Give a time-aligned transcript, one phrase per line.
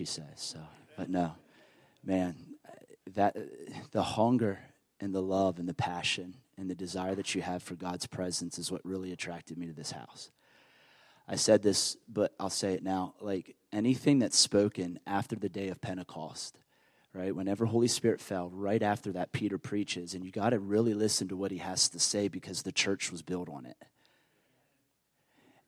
[0.00, 0.24] she says.
[0.36, 0.58] So,
[0.96, 1.34] but no,
[2.02, 2.34] man,
[3.12, 3.36] that
[3.90, 4.58] the hunger
[4.98, 8.58] and the love and the passion and the desire that you have for God's presence
[8.58, 10.30] is what really attracted me to this house.
[11.28, 13.12] I said this, but I'll say it now.
[13.20, 16.58] Like anything that's spoken after the day of Pentecost,
[17.12, 17.36] right?
[17.36, 21.28] Whenever Holy Spirit fell, right after that, Peter preaches, and you got to really listen
[21.28, 23.76] to what he has to say because the church was built on it.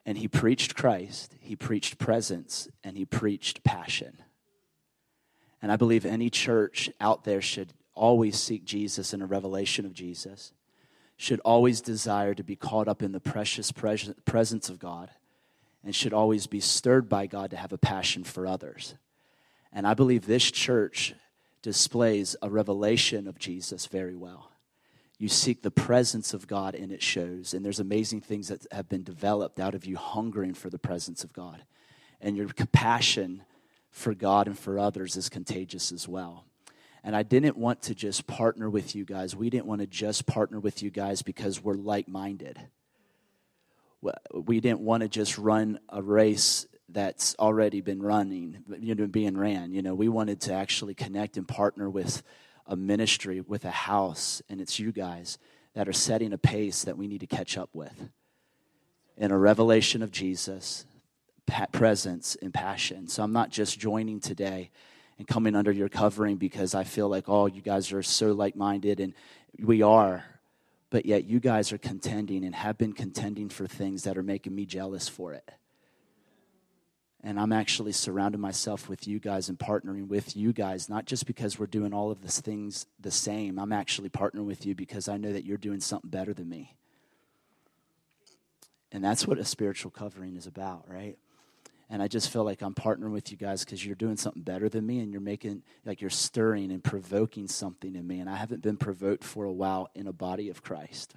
[0.04, 4.18] And he preached Christ, he preached presence, and he preached passion.
[5.60, 9.92] And I believe any church out there should always seek Jesus and a revelation of
[9.92, 10.52] Jesus,
[11.16, 15.10] should always desire to be caught up in the precious presence of God,
[15.84, 18.94] and should always be stirred by God to have a passion for others.
[19.72, 21.14] And I believe this church
[21.60, 24.51] displays a revelation of Jesus very well.
[25.22, 27.54] You seek the presence of God and it shows.
[27.54, 31.22] And there's amazing things that have been developed out of you hungering for the presence
[31.22, 31.62] of God.
[32.20, 33.44] And your compassion
[33.92, 36.44] for God and for others is contagious as well.
[37.04, 39.36] And I didn't want to just partner with you guys.
[39.36, 42.58] We didn't want to just partner with you guys because we're like minded.
[44.34, 49.38] We didn't want to just run a race that's already been running, you know, being
[49.38, 49.72] ran.
[49.72, 52.24] You know, we wanted to actually connect and partner with
[52.66, 55.38] a ministry, with a house, and it's you guys
[55.74, 58.08] that are setting a pace that we need to catch up with.
[59.16, 60.86] In a revelation of Jesus,
[61.72, 63.08] presence, and passion.
[63.08, 64.70] So I'm not just joining today
[65.18, 68.56] and coming under your covering because I feel like, oh, you guys are so like
[68.56, 69.14] minded, and
[69.58, 70.24] we are.
[70.90, 74.54] But yet, you guys are contending and have been contending for things that are making
[74.54, 75.50] me jealous for it.
[77.24, 81.24] And I'm actually surrounding myself with you guys and partnering with you guys, not just
[81.24, 83.60] because we're doing all of these things the same.
[83.60, 86.74] I'm actually partnering with you because I know that you're doing something better than me.
[88.90, 91.16] And that's what a spiritual covering is about, right?
[91.88, 94.68] And I just feel like I'm partnering with you guys because you're doing something better
[94.68, 98.18] than me and you're making, like, you're stirring and provoking something in me.
[98.18, 101.14] And I haven't been provoked for a while in a body of Christ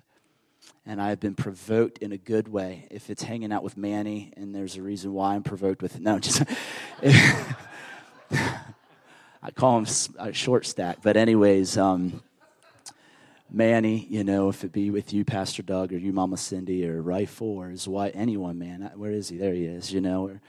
[0.85, 2.87] and I have been provoked in a good way.
[2.91, 6.01] If it's hanging out with Manny, and there's a reason why I'm provoked with it.
[6.01, 6.43] No, just
[8.31, 10.99] I call him a short stack.
[11.01, 12.21] But anyways, um,
[13.51, 17.01] Manny, you know, if it be with you, Pastor Doug, or you, Mama Cindy, or
[17.01, 18.91] Rifle, or his wife, anyone, man.
[18.95, 19.37] Where is he?
[19.37, 19.91] There he is.
[19.91, 20.39] You know,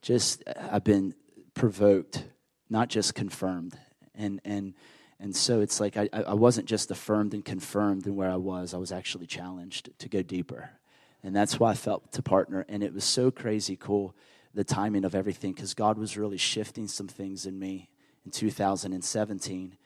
[0.00, 1.14] just I've been
[1.54, 2.24] provoked,
[2.70, 3.76] not just confirmed,
[4.14, 4.74] and and
[5.22, 8.74] and so it's like I, I wasn't just affirmed and confirmed in where I was,
[8.74, 10.70] I was actually challenged to go deeper.
[11.22, 12.66] And that's why I felt to partner.
[12.68, 14.16] And it was so crazy cool,
[14.52, 17.88] the timing of everything, because God was really shifting some things in me
[18.24, 19.76] in 2017.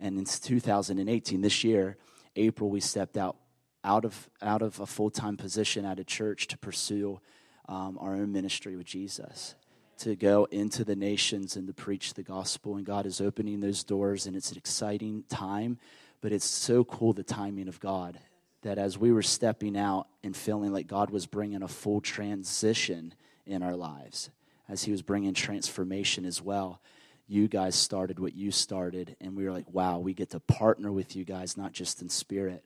[0.00, 1.96] And in 2018, this year,
[2.34, 3.36] April, we stepped out
[3.84, 7.20] out of out of a full time position at a church to pursue
[7.68, 9.54] um, our own ministry with Jesus
[10.00, 12.76] to go into the nations and to preach the gospel.
[12.76, 15.78] And God is opening those doors, and it's an exciting time.
[16.20, 18.18] But it's so cool the timing of God
[18.62, 23.14] that as we were stepping out and feeling like God was bringing a full transition
[23.46, 24.30] in our lives,
[24.68, 26.80] as He was bringing transformation as well,
[27.26, 29.16] you guys started what you started.
[29.20, 32.08] And we were like, wow, we get to partner with you guys, not just in
[32.08, 32.64] spirit,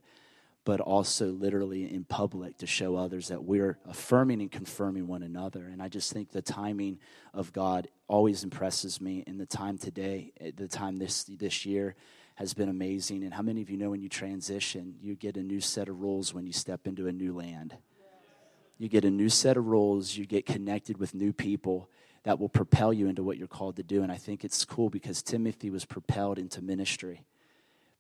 [0.64, 5.66] but also literally in public to show others that we're affirming and confirming one another.
[5.66, 6.98] And I just think the timing
[7.34, 9.22] of God always impresses me.
[9.26, 11.94] In the time today, eh, the time this this year
[12.36, 13.22] has been amazing.
[13.24, 16.00] And how many of you know when you transition, you get a new set of
[16.00, 17.76] rules when you step into a new land?
[18.78, 21.88] You get a new set of rules, you get connected with new people
[22.24, 24.02] that will propel you into what you're called to do.
[24.02, 27.22] And I think it's cool because Timothy was propelled into ministry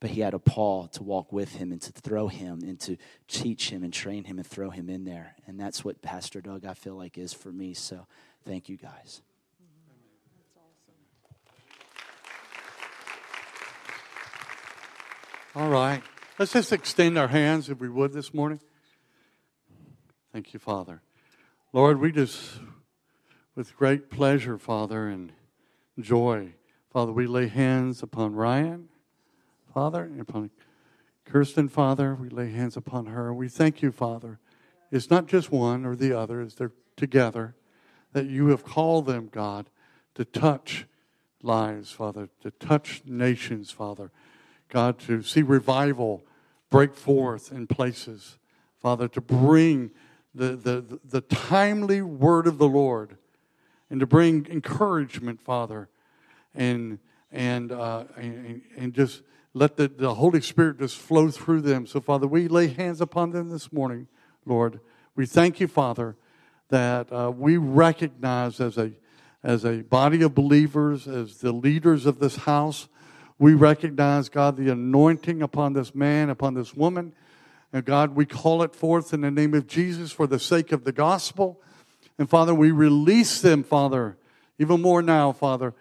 [0.04, 2.98] but he had a Paul to walk with him and to throw him and to
[3.26, 5.34] teach him and train him and throw him in there.
[5.46, 7.72] And that's what Pastor Doug, I feel like, is for me.
[7.72, 8.06] So
[8.44, 9.22] thank you guys.
[15.56, 16.02] All right.
[16.38, 18.60] Let's just extend our hands, if we would, this morning.
[20.34, 21.00] Thank you, Father.
[21.72, 22.60] Lord, we just,
[23.56, 25.32] with great pleasure, Father, and
[25.98, 26.52] joy,
[26.92, 28.90] Father, we lay hands upon Ryan
[29.74, 30.50] Father, and upon
[31.24, 32.14] Kirsten, Father.
[32.14, 33.34] We lay hands upon her.
[33.34, 34.38] We thank you, Father.
[34.92, 37.56] It's not just one or the other, it's they're together
[38.12, 39.68] that you have called them, God,
[40.14, 40.86] to touch
[41.42, 44.12] lives, Father, to touch nations, Father.
[44.68, 46.22] God, to see revival
[46.70, 48.38] break forth in places,
[48.80, 49.90] Father, to bring
[50.32, 53.16] the, the, the timely word of the Lord
[53.90, 55.88] and to bring encouragement, Father,
[56.54, 57.00] and,
[57.32, 59.22] and, uh, and, and just
[59.54, 61.86] let the, the Holy Spirit just flow through them.
[61.86, 64.08] So, Father, we lay hands upon them this morning,
[64.44, 64.80] Lord.
[65.16, 66.16] We thank you, Father,
[66.68, 68.92] that uh, we recognize as a
[69.44, 72.88] as a body of believers, as the leaders of this house,
[73.38, 77.12] we recognize, God, the anointing upon this man, upon this woman.
[77.70, 80.84] And God, we call it forth in the name of Jesus for the sake of
[80.84, 81.60] the gospel.
[82.18, 84.16] And Father, we release them, Father,
[84.58, 85.74] even more now, Father,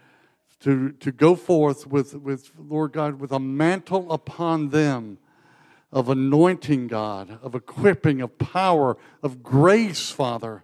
[0.64, 5.18] to, to go forth with, with, Lord God, with a mantle upon them
[5.92, 10.64] of anointing, God, of equipping, of power, of grace, Father.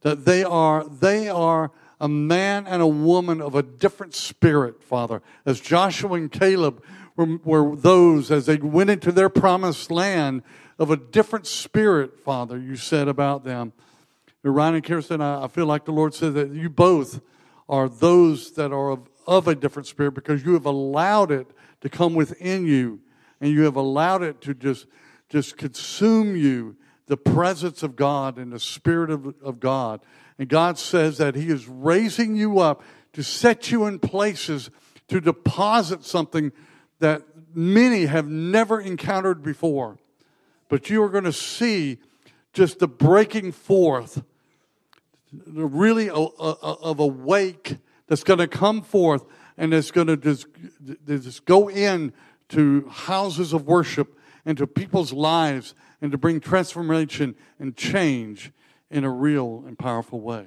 [0.00, 1.70] That they are, they are
[2.00, 5.22] a man and a woman of a different spirit, Father.
[5.44, 6.82] As Joshua and Caleb
[7.14, 10.42] were, were those, as they went into their promised land,
[10.78, 13.72] of a different spirit, Father, you said about them.
[14.42, 17.20] Ryan and Kirsten, I, I feel like the Lord said that you both
[17.68, 21.46] are those that are of, of a different spirit because you have allowed it
[21.82, 22.98] to come within you
[23.42, 24.86] and you have allowed it to just,
[25.28, 26.76] just consume you,
[27.06, 30.00] the presence of God and the Spirit of, of God.
[30.38, 32.82] And God says that He is raising you up
[33.12, 34.70] to set you in places
[35.08, 36.50] to deposit something
[36.98, 37.22] that
[37.54, 39.98] many have never encountered before.
[40.68, 41.98] But you are going to see
[42.54, 44.22] just the breaking forth,
[45.32, 47.76] really a, a, of a wake
[48.08, 49.24] that's going to come forth
[49.56, 50.46] and it's going to just,
[51.06, 52.12] just go in
[52.48, 58.50] to houses of worship and to people's lives and to bring transformation and change
[58.90, 60.46] in a real and powerful way.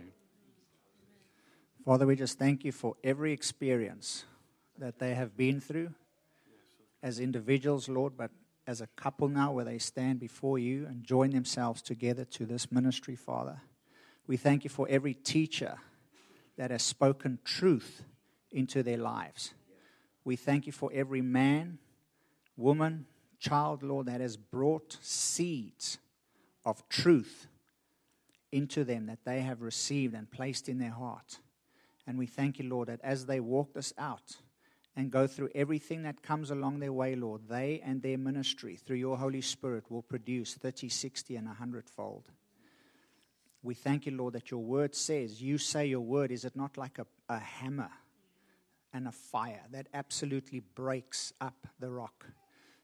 [1.86, 4.25] Father, we just thank you for every experience
[4.78, 5.94] that they have been through
[7.04, 8.31] as individuals, Lord, but
[8.68, 12.72] as a couple now where they stand before you and join themselves together to this
[12.72, 13.62] ministry, Father.
[14.28, 15.78] We thank you for every teacher
[16.62, 18.04] that has spoken truth
[18.52, 19.56] into their lives.
[20.24, 21.80] We thank you for every man,
[22.56, 23.08] woman,
[23.40, 25.98] child, Lord, that has brought seeds
[26.63, 27.48] of truth
[28.52, 31.40] into them that they have received and placed in their heart.
[32.06, 34.38] And we thank you, Lord, that as they walk this out
[34.96, 38.98] and go through everything that comes along their way, Lord, they and their ministry through
[38.98, 42.25] your Holy Spirit will produce 30, 60, and 100 fold.
[43.63, 46.78] We thank you, Lord, that your word says, you say your word, is it not
[46.78, 47.92] like a, a hammer
[48.92, 52.25] and a fire that absolutely breaks up the rock?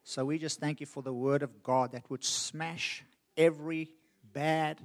[0.03, 3.03] So we just thank you for the word of God that would smash
[3.35, 3.89] every
[4.33, 4.79] bad,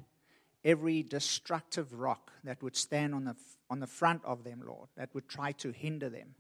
[0.65, 3.37] every destructive rock that would stand on the,
[3.69, 6.35] on the front of them, Lord, that would try to hinder them.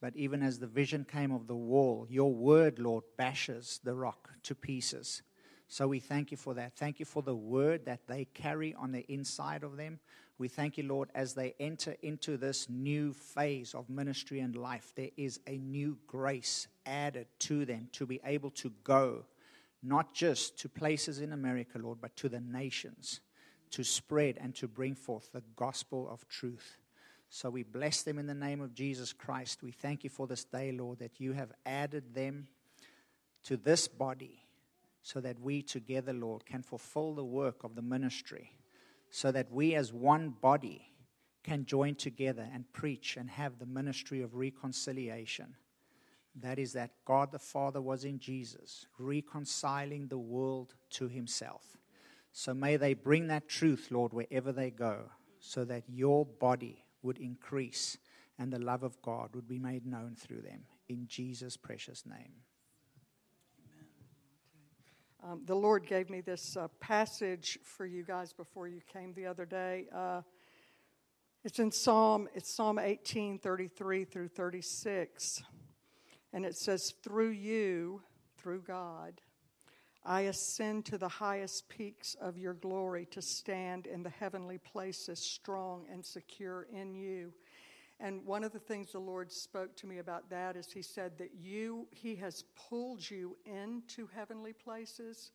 [0.00, 4.30] But even as the vision came of the wall, your word, Lord, bashes the rock
[4.44, 5.22] to pieces.
[5.70, 6.74] So we thank you for that.
[6.74, 10.00] Thank you for the word that they carry on the inside of them.
[10.36, 14.92] We thank you, Lord, as they enter into this new phase of ministry and life,
[14.96, 19.26] there is a new grace added to them to be able to go,
[19.80, 23.20] not just to places in America, Lord, but to the nations
[23.70, 26.78] to spread and to bring forth the gospel of truth.
[27.28, 29.62] So we bless them in the name of Jesus Christ.
[29.62, 32.48] We thank you for this day, Lord, that you have added them
[33.44, 34.42] to this body
[35.02, 38.52] so that we together, Lord, can fulfill the work of the ministry,
[39.10, 40.92] so that we as one body
[41.42, 45.56] can join together and preach and have the ministry of reconciliation.
[46.36, 51.78] That is, that God the Father was in Jesus, reconciling the world to himself.
[52.32, 55.10] So may they bring that truth, Lord, wherever they go,
[55.40, 57.96] so that your body would increase
[58.38, 60.64] and the love of God would be made known through them.
[60.88, 62.32] In Jesus' precious name.
[65.22, 69.26] Um, the Lord gave me this uh, passage for you guys before you came the
[69.26, 69.86] other day.
[69.94, 70.22] Uh,
[71.44, 75.42] it's in Psalm, it's Psalm 18, 33 through 36.
[76.32, 78.00] And it says, Through you,
[78.38, 79.20] through God,
[80.06, 85.18] I ascend to the highest peaks of your glory to stand in the heavenly places,
[85.18, 87.34] strong and secure in you.
[88.02, 91.18] And one of the things the Lord spoke to me about that is He said
[91.18, 95.32] that you, He has pulled you into heavenly places,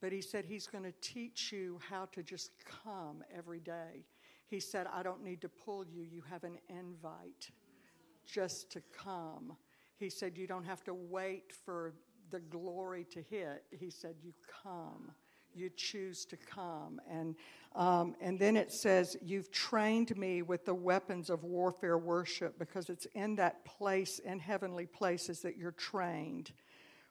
[0.00, 2.52] but He said He's going to teach you how to just
[2.84, 4.04] come every day.
[4.48, 7.50] He said, I don't need to pull you, you have an invite
[8.26, 9.56] just to come.
[9.96, 11.94] He said, You don't have to wait for
[12.30, 15.12] the glory to hit, he said, You come.
[15.54, 17.00] You choose to come.
[17.10, 17.36] And,
[17.74, 22.88] um, and then it says, You've trained me with the weapons of warfare worship because
[22.90, 26.52] it's in that place, in heavenly places, that you're trained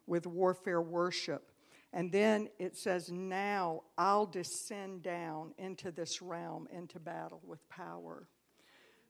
[0.07, 1.51] with warfare worship.
[1.93, 8.27] And then it says, Now I'll descend down into this realm, into battle with power.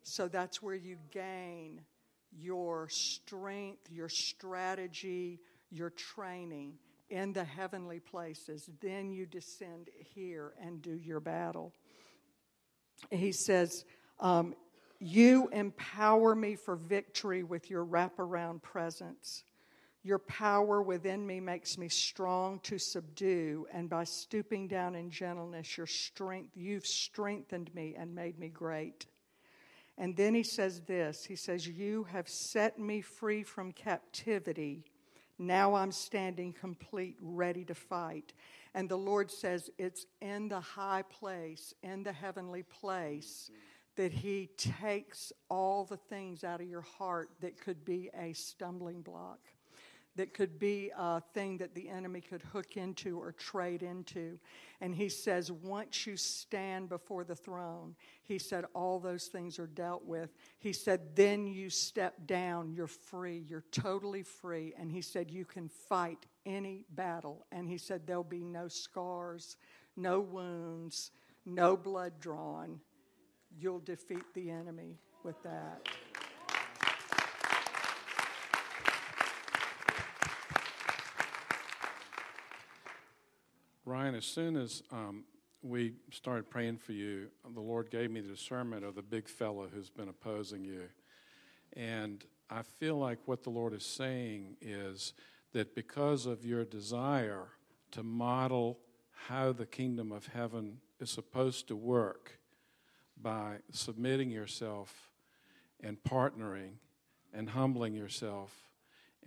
[0.03, 1.81] So that's where you gain
[2.31, 6.73] your strength, your strategy, your training
[7.11, 8.69] in the heavenly places.
[8.79, 11.73] Then you descend here and do your battle.
[13.09, 13.85] He says,
[14.19, 14.55] um,
[14.99, 19.43] You empower me for victory with your wraparound presence.
[20.03, 25.77] Your power within me makes me strong to subdue, and by stooping down in gentleness,
[25.77, 29.05] your strength, you've strengthened me and made me great.
[29.99, 34.85] And then he says this He says, You have set me free from captivity.
[35.41, 38.33] Now I'm standing complete, ready to fight.
[38.75, 43.49] And the Lord says, It's in the high place, in the heavenly place,
[43.95, 49.01] that He takes all the things out of your heart that could be a stumbling
[49.01, 49.39] block
[50.15, 54.37] that could be a thing that the enemy could hook into or trade into.
[54.81, 59.67] And he says, once you stand before the throne, he said, all those things are
[59.67, 60.33] dealt with.
[60.59, 64.73] He said, then you step down, you're free, you're totally free.
[64.77, 67.45] And he said, you can fight any battle.
[67.51, 69.55] And he said, there'll be no scars,
[69.95, 71.11] no wounds,
[71.45, 72.79] no blood drawn.
[73.57, 75.87] You'll defeat the enemy with that.
[83.91, 85.25] Ryan, as soon as um,
[85.61, 89.67] we started praying for you, the Lord gave me the discernment of the big fellow
[89.67, 90.83] who's been opposing you.
[91.73, 95.11] And I feel like what the Lord is saying is
[95.51, 97.49] that because of your desire
[97.91, 98.79] to model
[99.27, 102.39] how the kingdom of heaven is supposed to work
[103.21, 105.11] by submitting yourself
[105.83, 106.75] and partnering
[107.33, 108.69] and humbling yourself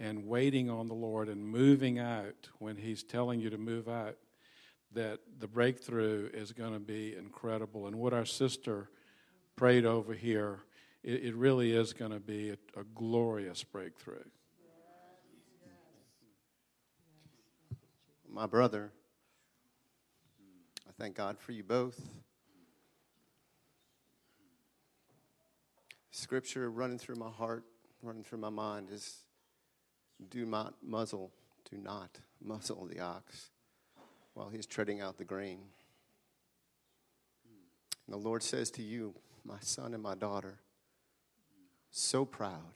[0.00, 4.16] and waiting on the Lord and moving out when He's telling you to move out,
[4.94, 7.86] that the breakthrough is going to be incredible.
[7.86, 8.88] And what our sister
[9.56, 10.60] prayed over here,
[11.02, 14.24] it, it really is going to be a, a glorious breakthrough.
[18.28, 18.90] My brother,
[20.88, 22.00] I thank God for you both.
[26.10, 27.64] Scripture running through my heart,
[28.02, 29.18] running through my mind is
[30.30, 31.32] do not muzzle,
[31.70, 33.50] do not muzzle the ox
[34.34, 35.60] while he's treading out the grain.
[38.06, 39.14] And the Lord says to you,
[39.44, 40.58] my son and my daughter,
[41.90, 42.74] so proud,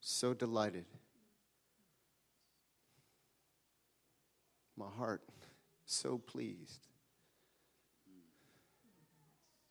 [0.00, 0.86] so delighted.
[4.76, 5.22] My heart
[5.84, 6.88] so pleased.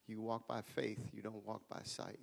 [0.07, 2.19] You walk by faith, you don't walk by sight.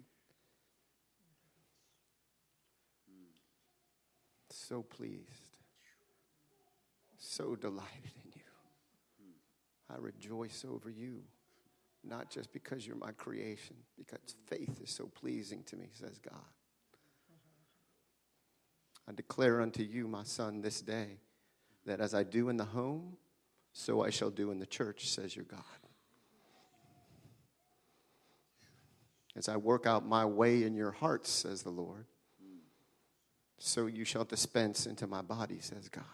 [4.51, 5.48] So pleased,
[7.39, 8.43] so delighted in you.
[9.89, 11.23] I rejoice over you,
[12.05, 16.35] not just because you're my creation, because faith is so pleasing to me, says God.
[19.09, 21.21] I declare unto you, my son, this day,
[21.87, 23.17] that as I do in the home,
[23.73, 25.63] so I shall do in the church, says your God.
[29.37, 32.07] As I work out my way in your hearts, says the Lord,
[33.59, 36.05] so you shall dispense into my body, says God.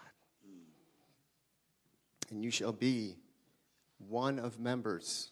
[2.30, 3.16] And you shall be
[3.98, 5.30] one of members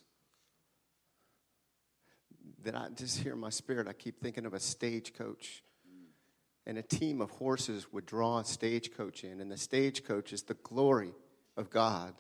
[2.63, 3.89] that I just hear my spirit.
[3.89, 5.63] I keep thinking of a stagecoach.
[6.65, 10.55] And a team of horses would draw a stagecoach in, and the stagecoach is the
[10.55, 11.13] glory
[11.57, 12.15] of God.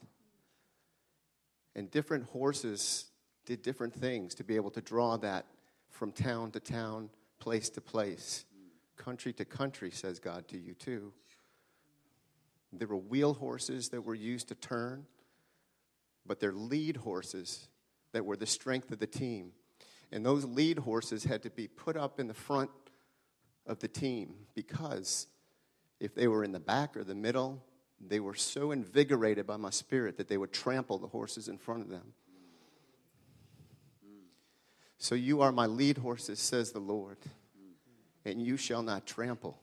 [1.76, 3.07] And different horses
[3.47, 5.47] did different things to be able to draw that
[5.91, 8.45] from town to town, place to place,
[8.97, 11.12] country to country, says God to you too.
[12.73, 15.07] There were wheel horses that were used to turn,
[16.25, 17.69] but they're lead horses
[18.12, 19.52] that were the strength of the team.
[20.11, 22.71] And those lead horses had to be put up in the front
[23.67, 25.26] of the team because
[26.00, 27.62] if they were in the back or the middle,
[28.00, 31.83] they were so invigorated by my spirit that they would trample the horses in front
[31.83, 32.14] of them.
[34.99, 37.19] So you are my lead horses, says the Lord,
[38.25, 39.59] and you shall not trample.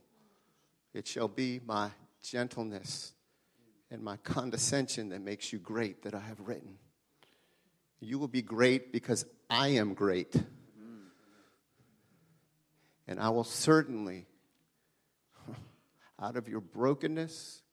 [0.93, 1.91] It shall be my
[2.23, 3.13] gentleness
[3.91, 6.77] and my condescension that makes you great that I have written.
[7.99, 10.35] You will be great because I am great.
[13.07, 14.27] And I will certainly,
[16.21, 17.63] out of your brokenness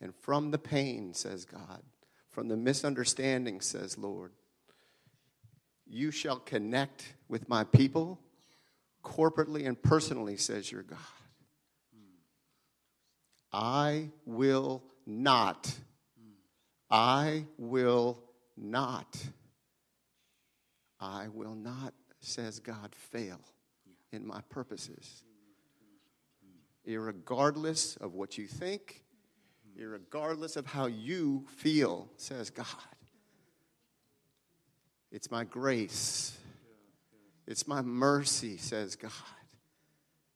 [0.00, 1.82] and from the pain, says God,
[2.30, 4.32] from the misunderstanding, says Lord,
[5.86, 8.20] you shall connect with my people
[9.04, 10.98] corporately and personally, says your God.
[13.56, 15.72] I will not,
[16.90, 18.20] I will
[18.56, 19.16] not,
[20.98, 23.38] I will not, says God, fail
[24.10, 25.22] in my purposes.
[26.84, 29.04] Irregardless of what you think,
[29.80, 32.66] irregardless of how you feel, says God.
[35.12, 36.36] It's my grace
[37.46, 39.12] It's my mercy, says God.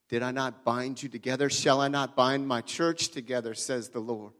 [0.09, 1.51] Did I not bind you together?
[1.51, 4.33] Shall I not bind my church together, says the Lord?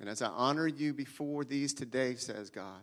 [0.00, 2.82] And as I honor you before these today, says God,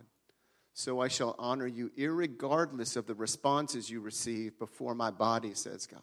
[0.72, 5.86] so I shall honor you, irregardless of the responses you receive before my body, says
[5.86, 6.00] God.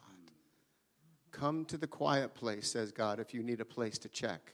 [1.31, 4.53] Come to the quiet place, says God, if you need a place to check.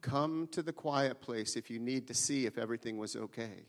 [0.00, 3.66] Come to the quiet place if you need to see if everything was okay.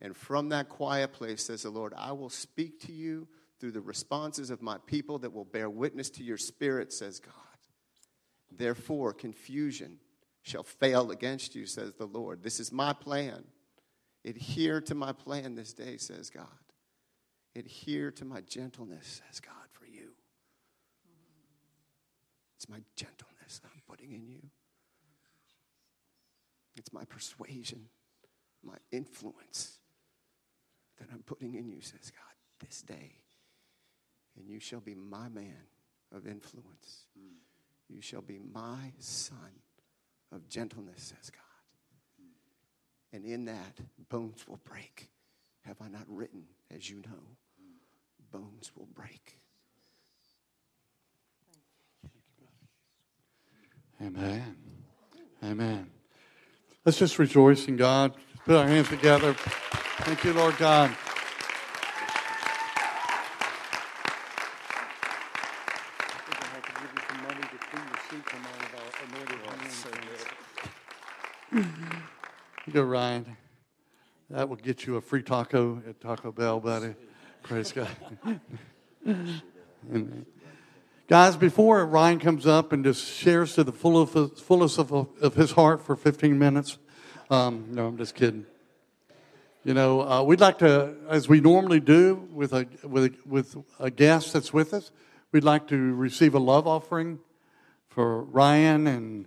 [0.00, 3.28] And from that quiet place, says the Lord, I will speak to you
[3.60, 7.34] through the responses of my people that will bear witness to your spirit, says God.
[8.50, 9.98] Therefore, confusion
[10.42, 12.42] shall fail against you, says the Lord.
[12.42, 13.44] This is my plan.
[14.24, 16.46] Adhere to my plan this day, says God.
[17.54, 20.10] Adhere to my gentleness, says God, for you.
[22.56, 24.42] It's my gentleness that I'm putting in you.
[26.76, 27.86] It's my persuasion,
[28.62, 29.78] my influence
[30.98, 33.20] that I'm putting in you, says God, this day.
[34.36, 35.66] And you shall be my man
[36.14, 37.06] of influence.
[37.18, 37.36] Mm.
[37.88, 39.36] You shall be my son
[40.32, 42.22] of gentleness, says God.
[42.22, 43.16] Mm.
[43.16, 45.10] And in that, bones will break.
[45.62, 46.44] Have I not written,
[46.74, 47.22] as you know?
[47.62, 48.32] Mm.
[48.32, 49.38] Bones will break.
[54.02, 54.56] Amen.
[55.44, 55.90] Amen.
[56.84, 58.14] Let's just rejoice in God.
[58.46, 59.34] Put our hands together.
[59.34, 60.90] Thank you, Lord God.
[72.66, 73.36] You go, Ryan.
[74.30, 76.94] That will get you a free taco at Taco Bell, buddy.
[77.42, 77.88] Praise God.
[81.06, 85.84] Guys, before Ryan comes up and just shares to the fullest of, of his heart
[85.84, 86.78] for 15 minutes,
[87.28, 88.46] um, no, I'm just kidding.
[89.64, 93.56] You know, uh, we'd like to, as we normally do with a, with, a, with
[93.78, 94.90] a guest that's with us,
[95.32, 97.18] we'd like to receive a love offering
[97.90, 99.26] for Ryan and,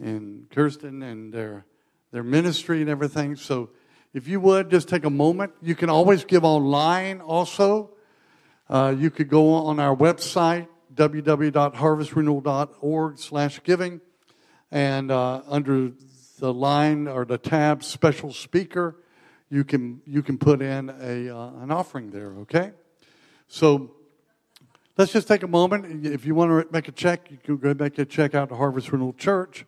[0.00, 1.66] and Kirsten and their,
[2.10, 3.36] their ministry and everything.
[3.36, 3.70] So
[4.14, 7.90] if you would just take a moment, you can always give online also.
[8.68, 14.00] Uh, you could go on our website, www.harvestrenewal.org slash giving.
[14.70, 15.92] And uh, under
[16.38, 18.96] the line or the tab special speaker,
[19.50, 22.72] you can, you can put in a, uh, an offering there, okay?
[23.46, 23.92] So
[24.96, 26.06] let's just take a moment.
[26.06, 28.56] If you want to make a check, you can go make a check out to
[28.56, 29.64] Harvest Renewal Church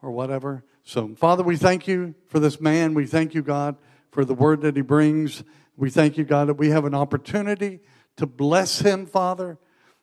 [0.00, 0.64] or whatever.
[0.84, 2.94] So, Father, we thank you for this man.
[2.94, 3.76] We thank you, God,
[4.10, 5.44] for the word that he brings.
[5.76, 7.80] We thank you, God, that we have an opportunity
[8.16, 9.58] to bless him, Father.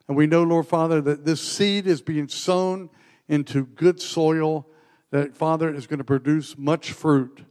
[0.07, 2.89] And we know, Lord Father, that this seed is being sown
[3.27, 4.67] into good soil,
[5.11, 7.45] that, Father, is going to produce much fruit.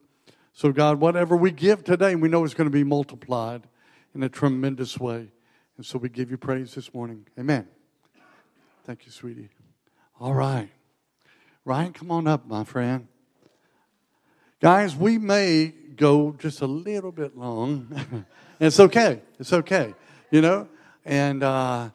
[0.53, 3.69] So, God, whatever we give today, we know it's going to be multiplied
[4.15, 5.31] in a tremendous way.
[5.77, 7.27] And so we give you praise this morning.
[7.39, 7.69] Amen.
[8.85, 9.51] Thank you, sweetie.
[10.19, 10.71] All right.
[11.65, 13.07] Ryan, come on up, my friend.
[14.61, 18.27] Guys, we may go just a little bit long.
[18.61, 19.23] it's okay.
[19.39, 19.95] It's okay.
[20.33, 20.69] You know?
[21.05, 21.91] And, uh,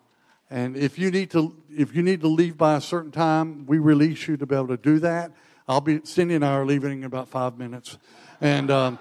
[0.50, 3.80] and if you need to, if you need to leave by a certain time, we
[3.80, 5.34] release you to be able to do that.
[5.68, 7.98] I'll be Cindy and I are leaving in about five minutes,
[8.40, 9.00] and um,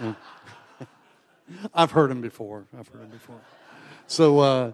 [1.74, 2.66] I've heard him before.
[2.76, 3.40] I've heard him before.
[4.06, 4.72] So, uh,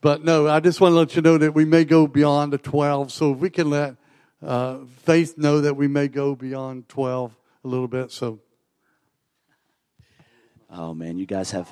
[0.00, 2.58] but no, I just want to let you know that we may go beyond the
[2.58, 3.12] twelve.
[3.12, 3.96] So if we can let
[4.42, 7.34] uh, Faith know that we may go beyond twelve
[7.68, 8.10] a little bit.
[8.10, 8.40] So,
[10.70, 11.70] oh man, you guys have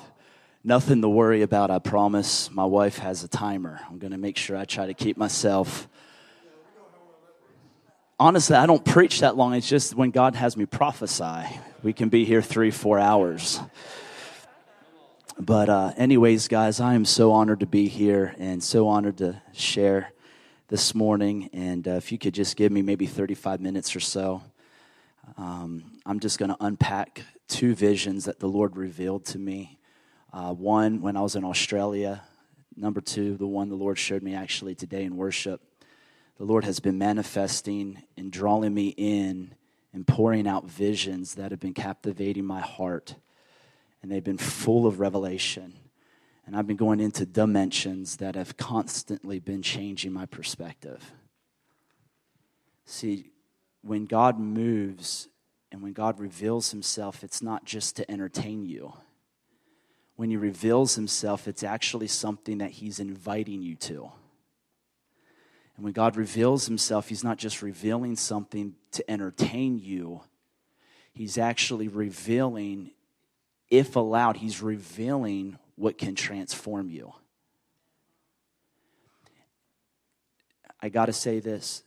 [0.63, 2.51] nothing to worry about, I promise.
[2.51, 3.79] My wife has a timer.
[3.89, 5.87] I'm going to make sure I try to keep myself.
[8.19, 9.55] Honestly, I don't preach that long.
[9.55, 11.45] It's just when God has me prophesy,
[11.81, 13.59] we can be here three, four hours.
[15.39, 19.41] But, uh, anyways, guys, I am so honored to be here and so honored to
[19.51, 20.11] share
[20.67, 21.49] this morning.
[21.53, 24.43] And uh, if you could just give me maybe 35 minutes or so,
[25.35, 29.77] um, I'm just going to unpack two visions that the Lord revealed to me
[30.33, 32.23] uh, one, when I was in Australia.
[32.75, 35.61] Number two, the one the Lord showed me actually today in worship.
[36.37, 39.55] The Lord has been manifesting and drawing me in
[39.93, 43.15] and pouring out visions that have been captivating my heart.
[44.01, 45.73] And they've been full of revelation.
[46.45, 51.11] And I've been going into dimensions that have constantly been changing my perspective.
[52.85, 53.31] See,
[53.87, 55.27] when God moves
[55.71, 58.93] and when God reveals himself, it's not just to entertain you
[60.17, 64.11] when he reveals himself, it's actually something that he's inviting you to.
[65.75, 70.21] And when God reveals himself, he's not just revealing something to entertain you,
[71.13, 72.91] he's actually revealing
[73.69, 77.13] if allowed, he's revealing what can transform you.
[80.81, 81.83] I got to say this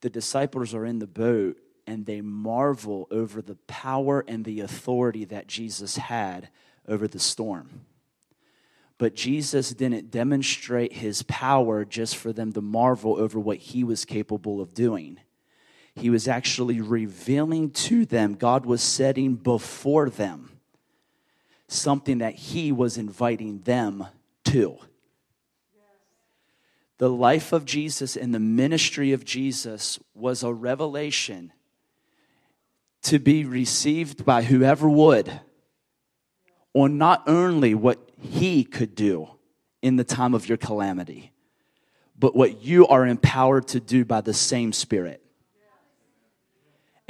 [0.00, 5.24] the disciples are in the boat and they marvel over the power and the authority
[5.26, 6.48] that Jesus had
[6.86, 7.82] over the storm.
[8.98, 14.04] But Jesus didn't demonstrate his power just for them to marvel over what he was
[14.04, 15.18] capable of doing.
[15.94, 20.50] He was actually revealing to them, God was setting before them
[21.70, 24.06] something that he was inviting them
[24.44, 24.78] to.
[27.00, 31.50] The life of Jesus and the ministry of Jesus was a revelation
[33.04, 35.40] to be received by whoever would
[36.74, 39.30] on not only what he could do
[39.80, 41.32] in the time of your calamity,
[42.18, 45.22] but what you are empowered to do by the same Spirit.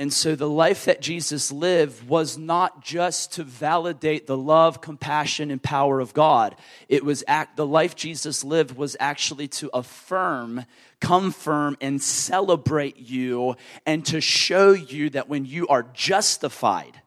[0.01, 5.51] And so the life that Jesus lived was not just to validate the love, compassion,
[5.51, 6.57] and power of God.
[6.89, 10.65] It was act, the life Jesus lived was actually to affirm,
[11.03, 17.03] confirm, and celebrate you and to show you that when you are justified,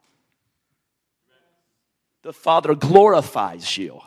[2.22, 4.02] the Father glorifies you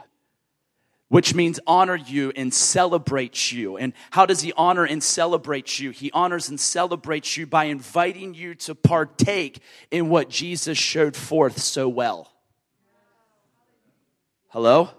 [1.08, 3.76] which means honor you and celebrate you.
[3.76, 5.90] And how does he honor and celebrate you?
[5.90, 11.60] He honors and celebrates you by inviting you to partake in what Jesus showed forth
[11.60, 12.32] so well.
[14.48, 14.90] Hello?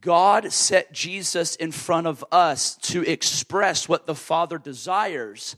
[0.00, 5.56] God set Jesus in front of us to express what the Father desires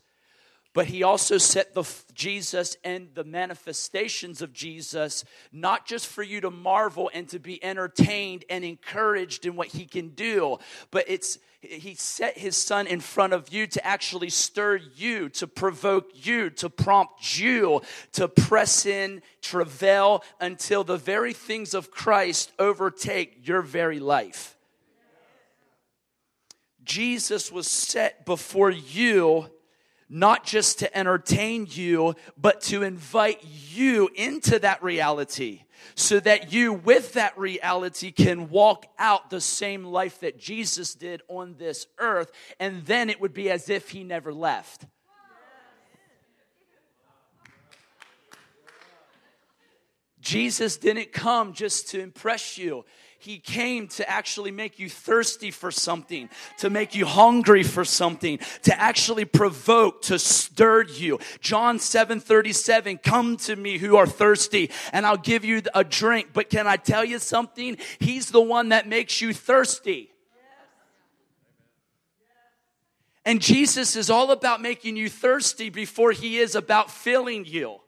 [0.74, 6.40] but he also set the Jesus and the manifestations of Jesus not just for you
[6.40, 10.58] to marvel and to be entertained and encouraged in what he can do,
[10.90, 15.46] but it's he set his son in front of you to actually stir you, to
[15.46, 17.80] provoke you, to prompt you
[18.12, 24.56] to press in, travail until the very things of Christ overtake your very life.
[26.84, 29.48] Jesus was set before you
[30.12, 35.62] not just to entertain you, but to invite you into that reality
[35.94, 41.22] so that you, with that reality, can walk out the same life that Jesus did
[41.28, 44.84] on this earth, and then it would be as if he never left.
[50.20, 52.84] Jesus didn't come just to impress you.
[53.22, 58.38] He came to actually make you thirsty for something, to make you hungry for something,
[58.62, 61.18] to actually provoke, to stir you.
[61.40, 66.30] John 7 37, come to me who are thirsty, and I'll give you a drink.
[66.32, 67.76] But can I tell you something?
[67.98, 70.10] He's the one that makes you thirsty.
[73.24, 77.81] And Jesus is all about making you thirsty before he is about filling you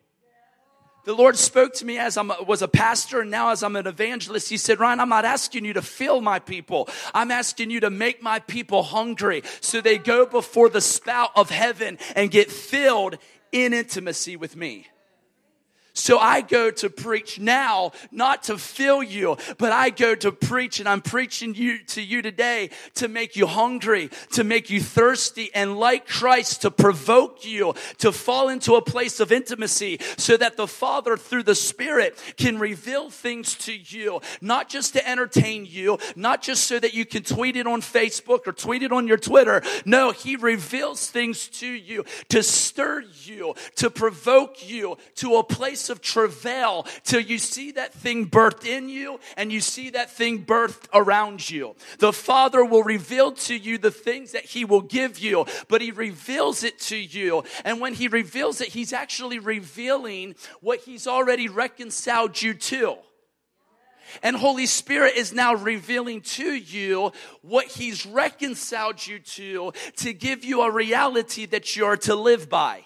[1.05, 3.87] the Lord spoke to me as I was a pastor and now as I'm an
[3.87, 4.49] evangelist.
[4.49, 6.89] He said, Ryan, I'm not asking you to fill my people.
[7.13, 11.51] I'm asking you to make my people hungry so they go before the spout of
[11.51, 13.19] heaven and get filled
[13.53, 14.87] in intimacy with me.
[15.95, 20.81] So I go to preach now, not to fill you, but I go to preach
[20.81, 25.51] and I'm preaching you to you today to make you hungry, to make you thirsty
[25.55, 30.57] and like Christ to provoke you to fall into a place of intimacy so that
[30.57, 35.99] the Father through the Spirit can reveal things to you, not just to entertain you,
[36.17, 39.17] not just so that you can tweet it on Facebook or tweet it on your
[39.17, 39.63] Twitter.
[39.85, 45.84] No, He reveals things to you to stir you, to provoke you to a place
[45.85, 50.11] place of travail till you see that thing birthed in you and you see that
[50.11, 51.75] thing birthed around you.
[51.99, 55.91] The Father will reveal to you the things that He will give you, but He
[55.91, 57.45] reveals it to you.
[57.65, 62.97] And when He reveals it, He's actually revealing what He's already reconciled you to.
[64.23, 70.45] And Holy Spirit is now revealing to you what He's reconciled you to to give
[70.45, 72.85] you a reality that you're to live by.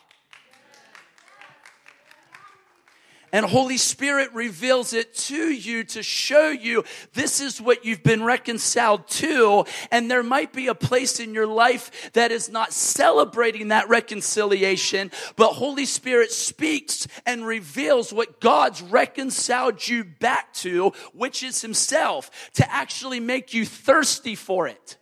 [3.32, 8.22] And Holy Spirit reveals it to you to show you this is what you've been
[8.22, 9.64] reconciled to.
[9.90, 15.10] And there might be a place in your life that is not celebrating that reconciliation,
[15.36, 22.50] but Holy Spirit speaks and reveals what God's reconciled you back to, which is Himself,
[22.54, 24.97] to actually make you thirsty for it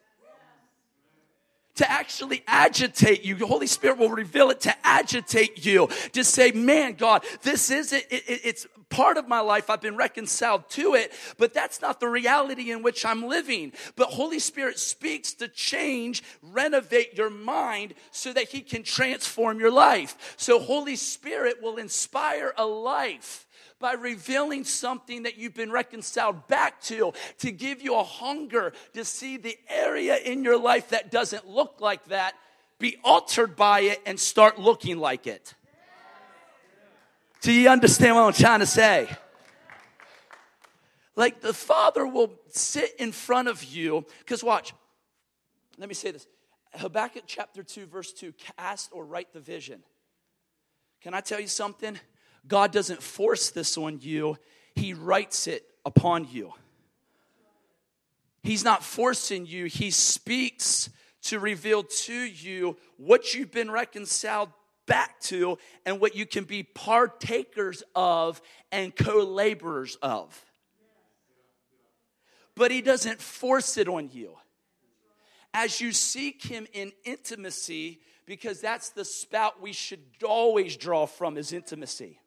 [1.77, 3.35] to actually agitate you.
[3.35, 7.93] The Holy Spirit will reveal it to agitate you, to say, man, God, this is
[7.93, 8.07] it.
[8.11, 9.69] it, it it's part of my life.
[9.69, 13.73] I've been reconciled to it, but that's not the reality in which I'm living.
[13.97, 19.71] But Holy Spirit speaks to change, renovate your mind so that He can transform your
[19.71, 20.35] life.
[20.37, 23.46] So Holy Spirit will inspire a life
[23.79, 29.05] by revealing something that you've been reconciled back to, to give you a hunger to
[29.05, 32.35] see the area in your life that doesn't look like that,
[32.79, 35.55] be altered by it, and start looking like it.
[37.43, 39.09] Do you understand what I'm trying to say?
[41.15, 44.73] Like the Father will sit in front of you, because watch,
[45.79, 46.27] let me say this
[46.75, 49.83] Habakkuk chapter 2, verse 2 cast or write the vision.
[51.03, 51.99] Can I tell you something?
[52.49, 54.39] God doesn't force this on you,
[54.75, 56.53] He writes it upon you.
[58.43, 60.91] He's not forcing you, He speaks
[61.23, 64.51] to reveal to you what you've been reconciled
[64.87, 70.45] back to and what you can be partakers of and co laborers of.
[72.55, 74.37] But He doesn't force it on you.
[75.53, 81.37] As you seek Him in intimacy, because that's the spout we should always draw from
[81.37, 82.21] is intimacy.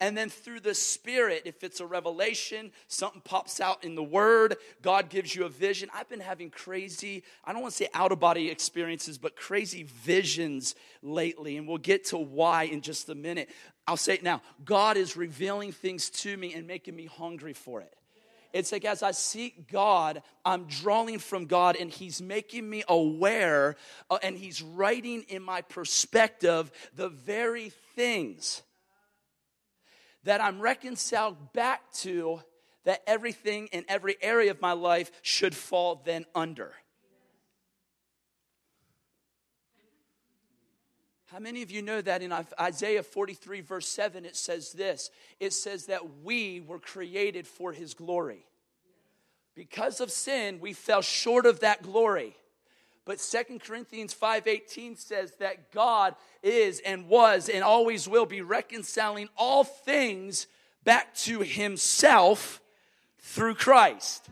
[0.00, 4.56] And then through the Spirit, if it's a revelation, something pops out in the Word,
[4.80, 5.90] God gives you a vision.
[5.94, 9.82] I've been having crazy, I don't want to say out of body experiences, but crazy
[9.82, 11.58] visions lately.
[11.58, 13.50] And we'll get to why in just a minute.
[13.86, 17.82] I'll say it now God is revealing things to me and making me hungry for
[17.82, 17.94] it.
[18.52, 23.76] It's like as I seek God, I'm drawing from God and He's making me aware
[24.08, 28.62] uh, and He's writing in my perspective the very things
[30.24, 32.42] that I'm reconciled back to
[32.84, 36.74] that everything in every area of my life should fall then under.
[41.26, 45.10] How many of you know that in Isaiah 43, verse 7, it says this?
[45.38, 48.44] It says that we were created for his glory.
[49.54, 52.34] Because of sin, we fell short of that glory.
[53.10, 59.28] But Second Corinthians 5:18 says that God is and was and always will be reconciling
[59.36, 60.46] all things
[60.84, 62.60] back to himself
[63.18, 64.28] through Christ.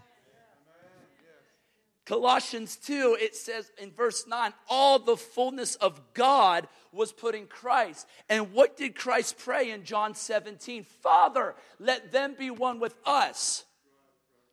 [2.05, 7.49] Colossians 2, it says in verse 9, all the fullness of God was put in
[7.49, 8.07] Christ.
[8.29, 10.85] And what did Christ pray in John 17?
[10.85, 13.65] Father, let them be one with us,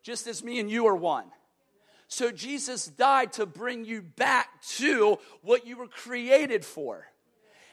[0.02, 1.26] just as me and you are one.
[2.08, 7.08] So Jesus died to bring you back to what you were created for.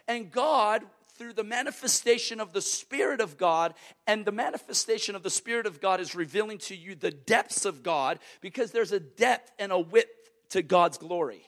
[0.08, 0.82] And God,
[1.16, 3.74] through the manifestation of the Spirit of God,
[4.06, 7.82] and the manifestation of the Spirit of God is revealing to you the depths of
[7.82, 11.46] God because there's a depth and a width to God's glory.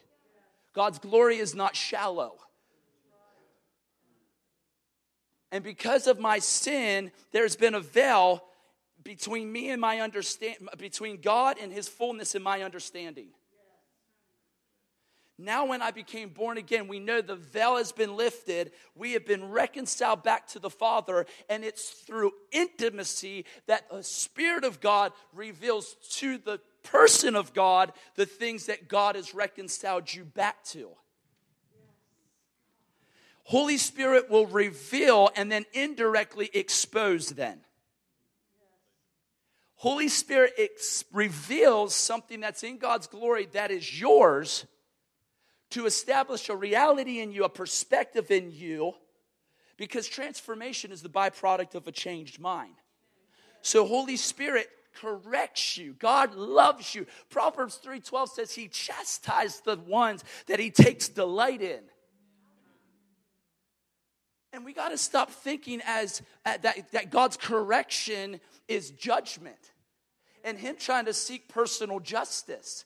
[0.74, 2.36] God's glory is not shallow.
[5.50, 8.42] And because of my sin, there's been a veil
[9.04, 13.28] between me and my understand between God and his fullness and my understanding.
[15.36, 18.70] Now, when I became born again, we know the veil has been lifted.
[18.94, 24.62] We have been reconciled back to the Father, and it's through intimacy that the Spirit
[24.62, 30.24] of God reveals to the person of God the things that God has reconciled you
[30.24, 30.90] back to.
[33.42, 37.60] Holy Spirit will reveal and then indirectly expose then.
[39.84, 44.64] Holy Spirit ex- reveals something that's in God's glory that is yours
[45.72, 48.94] to establish a reality in you, a perspective in you,
[49.76, 52.76] because transformation is the byproduct of a changed mind.
[53.60, 55.92] So, Holy Spirit corrects you.
[55.98, 57.04] God loves you.
[57.28, 61.82] Proverbs 3:12 says he chastised the ones that he takes delight in.
[64.54, 69.72] And we got to stop thinking as uh, that, that God's correction is judgment
[70.44, 72.84] and him trying to seek personal justice.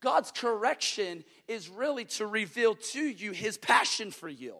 [0.00, 4.54] God's correction is really to reveal to you his passion for you.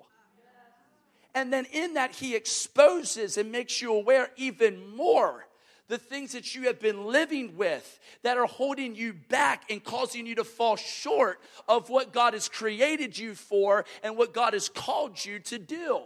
[1.35, 5.47] And then in that, he exposes and makes you aware even more
[5.89, 10.27] the things that you have been living with that are holding you back and causing
[10.27, 14.69] you to fall short of what God has created you for and what God has
[14.69, 16.01] called you to do.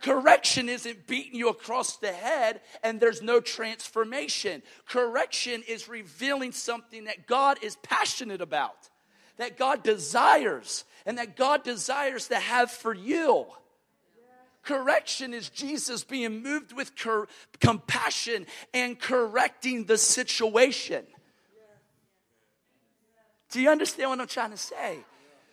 [0.00, 4.62] Correction isn't beating you across the head and there's no transformation.
[4.86, 8.90] Correction is revealing something that God is passionate about,
[9.36, 13.46] that God desires, and that God desires to have for you.
[14.62, 17.28] Correction is Jesus being moved with cor-
[17.60, 21.06] compassion and correcting the situation.
[23.50, 24.98] Do you understand what I'm trying to say?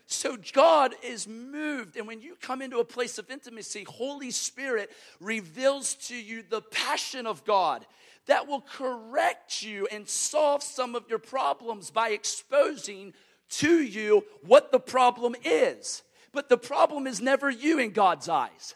[0.07, 1.97] So God is moved.
[1.97, 6.61] And when you come into a place of intimacy, Holy Spirit reveals to you the
[6.61, 7.85] passion of God
[8.27, 13.13] that will correct you and solve some of your problems by exposing
[13.49, 16.03] to you what the problem is.
[16.31, 18.75] But the problem is never you in God's eyes.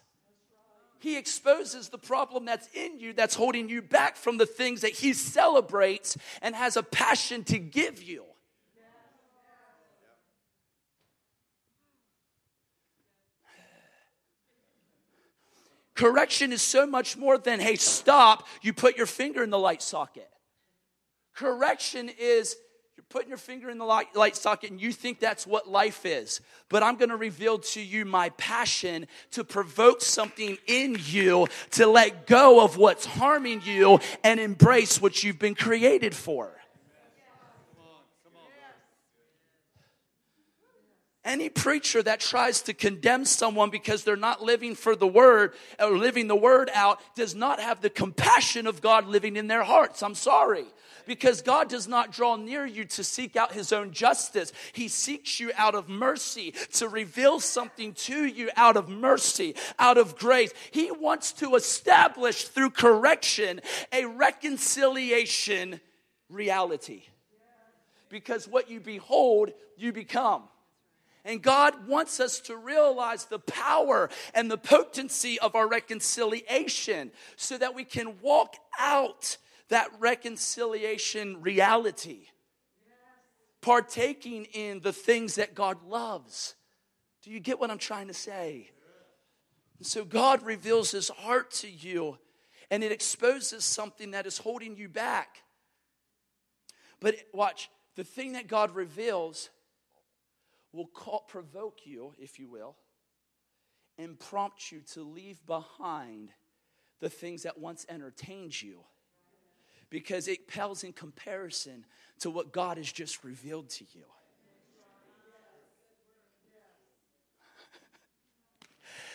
[1.00, 4.92] He exposes the problem that's in you that's holding you back from the things that
[4.92, 8.26] He celebrates and has a passion to give you.
[16.00, 19.82] Correction is so much more than, hey, stop, you put your finger in the light
[19.82, 20.30] socket.
[21.36, 22.56] Correction is
[22.96, 26.06] you're putting your finger in the light, light socket and you think that's what life
[26.06, 26.40] is.
[26.70, 31.86] But I'm going to reveal to you my passion to provoke something in you to
[31.86, 36.59] let go of what's harming you and embrace what you've been created for.
[41.26, 45.98] Any preacher that tries to condemn someone because they're not living for the word or
[45.98, 50.02] living the word out does not have the compassion of God living in their hearts.
[50.02, 50.66] I'm sorry
[51.06, 54.54] because God does not draw near you to seek out his own justice.
[54.74, 59.98] He seeks you out of mercy to reveal something to you out of mercy, out
[59.98, 60.54] of grace.
[60.72, 63.60] He wants to establish through correction
[63.92, 65.82] a reconciliation
[66.30, 67.04] reality.
[68.08, 70.44] Because what you behold, you become.
[71.30, 77.56] And God wants us to realize the power and the potency of our reconciliation so
[77.60, 79.38] that we can walk out
[79.68, 82.22] that reconciliation reality.
[83.62, 86.56] Partaking in the things that God loves.
[87.22, 88.72] Do you get what I'm trying to say?
[89.78, 92.18] And so God reveals his heart to you
[92.72, 95.44] and it exposes something that is holding you back.
[97.00, 99.52] But watch, the thing that God reveals
[100.74, 102.76] will call, provoke you, if you will,
[103.98, 106.30] and prompt you to leave behind
[107.00, 108.80] the things that once entertained you
[109.90, 111.86] because it pales in comparison
[112.20, 114.04] to what God has just revealed to you.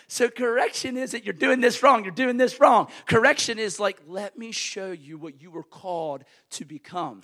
[0.06, 2.88] So, correction is that you're doing this wrong, you're doing this wrong.
[3.06, 7.22] Correction is like, let me show you what you were called to become.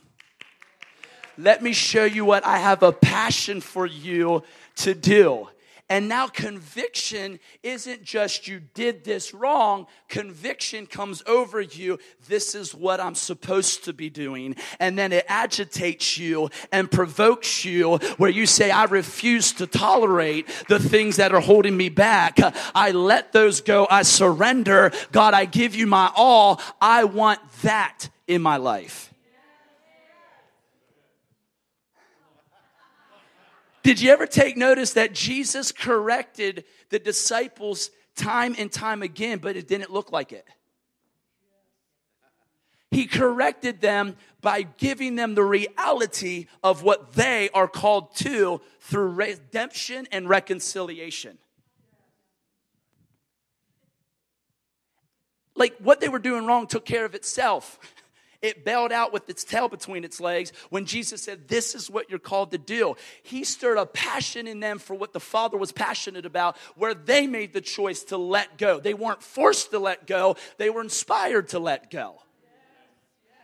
[1.43, 4.43] Let me show you what I have a passion for you
[4.77, 5.49] to do.
[5.89, 9.87] And now conviction isn't just you did this wrong.
[10.09, 11.99] Conviction comes over you.
[12.29, 14.55] This is what I'm supposed to be doing.
[14.79, 20.47] And then it agitates you and provokes you where you say, I refuse to tolerate
[20.69, 22.37] the things that are holding me back.
[22.75, 23.87] I let those go.
[23.91, 24.93] I surrender.
[25.11, 26.61] God, I give you my all.
[26.83, 29.10] I want that in my life.
[33.83, 39.57] Did you ever take notice that Jesus corrected the disciples time and time again, but
[39.57, 40.47] it didn't look like it?
[42.91, 49.11] He corrected them by giving them the reality of what they are called to through
[49.11, 51.39] redemption and reconciliation.
[55.55, 57.79] Like what they were doing wrong took care of itself.
[58.43, 62.09] It bailed out with its tail between its legs when Jesus said, This is what
[62.09, 62.97] you're called to do.
[63.23, 67.27] He stirred a passion in them for what the Father was passionate about, where they
[67.27, 68.81] made the choice to let go.
[68.81, 72.17] They weren't forced to let go, they were inspired to let go.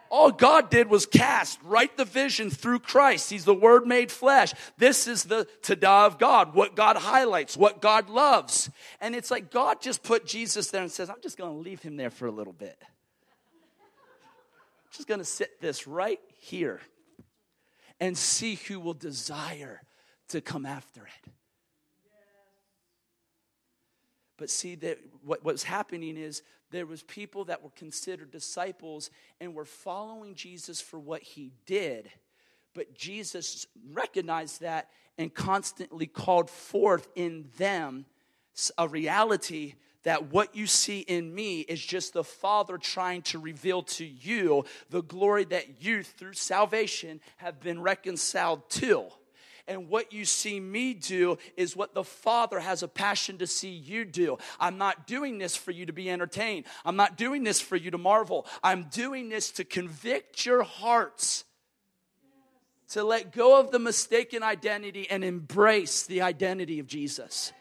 [0.08, 3.28] All God did was cast, write the vision through Christ.
[3.28, 4.54] He's the Word made flesh.
[4.78, 8.70] This is the tada of God, what God highlights, what God loves.
[9.00, 11.82] And it's like God just put Jesus there and says, I'm just going to leave
[11.82, 12.80] him there for a little bit
[14.96, 16.80] just going to sit this right here
[18.00, 19.82] and see who will desire
[20.28, 21.32] to come after it.
[24.38, 29.54] But see that what was happening is there was people that were considered disciples and
[29.54, 32.10] were following Jesus for what he did.
[32.74, 38.04] But Jesus recognized that and constantly called forth in them
[38.76, 39.74] a reality
[40.06, 44.64] that what you see in me is just the Father trying to reveal to you
[44.88, 49.06] the glory that you, through salvation, have been reconciled to.
[49.66, 53.70] And what you see me do is what the Father has a passion to see
[53.70, 54.38] you do.
[54.60, 56.66] I'm not doing this for you to be entertained.
[56.84, 58.46] I'm not doing this for you to marvel.
[58.62, 61.44] I'm doing this to convict your hearts
[62.90, 67.52] to let go of the mistaken identity and embrace the identity of Jesus.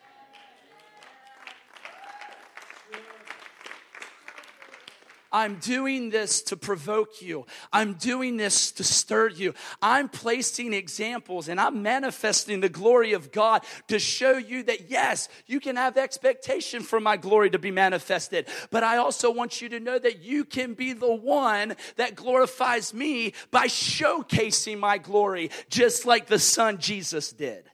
[5.36, 7.46] I'm doing this to provoke you.
[7.74, 9.54] I'm doing this to stir you.
[9.82, 15.28] I'm placing examples and I'm manifesting the glory of God to show you that yes,
[15.46, 18.48] you can have expectation for my glory to be manifested.
[18.72, 22.94] But I also want you to know that you can be the one that glorifies
[22.94, 27.70] me by showcasing my glory, just like the Son Jesus did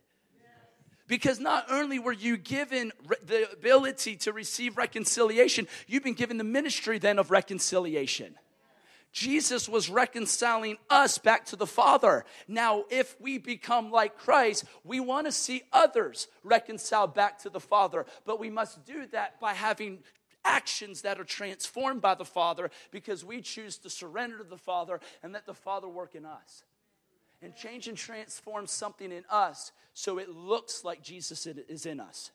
[1.12, 6.38] Because not only were you given re- the ability to receive reconciliation, you've been given
[6.38, 8.36] the ministry then of reconciliation.
[9.12, 12.24] Jesus was reconciling us back to the Father.
[12.48, 17.60] Now, if we become like Christ, we want to see others reconciled back to the
[17.60, 20.00] Father, but we must do that by having
[20.46, 25.02] actions that are transformed by the Father because we choose to surrender to the Father
[25.24, 26.64] and let the Father work in us.
[27.42, 32.32] And change and transform something in us so it looks like Jesus is in us.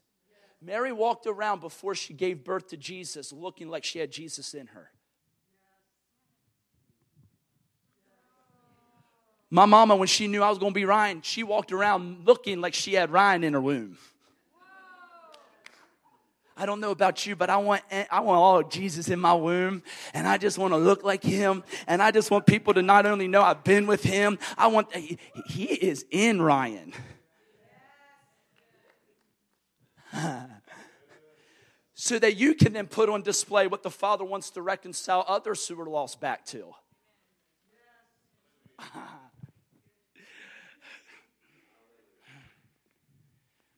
[0.60, 4.66] Mary walked around before she gave birth to Jesus looking like she had Jesus in
[4.68, 4.90] her.
[9.48, 12.60] My mama, when she knew I was going to be Ryan, she walked around looking
[12.60, 13.96] like she had Ryan in her womb.
[16.56, 19.82] I don't know about you, but I want I want all Jesus in my womb,
[20.14, 23.04] and I just want to look like Him, and I just want people to not
[23.04, 24.38] only know I've been with Him.
[24.56, 26.94] I want He, he is in Ryan.
[31.94, 35.68] so that you can then put on display what the Father wants to reconcile others
[35.68, 36.72] who are lost back to.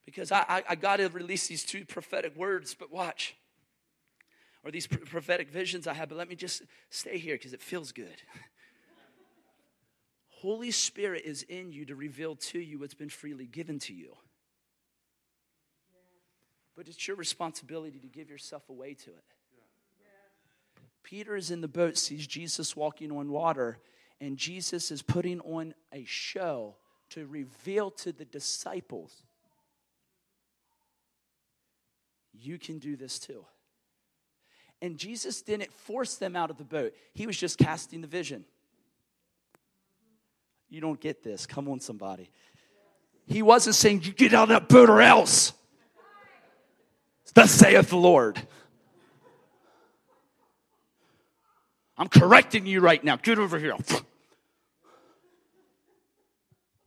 [0.08, 3.36] because I, I, I got to release these two prophetic words, but watch.
[4.64, 7.92] Or these prophetic visions I have, but let me just stay here because it feels
[7.92, 8.22] good.
[10.30, 14.14] Holy Spirit is in you to reveal to you what's been freely given to you.
[16.74, 19.24] But it's your responsibility to give yourself away to it.
[21.02, 23.78] Peter is in the boat, sees Jesus walking on water,
[24.22, 26.76] and Jesus is putting on a show
[27.10, 29.22] to reveal to the disciples
[32.40, 33.44] you can do this too.
[34.80, 38.44] And Jesus didn't force them out of the boat, He was just casting the vision.
[40.70, 41.46] You don't get this.
[41.46, 42.30] Come on, somebody.
[43.26, 45.52] He wasn't saying, You get out of that boat or else.
[47.34, 48.40] Thus saith the Lord.
[51.96, 53.16] I'm correcting you right now.
[53.16, 53.74] Get over here.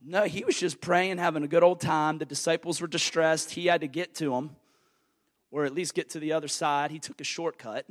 [0.04, 2.18] No, he was just praying, having a good old time.
[2.18, 3.52] The disciples were distressed.
[3.52, 4.56] He had to get to them
[5.52, 6.90] or at least get to the other side.
[6.90, 7.86] He took a shortcut.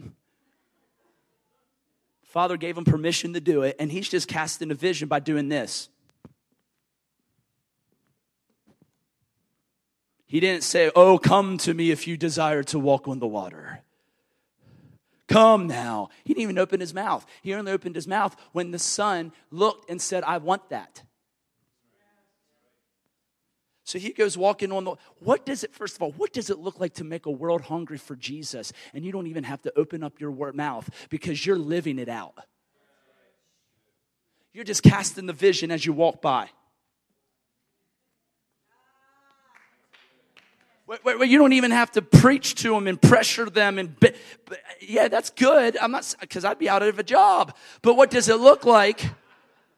[2.25, 5.47] Father gave him permission to do it, and he's just casting a vision by doing
[5.47, 5.87] this.
[10.25, 13.81] He didn't say, Oh, come to me if you desire to walk on the water.
[15.27, 16.09] Come now.
[16.23, 17.25] He didn't even open his mouth.
[17.41, 21.03] He only opened his mouth when the son looked and said, I want that.
[23.91, 24.95] So he goes walking on the.
[25.19, 27.63] What does it, first of all, what does it look like to make a world
[27.63, 28.71] hungry for Jesus?
[28.93, 32.33] And you don't even have to open up your mouth because you're living it out.
[34.53, 36.47] You're just casting the vision as you walk by.
[41.05, 43.93] You don't even have to preach to them and pressure them and
[44.81, 48.27] yeah that's good i'm not because i'd be out of a job but what does
[48.27, 49.05] it look like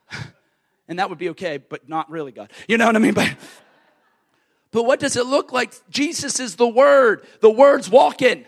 [0.88, 3.30] and that would be okay but not really god you know what i mean but
[4.74, 5.72] but what does it look like?
[5.90, 7.26] Jesus is the Word.
[7.42, 8.46] The Word's walking.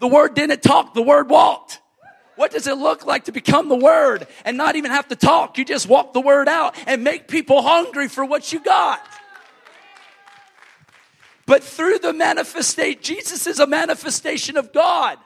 [0.00, 1.80] The Word didn't talk, the Word walked.
[2.34, 5.56] What does it look like to become the Word and not even have to talk?
[5.56, 9.00] You just walk the Word out and make people hungry for what you got.
[11.46, 15.18] But through the manifestation, Jesus is a manifestation of God.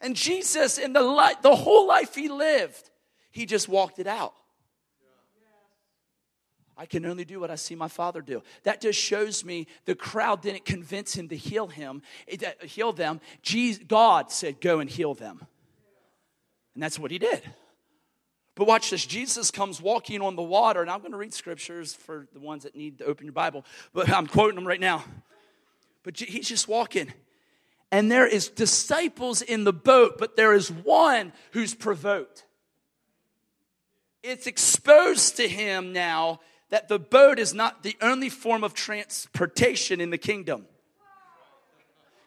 [0.00, 2.90] And Jesus, in the, life, the whole life he lived,
[3.30, 4.34] he just walked it out.
[6.80, 8.40] I can only do what I see my father do.
[8.62, 12.02] That just shows me the crowd didn't convince him to heal him,
[12.32, 13.20] uh, heal them.
[13.88, 15.44] God said, "Go and heal them,"
[16.74, 17.42] and that's what he did.
[18.54, 19.04] But watch this.
[19.04, 22.62] Jesus comes walking on the water, and I'm going to read scriptures for the ones
[22.62, 25.04] that need to open your Bible, but I'm quoting them right now.
[26.04, 27.12] But he's just walking,
[27.90, 32.44] and there is disciples in the boat, but there is one who's provoked.
[34.22, 36.40] It's exposed to him now
[36.70, 40.66] that the boat is not the only form of transportation in the kingdom.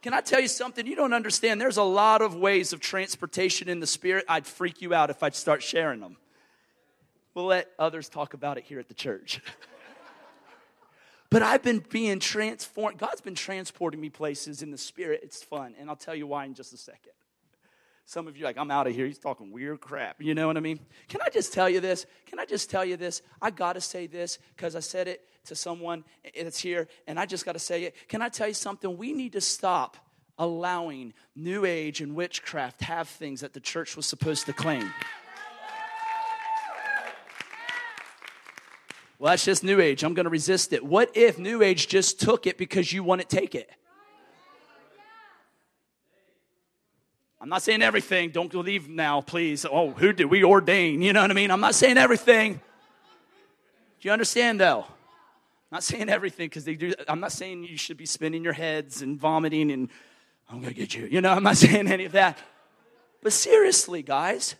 [0.01, 0.87] Can I tell you something?
[0.87, 1.61] You don't understand.
[1.61, 4.25] There's a lot of ways of transportation in the spirit.
[4.27, 6.17] I'd freak you out if I'd start sharing them.
[7.35, 9.41] We'll let others talk about it here at the church.
[11.29, 12.97] but I've been being transformed.
[12.97, 15.21] God's been transporting me places in the spirit.
[15.23, 15.75] It's fun.
[15.79, 17.13] And I'll tell you why in just a second.
[18.05, 19.05] Some of you like, I'm out of here.
[19.05, 20.21] He's talking weird crap.
[20.21, 20.79] You know what I mean?
[21.07, 22.05] Can I just tell you this?
[22.25, 23.21] Can I just tell you this?
[23.41, 26.03] I got to say this because I said it to someone
[26.39, 27.95] that's here, and I just got to say it.
[28.07, 28.97] Can I tell you something?
[28.97, 29.97] We need to stop
[30.37, 34.91] allowing New Age and witchcraft have things that the church was supposed to claim.
[39.19, 40.03] Well, that's just New Age.
[40.03, 40.83] I'm going to resist it.
[40.83, 43.69] What if New Age just took it because you want to take it?
[47.41, 48.29] I'm not saying everything.
[48.29, 49.65] Don't leave now, please.
[49.65, 51.01] Oh, who did we ordain?
[51.01, 51.49] You know what I mean?
[51.49, 52.53] I'm not saying everything.
[52.53, 54.81] Do you understand, though?
[54.81, 56.93] I'm not saying everything because they do.
[57.07, 59.89] I'm not saying you should be spinning your heads and vomiting and
[60.51, 61.07] I'm going to get you.
[61.07, 62.37] You know, I'm not saying any of that.
[63.23, 64.53] But seriously, guys,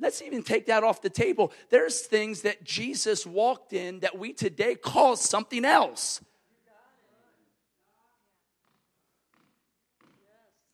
[0.00, 1.52] let's even take that off the table.
[1.68, 6.22] There's things that Jesus walked in that we today call something else.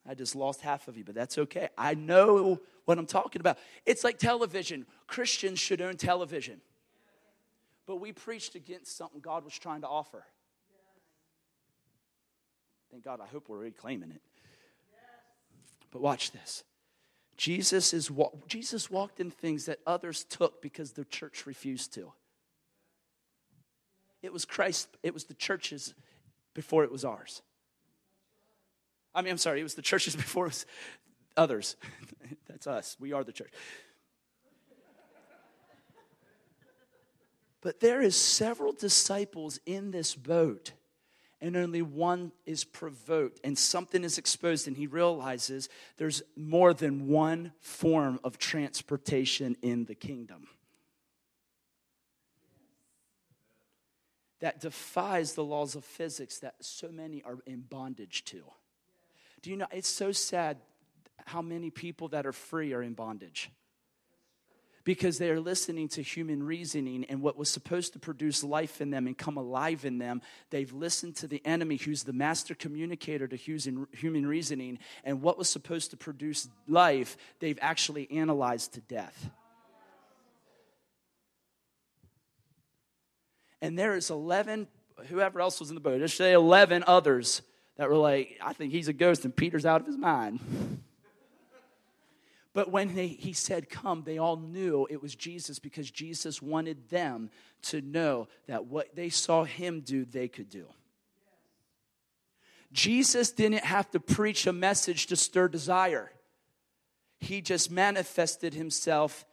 [0.07, 1.69] I just lost half of you, but that's okay.
[1.79, 3.59] I know what I'm talking about.
[3.87, 4.87] It's like television.
[5.07, 6.61] Christians should own television.
[7.87, 10.25] But we preached against something God was trying to offer.
[12.91, 14.21] Thank God, I hope we're reclaiming it.
[15.91, 16.65] But watch this.
[17.37, 18.11] Jesus is
[18.47, 22.13] Jesus walked in things that others took because the church refused to.
[24.23, 25.95] It was Christ, it was the churches
[26.55, 27.43] before it was ours.
[29.15, 30.67] I mean, I'm sorry, it was the churches before us,
[31.37, 31.77] others.
[32.49, 32.97] That's us.
[32.99, 33.51] We are the church.
[37.61, 40.73] But there is several disciples in this boat
[41.41, 47.07] and only one is provoked and something is exposed and he realizes there's more than
[47.07, 50.47] one form of transportation in the kingdom
[54.41, 58.45] that defies the laws of physics that so many are in bondage to
[59.45, 60.57] do you know it's so sad
[61.27, 63.51] how many people that are free are in bondage
[64.85, 68.91] because they are listening to human reasoning and what was supposed to produce life in
[68.91, 70.23] them and come alive in them.
[70.49, 75.51] They've listened to the enemy, who's the master communicator to human reasoning, and what was
[75.51, 79.31] supposed to produce life, they've actually analyzed to death.
[83.61, 84.69] And there is 11,
[85.09, 87.43] whoever else was in the boat, let's say 11 others
[87.77, 90.41] that were like, I think he's a ghost and Peter's out of his mind.
[92.55, 96.89] But when they, he said, Come, they all knew it was Jesus because Jesus wanted
[96.89, 97.31] them
[97.63, 100.67] to know that what they saw him do, they could do.
[102.73, 106.13] Jesus didn't have to preach a message to stir desire,
[107.19, 109.25] he just manifested himself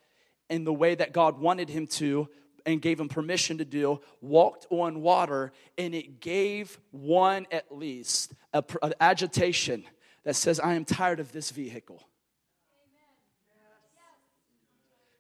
[0.49, 2.27] in the way that God wanted him to
[2.65, 8.33] and gave him permission to do, walked on water, and it gave one at least
[8.53, 9.83] an agitation
[10.23, 12.03] that says, I am tired of this vehicle.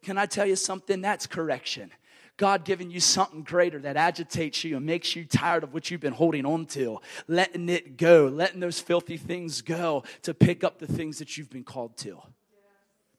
[0.03, 1.01] Can I tell you something?
[1.01, 1.91] That's correction.
[2.37, 6.01] God giving you something greater that agitates you and makes you tired of what you've
[6.01, 10.79] been holding on to, letting it go, letting those filthy things go to pick up
[10.79, 12.19] the things that you've been called to,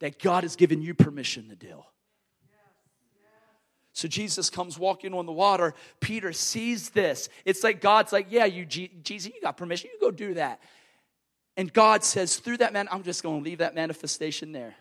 [0.01, 1.85] that God has given you permission to do.
[3.93, 5.75] So Jesus comes walking on the water.
[6.01, 7.29] Peter sees this.
[7.45, 9.91] It's like God's like, Yeah, you, Jesus, you got permission.
[9.93, 10.61] You go do that.
[11.57, 14.75] And God says, Through that man, I'm just going to leave that manifestation there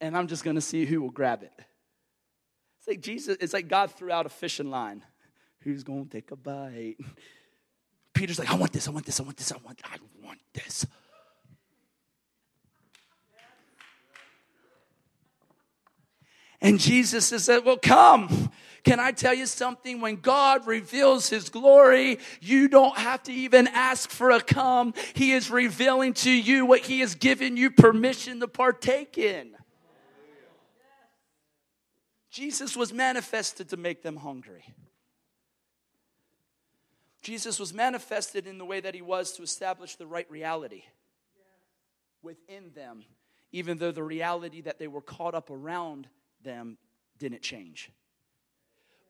[0.00, 1.52] and I'm just going to see who will grab it.
[2.78, 5.02] It's like Jesus, it's like God threw out a fishing line.
[5.60, 6.96] Who's going to take a bite?
[8.14, 10.38] Peter's like, I want this, I want this, I want this, I want, I want
[10.54, 10.86] this.
[16.60, 18.50] And Jesus said, Well, come.
[18.84, 20.00] Can I tell you something?
[20.00, 24.94] When God reveals His glory, you don't have to even ask for a come.
[25.14, 29.56] He is revealing to you what He has given you permission to partake in.
[32.30, 34.64] Jesus was manifested to make them hungry.
[37.22, 40.84] Jesus was manifested in the way that he was to establish the right reality
[42.22, 43.04] within them,
[43.50, 46.06] even though the reality that they were caught up around
[46.46, 46.78] them
[47.18, 47.90] didn't change.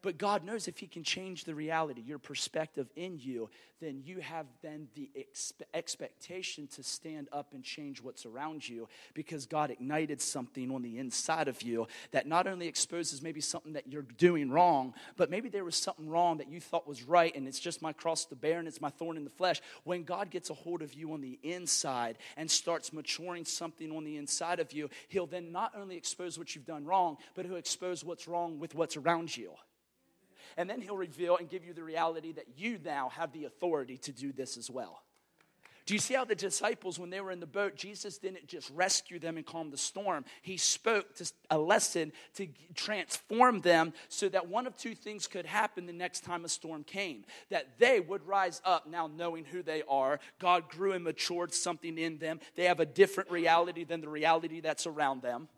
[0.06, 3.50] But God knows if He can change the reality, your perspective in you,
[3.80, 8.86] then you have then the expe- expectation to stand up and change what's around you
[9.14, 13.72] because God ignited something on the inside of you that not only exposes maybe something
[13.72, 17.34] that you're doing wrong, but maybe there was something wrong that you thought was right
[17.34, 19.60] and it's just my cross to bear and it's my thorn in the flesh.
[19.82, 24.04] When God gets a hold of you on the inside and starts maturing something on
[24.04, 27.56] the inside of you, He'll then not only expose what you've done wrong, but He'll
[27.56, 29.50] expose what's wrong with what's around you.
[30.56, 33.98] And then he'll reveal and give you the reality that you now have the authority
[33.98, 35.02] to do this as well.
[35.86, 38.68] Do you see how the disciples, when they were in the boat, Jesus didn't just
[38.70, 40.24] rescue them and calm the storm?
[40.42, 45.46] He spoke to a lesson to transform them so that one of two things could
[45.46, 47.24] happen the next time a storm came.
[47.50, 50.18] That they would rise up now knowing who they are.
[50.40, 52.40] God grew and matured something in them.
[52.56, 55.48] They have a different reality than the reality that's around them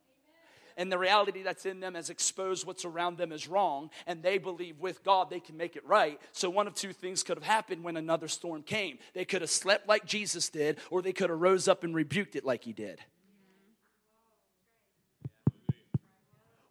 [0.78, 4.38] and the reality that's in them has exposed what's around them as wrong, and they
[4.38, 6.18] believe with God they can make it right.
[6.32, 8.98] So, one of two things could have happened when another storm came.
[9.12, 12.36] They could have slept like Jesus did, or they could have rose up and rebuked
[12.36, 13.00] it like he did.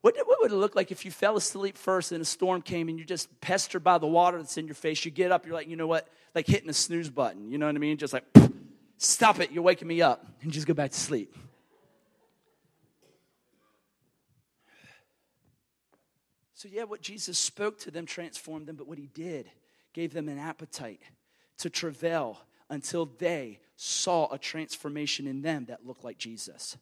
[0.01, 2.88] What, what would it look like if you fell asleep first and a storm came
[2.88, 5.03] and you're just pestered by the water that's in your face?
[5.03, 6.08] You get up, you're like, you know what?
[6.34, 7.51] Like hitting a snooze button.
[7.51, 7.97] You know what I mean?
[7.97, 8.24] Just like,
[8.97, 11.36] stop it, you're waking me up, and just go back to sleep.
[16.58, 19.47] So, yeah, what Jesus spoke to them transformed them, but what he did
[19.93, 21.01] gave them an appetite
[21.60, 26.76] to travail until they saw a transformation in them that looked like Jesus.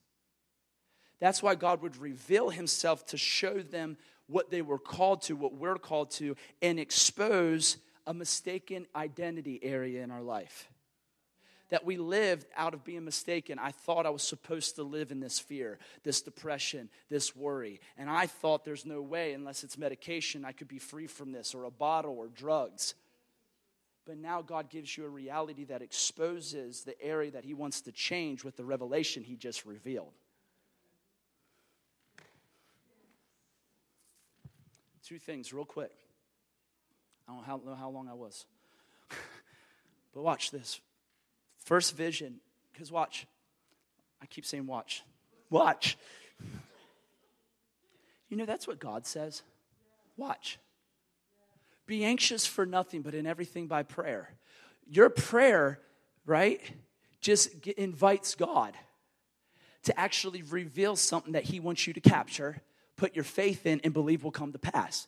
[1.19, 3.97] That's why God would reveal himself to show them
[4.27, 7.75] what they were called to, what we're called to, and expose
[8.07, 10.69] a mistaken identity area in our life.
[11.69, 13.57] That we lived out of being mistaken.
[13.57, 17.81] I thought I was supposed to live in this fear, this depression, this worry.
[17.97, 21.55] And I thought there's no way, unless it's medication, I could be free from this,
[21.55, 22.93] or a bottle, or drugs.
[24.05, 27.91] But now God gives you a reality that exposes the area that He wants to
[27.91, 30.13] change with the revelation He just revealed.
[35.03, 35.91] Two things, real quick.
[37.27, 38.45] I don't know how long I was.
[40.13, 40.79] but watch this.
[41.65, 42.35] First vision,
[42.71, 43.27] because watch.
[44.21, 45.03] I keep saying watch.
[45.49, 45.97] Watch.
[48.29, 49.43] You know, that's what God says.
[50.17, 50.57] Watch.
[51.85, 54.29] Be anxious for nothing, but in everything by prayer.
[54.87, 55.79] Your prayer,
[56.25, 56.61] right,
[57.19, 58.73] just invites God
[59.83, 62.61] to actually reveal something that He wants you to capture
[62.97, 65.07] put your faith in and believe will come to pass.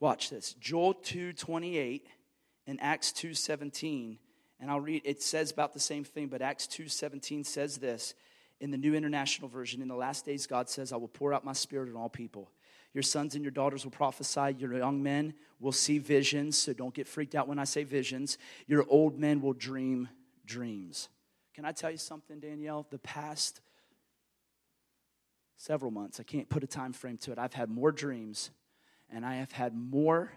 [0.00, 0.54] Watch this.
[0.54, 2.06] Joel 2:28
[2.66, 4.18] and Acts 2:17
[4.60, 8.14] and I'll read it says about the same thing but Acts 2:17 says this
[8.60, 11.44] in the New International Version in the last days God says I will pour out
[11.44, 12.50] my spirit on all people.
[12.94, 14.56] Your sons and your daughters will prophesy.
[14.58, 18.38] Your young men will see visions, so don't get freaked out when I say visions.
[18.66, 20.08] Your old men will dream
[20.46, 21.08] dreams.
[21.54, 22.86] Can I tell you something, Danielle?
[22.88, 23.60] The past
[25.56, 27.38] several months, I can't put a time frame to it.
[27.38, 28.50] I've had more dreams
[29.10, 30.32] and I have had more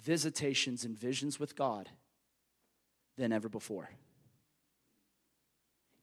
[0.00, 1.88] visitations and visions with God
[3.16, 3.90] than ever before.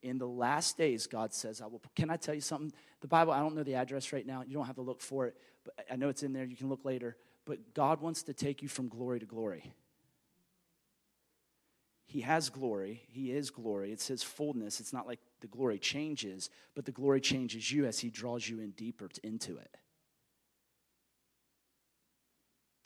[0.04, 1.82] In the last days, God says, I will.
[1.96, 2.72] Can I tell you something?
[3.02, 4.44] The Bible, I don't know the address right now.
[4.46, 6.46] You don't have to look for it, but I know it's in there.
[6.46, 7.18] You can look later.
[7.46, 9.74] But God wants to take you from glory to glory.
[12.06, 13.04] He has glory.
[13.10, 13.92] He is glory.
[13.92, 14.80] It's His fullness.
[14.80, 18.60] It's not like the glory changes, but the glory changes you as He draws you
[18.60, 19.76] in deeper into it.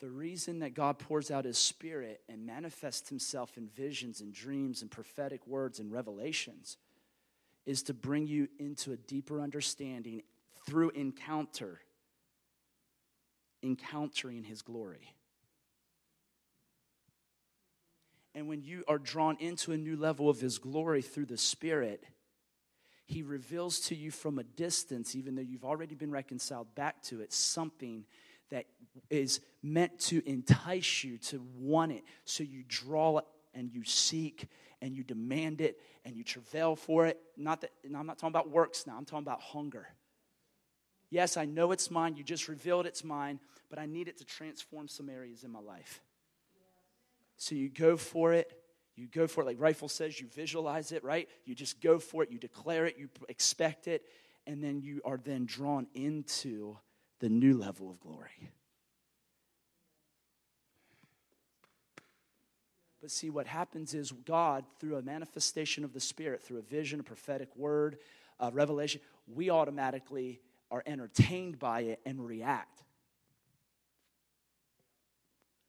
[0.01, 4.81] The reason that God pours out His Spirit and manifests Himself in visions and dreams
[4.81, 6.77] and prophetic words and revelations
[7.67, 10.23] is to bring you into a deeper understanding
[10.65, 11.81] through encounter,
[13.61, 15.13] encountering His glory.
[18.33, 22.03] And when you are drawn into a new level of His glory through the Spirit,
[23.05, 27.21] He reveals to you from a distance, even though you've already been reconciled back to
[27.21, 28.05] it, something
[28.51, 28.65] that
[29.09, 32.03] is meant to entice you to want it.
[32.25, 34.47] So you draw it and you seek
[34.81, 37.19] and you demand it and you travail for it.
[37.37, 39.87] Not that, I'm not talking about works now, I'm talking about hunger.
[41.09, 42.15] Yes, I know it's mine.
[42.15, 43.39] You just revealed it's mine,
[43.69, 46.01] but I need it to transform some areas in my life.
[47.37, 48.53] So you go for it.
[48.97, 51.27] You go for it, like Rifle says, you visualize it, right?
[51.45, 54.03] You just go for it, you declare it, you expect it,
[54.45, 56.77] and then you are then drawn into
[57.21, 58.51] the new level of glory.
[62.99, 66.99] But see, what happens is God, through a manifestation of the Spirit, through a vision,
[66.99, 67.97] a prophetic word,
[68.39, 69.01] a revelation,
[69.33, 72.83] we automatically are entertained by it and react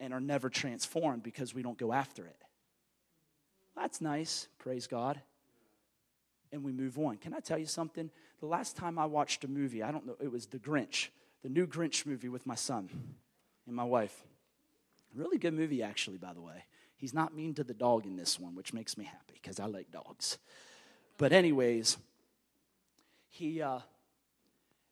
[0.01, 2.43] and are never transformed because we don't go after it.
[3.77, 5.21] That's nice, praise God.
[6.51, 7.17] And we move on.
[7.17, 8.11] Can I tell you something?
[8.41, 11.09] The last time I watched a movie, I don't know, it was The Grinch,
[11.43, 12.89] the new Grinch movie with my son
[13.67, 14.25] and my wife.
[15.15, 16.65] Really good movie, actually, by the way.
[16.97, 19.67] He's not mean to the dog in this one, which makes me happy because I
[19.67, 20.39] like dogs.
[21.19, 21.99] But, anyways,
[23.29, 23.81] he, uh,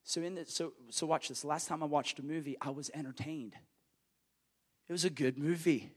[0.03, 1.45] so in the, so, so watch this.
[1.45, 3.55] Last time I watched a movie, I was entertained.
[4.89, 5.93] It was a good movie.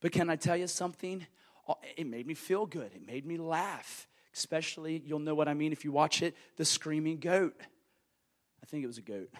[0.00, 1.26] But can I tell you something?
[1.66, 2.92] Uh, it made me feel good.
[2.94, 4.06] It made me laugh.
[4.32, 7.54] Especially, you'll know what I mean if you watch it, the screaming goat.
[8.62, 9.30] I think it was a goat,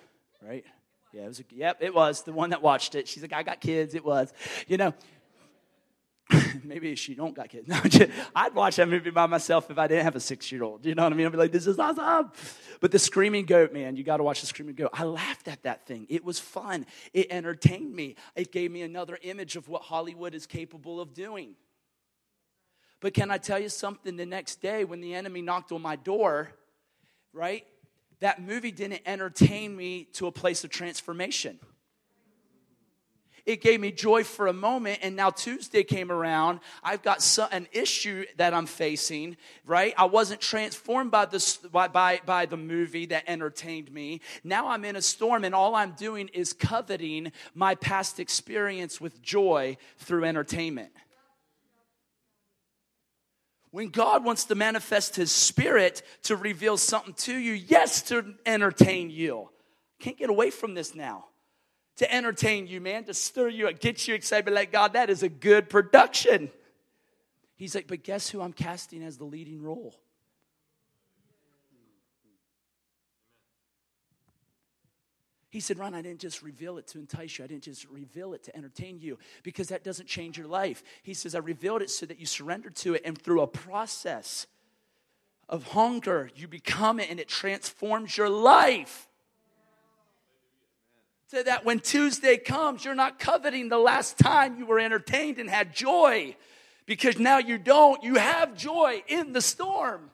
[0.43, 0.65] right?
[1.13, 1.41] Yeah, it was.
[1.41, 3.09] A, yep, it was the one that watched it.
[3.09, 3.95] She's like, I got kids.
[3.95, 4.33] It was,
[4.67, 4.95] you know.
[6.65, 7.69] maybe she don't got kids.
[7.77, 10.63] No, just, I'd watch that movie by myself if I didn't have a six year
[10.63, 10.85] old.
[10.85, 11.27] You know what I mean?
[11.27, 12.33] I'd be like, this is awesome.
[12.81, 14.91] But the Screaming Goat, man, you got to watch the Screaming Goat.
[14.93, 16.07] I laughed at that thing.
[16.09, 16.87] It was fun.
[17.13, 18.17] It entertained me.
[18.35, 21.55] It gave me another image of what Hollywood is capable of doing.
[23.01, 24.17] But can I tell you something?
[24.17, 26.51] The next day, when the enemy knocked on my door,
[27.33, 27.65] right?
[28.21, 31.59] That movie didn't entertain me to a place of transformation.
[33.47, 36.59] It gave me joy for a moment, and now Tuesday came around.
[36.83, 39.95] I've got an issue that I'm facing, right?
[39.97, 44.21] I wasn't transformed by the, by, by, by the movie that entertained me.
[44.43, 49.23] Now I'm in a storm, and all I'm doing is coveting my past experience with
[49.23, 50.91] joy through entertainment.
[53.77, 59.11] When God wants to manifest His Spirit to reveal something to you, yes, to entertain
[59.11, 59.51] you.
[60.01, 61.27] Can't get away from this now
[61.97, 65.23] to entertain you, man, to stir you up, get you excited, like, God, that is
[65.23, 66.51] a good production.
[67.55, 69.95] He's like, but guess who I'm casting as the leading role?
[75.57, 77.45] He said, Ron, I didn't just reveal it to entice you.
[77.45, 80.83] I didn't just reveal it to entertain you because that doesn't change your life.
[81.03, 84.47] He says, I revealed it so that you surrender to it and through a process
[85.49, 89.09] of hunger, you become it and it transforms your life
[91.29, 95.49] so that when Tuesday comes, you're not coveting the last time you were entertained and
[95.49, 96.37] had joy
[96.85, 98.03] because now you don't.
[98.03, 100.11] You have joy in the storm.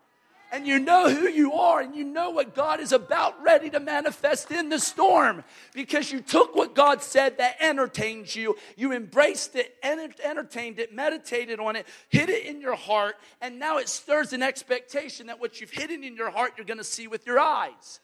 [0.53, 3.81] And you know who you are, and you know what God is about ready to
[3.81, 9.57] manifest in the storm because you took what God said that entertains you, you embraced
[9.57, 14.35] it, entertained it, meditated on it, hid it in your heart, and now it stirs
[14.35, 18.01] an expectation that what you've hidden in your heart, you're gonna see with your eyes.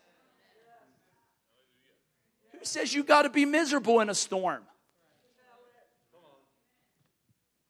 [2.53, 4.63] Who says you got to be miserable in a storm?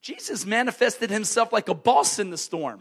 [0.01, 2.81] Jesus manifested himself like a boss in the storm.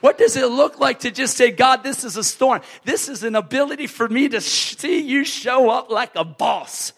[0.00, 2.62] What does it look like to just say, God, this is a storm?
[2.84, 6.92] This is an ability for me to see you show up like a boss.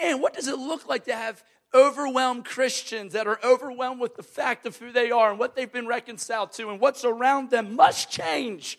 [0.00, 1.42] Man, what does it look like to have
[1.72, 5.72] overwhelmed Christians that are overwhelmed with the fact of who they are and what they've
[5.72, 8.78] been reconciled to and what's around them must change?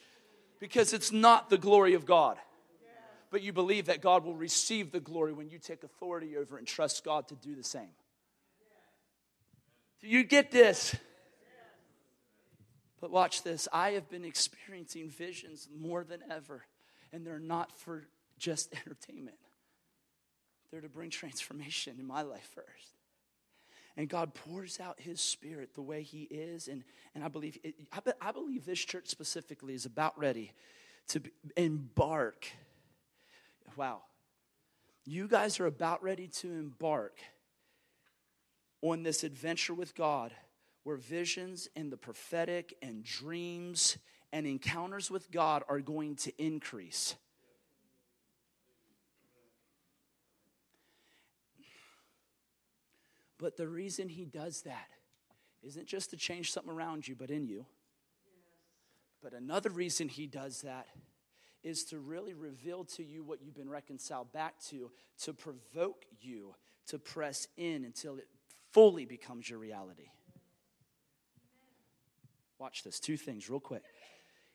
[0.60, 2.38] because it's not the glory of God.
[3.32, 6.66] But you believe that God will receive the glory when you take authority over and
[6.66, 7.90] trust God to do the same.
[10.06, 10.95] Do you get this?
[13.01, 13.68] But watch this.
[13.74, 16.64] I have been experiencing visions more than ever,
[17.12, 18.06] and they're not for
[18.38, 19.38] just entertainment,
[20.72, 22.95] they're to bring transformation in my life first
[23.97, 26.68] and God pours out His Spirit the way He is.
[26.68, 26.84] And,
[27.14, 30.51] and I, believe it, I, be, I believe this church specifically is about ready
[31.10, 31.22] to
[31.56, 32.47] embark.
[33.76, 34.01] Wow.
[35.06, 37.18] You guys are about ready to embark
[38.92, 40.32] on this adventure with God
[40.84, 43.98] where visions and the prophetic and dreams
[44.32, 47.16] and encounters with God are going to increase.
[53.40, 54.88] But the reason he does that
[55.64, 57.66] isn't just to change something around you, but in you.
[59.24, 60.86] But another reason he does that
[61.64, 64.92] is to really reveal to you what you've been reconciled back to,
[65.24, 66.54] to provoke you
[66.88, 68.28] to press in until it
[68.76, 70.10] fully becomes your reality.
[72.60, 73.84] Watch this two things, real quick.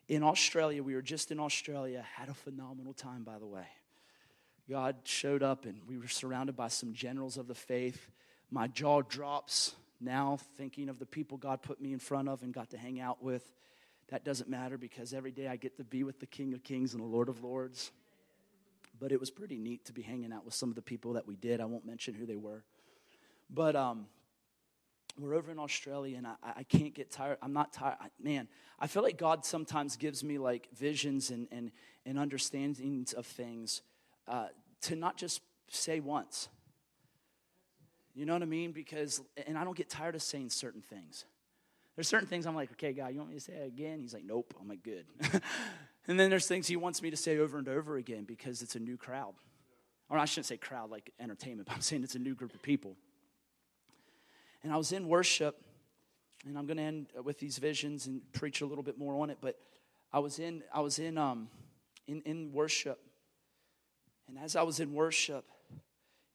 [0.09, 3.67] In Australia, we were just in Australia, had a phenomenal time, by the way.
[4.69, 8.09] God showed up, and we were surrounded by some generals of the faith
[8.51, 12.53] my jaw drops now thinking of the people God put me in front of and
[12.53, 13.45] got to hang out with.
[14.09, 16.95] That doesn't matter because every day I get to be with the King of Kings
[16.95, 17.93] and the Lord of Lords.
[18.99, 21.29] But it was pretty neat to be hanging out with some of the people that
[21.29, 21.61] we did.
[21.61, 22.65] I won't mention who they were.
[23.53, 24.07] But um,
[25.19, 27.39] we're over in Australia and I, I can't get tired.
[27.43, 27.97] I'm not tired.
[28.01, 28.49] I, man,
[28.79, 31.73] I feel like God sometimes gives me like visions and, and,
[32.07, 33.83] and understandings of things
[34.29, 34.49] uh,
[34.83, 36.49] to not just say once
[38.15, 38.73] you know what I mean?
[38.73, 41.25] Because, and I don't get tired of saying certain things.
[41.97, 44.01] There's certain things I'm like, okay, God, you want me to say it again?
[44.01, 44.55] He's like, nope.
[44.61, 45.07] I'm like, good.
[46.09, 48.75] and then there's things he wants me to say over and over again because it's
[48.75, 49.35] a new crowd.
[50.09, 52.63] Or I shouldn't say crowd like entertainment, but I'm saying it's a new group of
[52.63, 52.97] people.
[54.63, 55.61] And I was in worship,
[56.47, 59.31] and I'm going to end with these visions and preach a little bit more on
[59.31, 59.39] it.
[59.41, 59.59] But
[60.13, 61.49] I was in, I was in, um,
[62.07, 63.01] in, in worship,
[64.29, 65.45] and as I was in worship,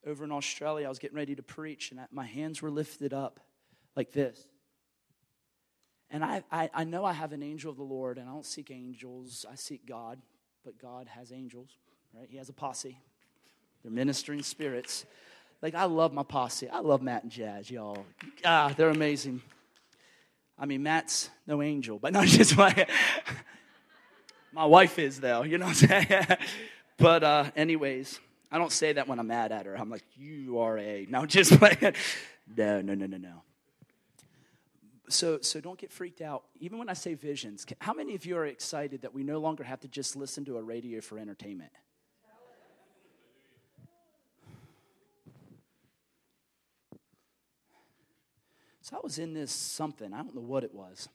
[0.05, 3.39] over in Australia, I was getting ready to preach, and my hands were lifted up
[3.95, 4.47] like this.
[6.11, 8.45] And I, I, I, know I have an angel of the Lord, and I don't
[8.45, 10.19] seek angels, I seek God,
[10.63, 11.71] but God has angels,
[12.13, 12.28] right?
[12.30, 12.99] He has a posse.
[13.82, 15.05] They're ministering spirits.
[15.66, 16.70] Like, I love my posse.
[16.70, 18.05] I love Matt and Jazz, y'all.
[18.43, 19.41] Ah, they're amazing.
[20.59, 22.86] I mean, Matt's no angel, but not just my.
[24.53, 26.26] my wife is, though, you know what I'm saying?
[26.99, 28.20] but, uh, anyways,
[28.51, 29.74] I don't say that when I'm mad at her.
[29.74, 31.07] I'm like, you are a.
[31.09, 33.41] No, just like, no, no, no, no, no.
[35.09, 36.43] So, so don't get freaked out.
[36.59, 39.63] Even when I say visions, how many of you are excited that we no longer
[39.63, 41.72] have to just listen to a radio for entertainment?
[48.86, 51.10] So I was in this something, I don't know what it was.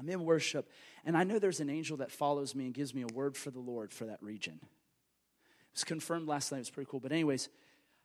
[0.00, 0.68] I'm in worship,
[1.04, 3.52] and I know there's an angel that follows me and gives me a word for
[3.52, 4.58] the Lord for that region.
[4.60, 6.98] It was confirmed last night, it was pretty cool.
[6.98, 7.50] But, anyways,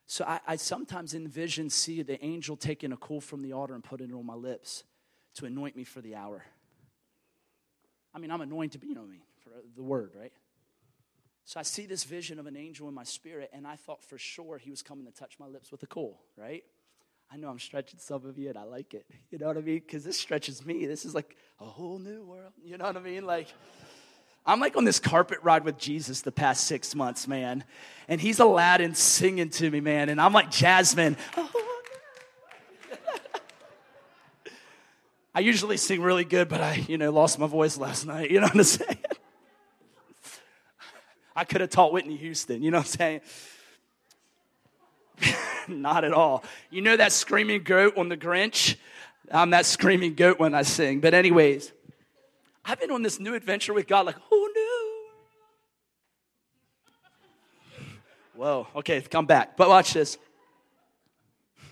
[0.05, 3.73] so I, I sometimes in vision see the angel taking a coal from the altar
[3.73, 4.83] and putting it on my lips
[5.37, 6.45] to anoint me for the hour.
[8.13, 10.33] I mean, I'm anointed, you know what I mean, for the word, right?
[11.45, 14.19] So I see this vision of an angel in my spirit, and I thought for
[14.19, 16.63] sure he was coming to touch my lips with a coal, right?
[17.29, 19.05] I know I'm stretching some of you, and I like it.
[19.29, 19.79] You know what I mean?
[19.79, 20.85] Because this stretches me.
[20.85, 22.53] This is like a whole new world.
[22.63, 23.25] You know what I mean?
[23.25, 23.49] Like,
[24.45, 27.65] I'm like on this carpet ride with Jesus the past six months, man.
[28.07, 30.07] And he's Aladdin singing to me, man.
[30.07, 31.17] And I'm like Jasmine.
[31.35, 31.81] Oh,
[35.35, 38.31] I usually sing really good, but I, you know, lost my voice last night.
[38.31, 38.99] You know what I'm saying?
[41.35, 42.63] I could have taught Whitney Houston.
[42.63, 43.21] You know what I'm saying?
[45.69, 46.43] Not at all.
[46.69, 48.75] You know that screaming goat on the Grinch?
[49.31, 51.01] I'm that screaming goat when I sing.
[51.01, 51.73] But, anyways,
[52.63, 54.93] I've been on this new adventure with God, like, oh, who knew?
[58.35, 59.57] Whoa, okay, come back.
[59.57, 60.17] But watch this.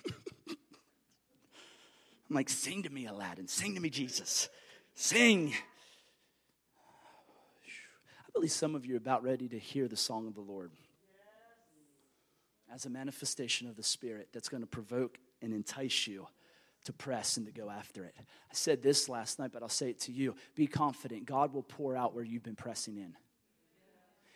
[0.50, 0.56] I'm
[2.36, 3.48] like, sing to me, Aladdin.
[3.48, 4.50] Sing to me, Jesus.
[4.96, 5.54] Sing.
[8.28, 10.72] I believe some of you are about ready to hear the song of the Lord
[12.76, 16.28] as a manifestation of the Spirit that's going to provoke and entice you
[16.84, 18.14] to press and to go after it.
[18.18, 20.36] I said this last night, but I'll say it to you.
[20.56, 21.26] Be confident.
[21.26, 23.16] God will pour out where you've been pressing in.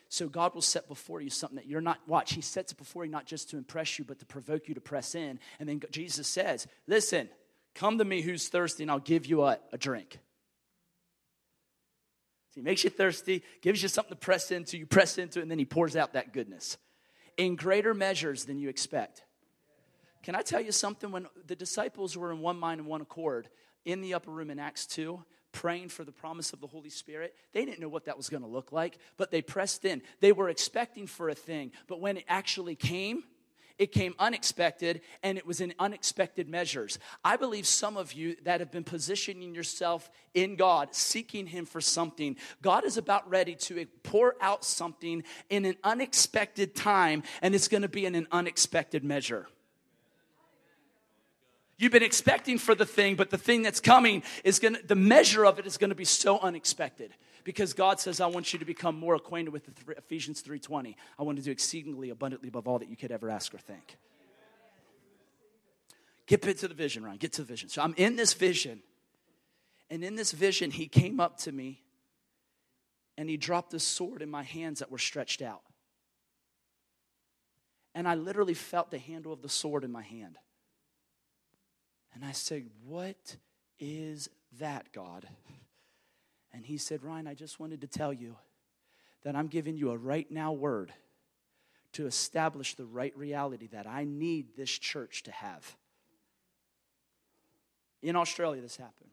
[0.08, 3.04] So God will set before you something that you're not, watch, He sets it before
[3.04, 5.38] you not just to impress you, but to provoke you to press in.
[5.60, 7.30] And then Jesus says, Listen,
[7.76, 10.18] come to me who's thirsty, and I'll give you a, a drink.
[12.52, 15.52] So he makes you thirsty, gives you something to press into, you press into, and
[15.52, 16.78] then he pours out that goodness
[17.40, 19.24] in greater measures than you expect.
[20.24, 21.10] Can I tell you something?
[21.10, 23.48] When the disciples were in one mind and one accord
[23.86, 25.24] in the upper room in Acts 2,
[25.54, 28.44] praying for the promise of the Holy Spirit, they didn't know what that was going
[28.44, 30.02] to look like, but they pressed in.
[30.20, 33.24] They were expecting for a thing, but when it actually came,
[33.80, 37.00] it came unexpected and it was in unexpected measures.
[37.24, 41.82] I believe some of you that have been positioning yourself in God, seeking Him for
[41.82, 47.70] something, God is about ready to pour out something in an unexpected time and it's
[47.70, 49.48] going to be in an unexpected measure.
[51.80, 54.96] You've been expecting for the thing, but the thing that's coming is going to, the
[54.96, 57.14] measure of it is going to be so unexpected
[57.46, 60.96] because God says, I want you to become more acquainted with the Ephesians 3.20.
[61.18, 63.98] I want to do exceedingly abundantly above all that you could ever ask or think.
[66.28, 67.18] Get to the vision, Ryan.
[67.18, 67.70] Get to the vision.
[67.70, 68.82] So I'm in this vision.
[69.90, 71.82] And in this vision, he came up to me
[73.18, 75.62] and he dropped a sword in my hands that were stretched out.
[77.96, 80.38] And I literally felt the handle of the sword in my hand.
[82.14, 83.38] And I said, What
[83.80, 84.30] is
[84.60, 85.28] that, God?
[86.54, 88.36] And he said, Ryan, I just wanted to tell you
[89.24, 90.92] that I'm giving you a right now word
[91.94, 95.76] to establish the right reality that I need this church to have.
[98.02, 99.10] In Australia, this happened.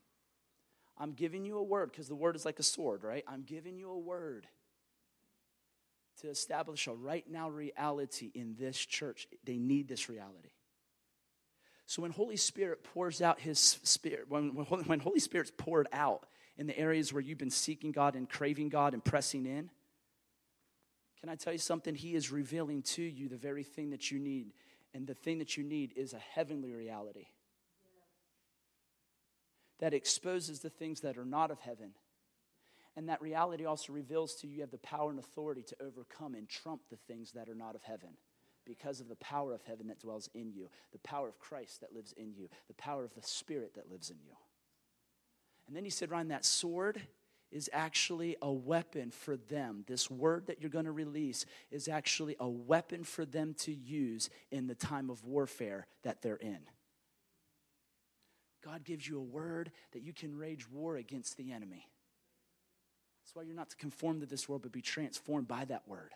[0.98, 3.24] I'm giving you a word because the word is like a sword, right?
[3.28, 4.46] I'm giving you a word
[6.22, 9.26] to establish a right now reality in this church.
[9.44, 10.50] They need this reality.
[11.86, 16.26] So when Holy Spirit pours out his spirit, when, when Holy Spirit's poured out
[16.58, 19.70] in the areas where you've been seeking God and craving God and pressing in,
[21.20, 21.94] can I tell you something?
[21.94, 24.52] He is revealing to you the very thing that you need.
[24.94, 27.26] And the thing that you need is a heavenly reality
[29.78, 31.90] that exposes the things that are not of heaven.
[32.96, 36.34] And that reality also reveals to you you have the power and authority to overcome
[36.34, 38.16] and trump the things that are not of heaven
[38.66, 41.94] because of the power of heaven that dwells in you, the power of Christ that
[41.94, 44.32] lives in you, the power of the Spirit that lives in you.
[45.66, 47.00] And then he said, Ryan, that sword
[47.50, 49.84] is actually a weapon for them.
[49.86, 54.30] This word that you're going to release is actually a weapon for them to use
[54.50, 56.58] in the time of warfare that they're in.
[58.64, 61.86] God gives you a word that you can wage war against the enemy.
[63.22, 66.12] That's why you're not to conform to this world, but be transformed by that word.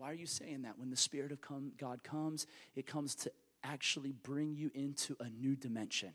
[0.00, 0.78] Why are you saying that?
[0.78, 3.32] When the Spirit of come, God comes, it comes to
[3.62, 6.14] actually bring you into a new dimension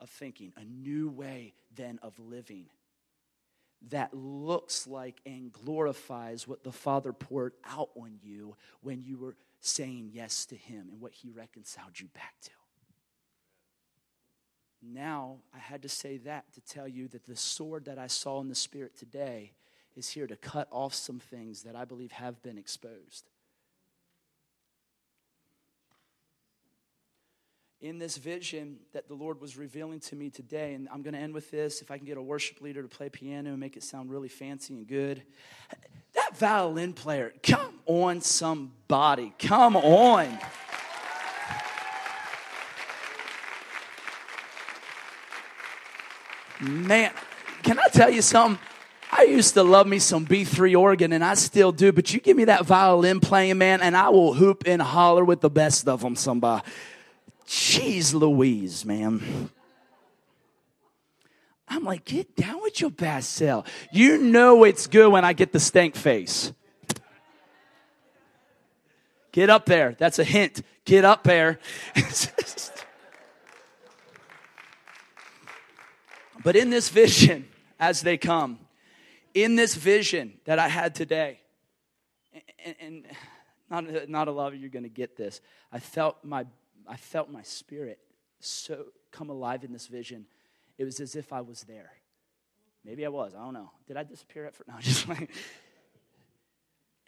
[0.00, 2.66] of thinking, a new way then of living
[3.90, 9.36] that looks like and glorifies what the Father poured out on you when you were
[9.60, 12.50] saying yes to Him and what He reconciled you back to.
[14.82, 18.40] Now, I had to say that to tell you that the sword that I saw
[18.40, 19.52] in the Spirit today
[20.00, 23.30] is here to cut off some things that I believe have been exposed.
[27.82, 31.20] in this vision that the Lord was revealing to me today, and I'm going to
[31.20, 31.80] end with this.
[31.80, 34.28] If I can get a worship leader to play piano and make it sound really
[34.28, 35.22] fancy and good.
[36.12, 40.38] That violin player, come on, somebody, come on.
[46.60, 47.12] Man,
[47.62, 48.62] can I tell you something?
[49.12, 52.36] I used to love me some B3 organ, and I still do, but you give
[52.36, 56.00] me that violin playing, man, and I will hoop and holler with the best of
[56.00, 56.62] them, somebody.
[57.46, 59.50] Jeez Louise, man.
[61.66, 63.66] I'm like, get down with your bad self.
[63.92, 66.52] You know it's good when I get the stank face.
[69.32, 69.94] Get up there.
[69.98, 70.62] That's a hint.
[70.84, 71.60] Get up there.
[76.44, 77.48] but in this vision,
[77.78, 78.58] as they come,
[79.34, 81.40] in this vision that I had today,
[82.80, 83.04] and,
[83.70, 85.40] not, not a lot of you are going to get this,
[85.72, 86.46] I felt my
[86.88, 88.00] I felt my spirit
[88.40, 90.26] so come alive in this vision.
[90.76, 91.92] It was as if I was there.
[92.84, 93.32] Maybe I was.
[93.34, 93.70] I don't know.
[93.86, 94.68] Did I disappear at first?
[94.74, 95.30] No, just like.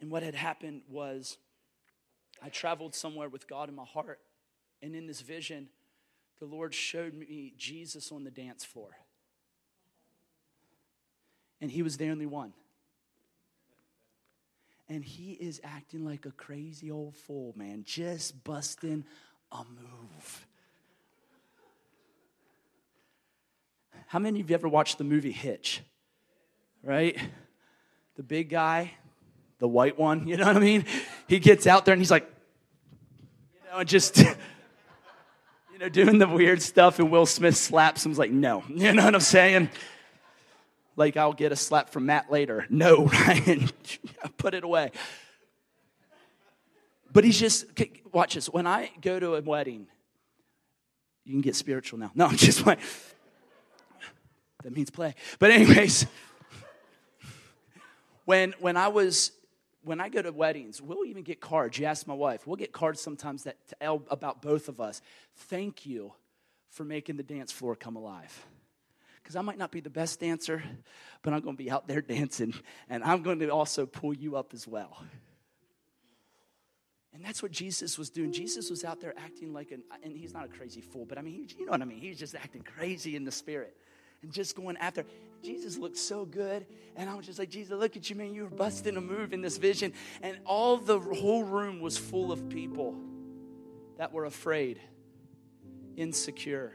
[0.00, 1.38] And what had happened was
[2.42, 4.20] I traveled somewhere with God in my heart.
[4.82, 5.68] And in this vision,
[6.38, 8.90] the Lord showed me Jesus on the dance floor.
[11.62, 12.52] And he was the only one.
[14.88, 19.04] And he is acting like a crazy old fool, man, just busting
[19.52, 20.46] a move.
[24.08, 25.82] How many of you ever watched the movie Hitch?
[26.82, 27.16] Right?
[28.16, 28.92] The big guy,
[29.60, 30.84] the white one, you know what I mean?
[31.28, 32.28] He gets out there and he's like,
[33.54, 34.18] you know, just,
[35.72, 38.10] you know, doing the weird stuff, and Will Smith slaps him.
[38.10, 38.64] He's like, no.
[38.68, 39.70] You know what I'm saying?
[40.96, 42.66] Like, I'll get a slap from Matt later.
[42.70, 43.68] No, Ryan,
[44.36, 44.90] put it away.
[47.12, 47.66] But he's just,
[48.12, 48.48] watch this.
[48.48, 49.86] When I go to a wedding,
[51.24, 52.10] you can get spiritual now.
[52.14, 52.80] No, I'm just like,
[54.62, 55.14] that means play.
[55.38, 56.06] But, anyways,
[58.24, 59.32] when, when I was,
[59.82, 61.78] when I go to weddings, we'll even get cards.
[61.78, 65.02] You ask my wife, we'll get cards sometimes that tell about both of us.
[65.36, 66.12] Thank you
[66.70, 68.46] for making the dance floor come alive
[69.22, 70.62] because I might not be the best dancer,
[71.22, 72.54] but I'm going to be out there dancing,
[72.88, 75.02] and I'm going to also pull you up as well.
[77.14, 78.32] And that's what Jesus was doing.
[78.32, 81.22] Jesus was out there acting like an, and he's not a crazy fool, but I
[81.22, 81.98] mean, he, you know what I mean?
[81.98, 83.76] He's just acting crazy in the spirit
[84.22, 85.04] and just going after.
[85.42, 86.66] Jesus looked so good.
[86.96, 88.32] And I was just like, Jesus, look at you, man.
[88.32, 89.92] You were busting a move in this vision.
[90.22, 92.96] And all the whole room was full of people
[93.98, 94.80] that were afraid,
[95.96, 96.72] insecure,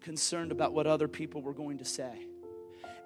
[0.00, 2.26] concerned about what other people were going to say.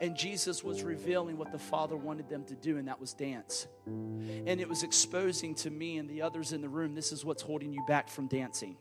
[0.01, 3.69] And Jesus was revealing what the Father wanted them to do, and that was dance.
[3.87, 7.43] And it was exposing to me and the others in the room this is what's
[7.43, 8.77] holding you back from dancing.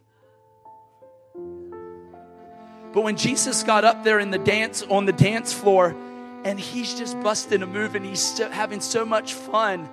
[2.91, 5.95] But when Jesus got up there in the dance on the dance floor
[6.43, 9.87] and he's just busting a move and he's having so much fun,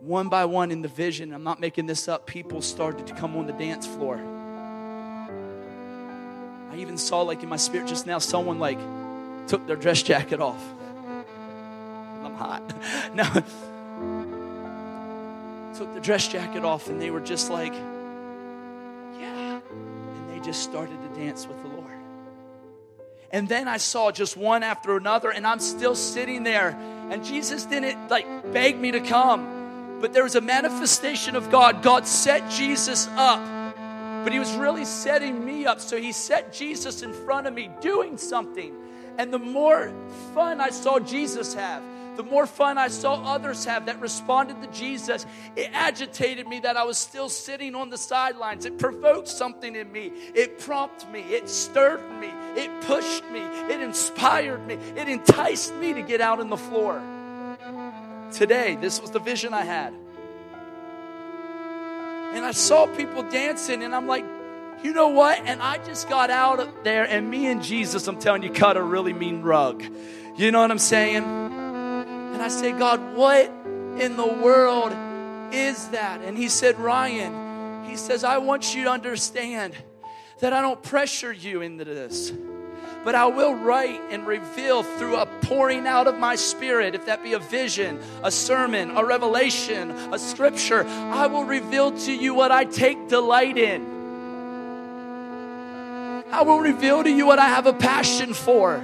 [0.00, 3.36] one by one in the vision, I'm not making this up, people started to come
[3.36, 4.20] on the dance floor.
[6.70, 8.78] I even saw, like in my spirit just now, someone like
[9.48, 10.62] took their dress jacket off.
[12.22, 12.62] I'm hot.
[13.14, 13.24] no.
[15.76, 17.72] Took the dress jacket off and they were just like,
[19.18, 19.60] yeah.
[19.60, 21.90] And they just started to dance with the Lord.
[23.32, 26.70] And then I saw just one after another, and I'm still sitting there.
[27.10, 31.82] And Jesus didn't like beg me to come, but there was a manifestation of God.
[31.82, 33.40] God set Jesus up
[34.22, 35.80] but he was really setting me up.
[35.80, 38.74] So he set Jesus in front of me doing something.
[39.18, 39.92] And the more
[40.34, 41.82] fun I saw Jesus have,
[42.16, 45.24] the more fun I saw others have that responded to Jesus,
[45.56, 48.66] it agitated me that I was still sitting on the sidelines.
[48.66, 50.12] It provoked something in me.
[50.34, 51.20] It prompted me.
[51.20, 52.28] It stirred me.
[52.56, 53.40] It pushed me.
[53.40, 54.74] It inspired me.
[54.96, 57.00] It enticed me to get out on the floor.
[58.32, 59.94] Today, this was the vision I had.
[62.32, 64.24] And I saw people dancing, and I'm like,
[64.82, 65.38] you know what?
[65.44, 68.76] And I just got out of there, and me and Jesus, I'm telling you, cut
[68.76, 69.82] a really mean rug.
[70.36, 71.24] You know what I'm saying?
[71.24, 73.46] And I say, God, what
[74.00, 74.92] in the world
[75.52, 76.22] is that?
[76.22, 79.74] And he said, Ryan, he says, I want you to understand
[80.38, 82.32] that I don't pressure you into this
[83.04, 87.22] but I will write and reveal through a pouring out of my spirit, if that
[87.22, 92.52] be a vision, a sermon, a revelation, a scripture, I will reveal to you what
[92.52, 93.86] I take delight in.
[96.30, 98.76] I will reveal to you what I have a passion for.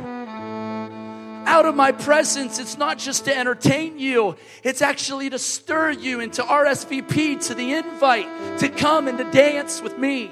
[1.46, 6.18] Out of my presence, it's not just to entertain you, it's actually to stir you
[6.18, 10.28] into RSVP, to the invite to come and to dance with me.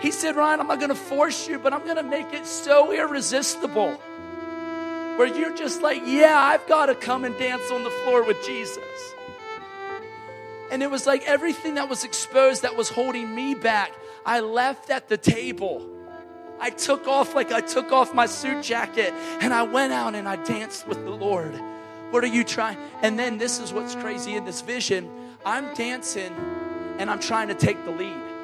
[0.00, 2.46] He said, Ryan, I'm not going to force you, but I'm going to make it
[2.46, 3.92] so irresistible
[5.16, 8.44] where you're just like, yeah, I've got to come and dance on the floor with
[8.44, 8.84] Jesus.
[10.70, 13.92] And it was like everything that was exposed that was holding me back,
[14.24, 15.86] I left at the table.
[16.58, 20.28] I took off like I took off my suit jacket and I went out and
[20.28, 21.54] I danced with the Lord.
[22.10, 22.78] What are you trying?
[23.02, 25.10] And then this is what's crazy in this vision.
[25.44, 26.34] I'm dancing
[26.98, 28.35] and I'm trying to take the lead.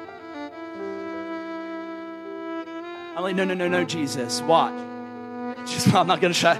[3.15, 4.41] I'm like, no, no, no, no, Jesus.
[4.41, 4.73] Watch.
[5.67, 6.59] Just, I'm not going to try.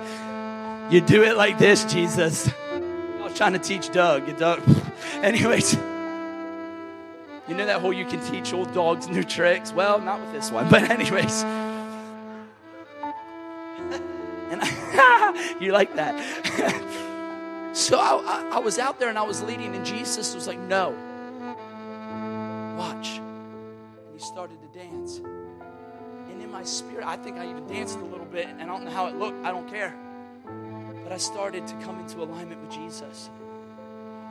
[0.90, 2.48] You do it like this, Jesus.
[2.72, 4.38] I was trying to teach Doug.
[4.38, 4.62] Doug.
[5.24, 9.74] Anyways, you know that whole you can teach old dogs new tricks?
[9.74, 11.44] Well, not with this one, but anyways.
[14.52, 16.14] And I, you like that.
[17.74, 20.60] so I, I, I was out there and I was leading, and Jesus was like,
[20.60, 20.92] no.
[22.78, 23.18] Watch.
[23.18, 25.20] And he started to dance
[26.54, 29.08] my spirit, I think I even danced a little bit, and I don't know how
[29.08, 29.44] it looked.
[29.44, 29.94] I don't care.
[31.04, 33.32] But I started to come into alignment with Jesus.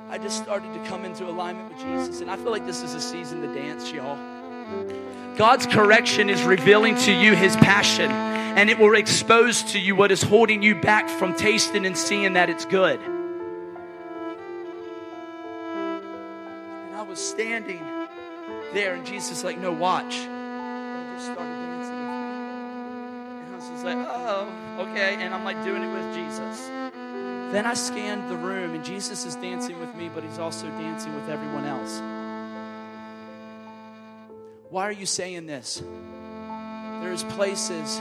[0.09, 2.20] I just started to come into alignment with Jesus.
[2.20, 4.16] And I feel like this is a season to dance, y'all.
[5.37, 10.12] God's correction is revealing to you his passion, and it will expose to you what
[10.12, 13.01] is holding you back from tasting and seeing that it's good.
[16.87, 17.81] And I was standing
[18.73, 20.14] there, and Jesus like, no, watch.
[20.14, 21.62] And I just started
[23.83, 25.16] like, oh, okay.
[25.20, 26.66] And I'm like doing it with Jesus.
[27.53, 31.14] Then I scanned the room, and Jesus is dancing with me, but he's also dancing
[31.14, 32.01] with everyone else.
[34.70, 35.83] Why are you saying this?
[37.03, 38.01] There's places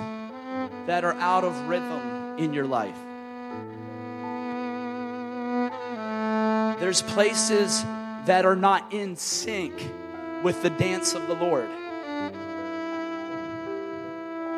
[0.85, 2.95] that are out of rhythm in your life.
[6.79, 7.83] There's places
[8.25, 9.73] that are not in sync
[10.43, 11.69] with the dance of the Lord.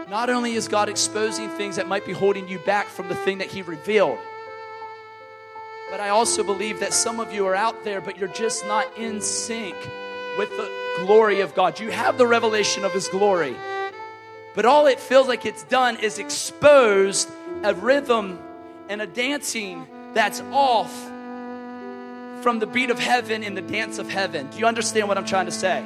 [0.10, 3.38] Not only is God exposing things that might be holding you back from the thing
[3.40, 4.20] that He revealed,
[5.90, 8.98] but I also believe that some of you are out there, but you're just not
[8.98, 9.76] in sync
[10.38, 10.70] with the
[11.06, 11.80] glory of God.
[11.80, 13.56] You have the revelation of His glory,
[14.56, 17.30] but all it feels like it's done is exposed
[17.64, 18.40] a rhythm
[18.90, 20.92] and a dancing that's off
[22.44, 24.50] from the beat of heaven in the dance of heaven.
[24.50, 25.84] Do you understand what I'm trying to say?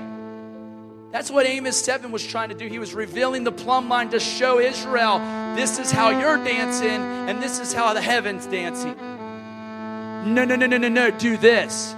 [1.11, 2.67] That's what Amos 7 was trying to do.
[2.67, 5.19] He was revealing the plumb line to show Israel
[5.55, 8.95] this is how you're dancing and this is how the heaven's dancing.
[10.33, 11.09] No, no, no, no, no, no.
[11.11, 11.95] Do this.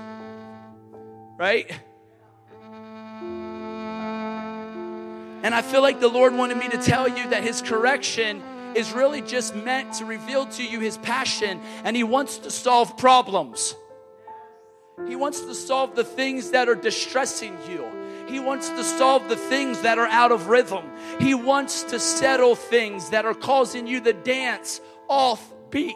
[1.37, 1.71] Right?
[5.41, 8.43] And I feel like the Lord wanted me to tell you that His correction
[8.75, 12.97] is really just meant to reveal to you His passion and He wants to solve
[12.97, 13.73] problems.
[15.07, 17.98] He wants to solve the things that are distressing you.
[18.29, 20.83] He wants to solve the things that are out of rhythm.
[21.19, 25.95] He wants to settle things that are causing you to dance off beat.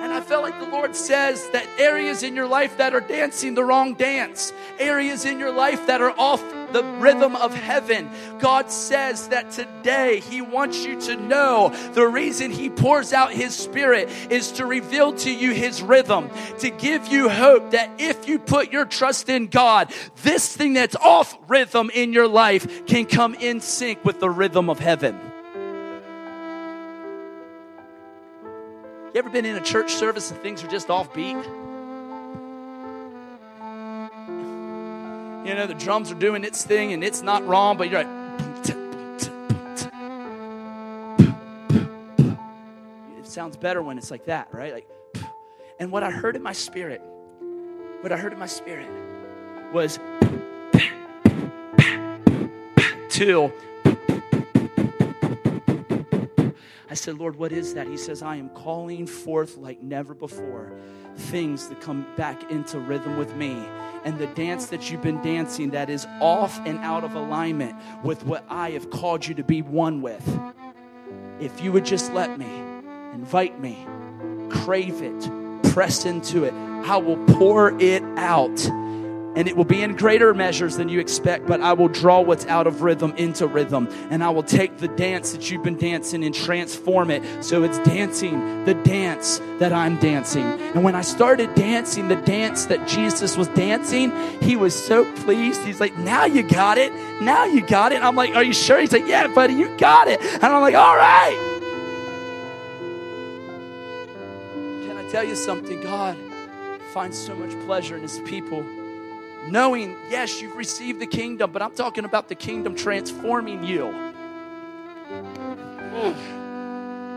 [0.00, 3.54] And I felt like the Lord says that areas in your life that are dancing
[3.54, 6.40] the wrong dance, areas in your life that are off
[6.72, 8.08] the rhythm of heaven.
[8.38, 13.56] God says that today He wants you to know the reason He pours out His
[13.56, 16.30] Spirit is to reveal to you His rhythm,
[16.60, 19.92] to give you hope that if you put your trust in God,
[20.22, 24.70] this thing that's off rhythm in your life can come in sync with the rhythm
[24.70, 25.27] of heaven.
[29.14, 31.34] You ever been in a church service and things are just off beat?
[35.48, 38.68] You know, the drums are doing its thing and it's not wrong, but you're like,
[43.18, 44.74] it sounds better when it's like that, right?
[44.74, 44.88] Like,
[45.80, 47.00] and what I heard in my spirit,
[48.02, 48.90] what I heard in my spirit
[49.72, 49.98] was
[53.08, 53.50] till
[56.98, 57.86] said, Lord, what is that?
[57.86, 60.72] He says, I am calling forth like never before
[61.16, 63.66] things that come back into rhythm with me
[64.04, 68.24] and the dance that you've been dancing that is off and out of alignment with
[68.24, 70.40] what I have called you to be one with.
[71.40, 72.46] If you would just let me,
[73.12, 73.86] invite me,
[74.50, 76.54] crave it, press into it.
[76.54, 78.56] I will pour it out
[79.38, 82.44] and it will be in greater measures than you expect, but I will draw what's
[82.46, 83.88] out of rhythm into rhythm.
[84.10, 87.78] And I will take the dance that you've been dancing and transform it so it's
[87.78, 90.42] dancing the dance that I'm dancing.
[90.42, 94.10] And when I started dancing the dance that Jesus was dancing,
[94.42, 95.62] he was so pleased.
[95.62, 96.92] He's like, Now you got it.
[97.22, 98.02] Now you got it.
[98.02, 98.80] I'm like, Are you sure?
[98.80, 100.20] He's like, Yeah, buddy, you got it.
[100.20, 101.60] And I'm like, All right.
[104.88, 105.80] Can I tell you something?
[105.80, 106.16] God
[106.92, 108.64] finds so much pleasure in his people
[109.52, 113.86] knowing, yes, you've received the kingdom, but I'm talking about the kingdom transforming you.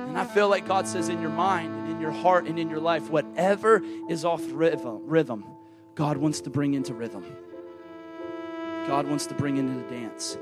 [0.09, 2.69] And I feel like God says in your mind and in your heart and in
[2.69, 5.45] your life, whatever is off rhythm, rhythm,
[5.95, 7.23] God wants to bring into rhythm.
[8.87, 10.37] God wants to bring into the dance.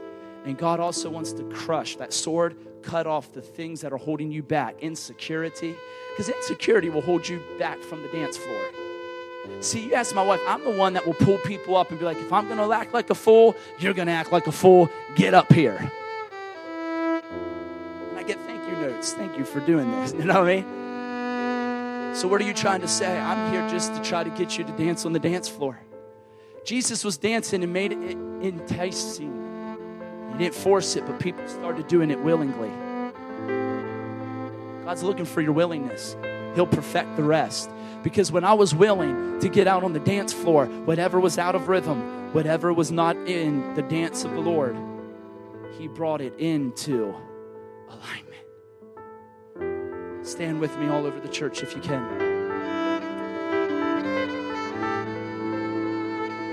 [0.46, 4.32] And God also wants to crush that sword, cut off the things that are holding
[4.32, 5.76] you back, insecurity,
[6.12, 8.89] because insecurity will hold you back from the dance floor.
[9.62, 12.06] See, you ask my wife, I'm the one that will pull people up and be
[12.06, 14.52] like, if I'm going to act like a fool, you're going to act like a
[14.52, 14.90] fool.
[15.16, 15.92] Get up here.
[17.18, 19.14] And I get thank you notes.
[19.14, 20.14] Thank you for doing this.
[20.18, 22.16] You know what I mean?
[22.16, 23.18] So, what are you trying to say?
[23.20, 25.80] I'm here just to try to get you to dance on the dance floor.
[26.66, 29.34] Jesus was dancing and made it enticing.
[30.32, 32.72] He didn't force it, but people started doing it willingly.
[34.86, 36.16] God's looking for your willingness,
[36.56, 37.70] He'll perfect the rest.
[38.04, 41.56] Because when I was willing to get out on the dance floor, whatever was out
[41.56, 44.78] of rhythm, whatever was not in the dance of the Lord,
[45.78, 47.14] He brought it into
[47.90, 48.26] alignment.
[50.26, 52.30] Stand with me all over the church if you can.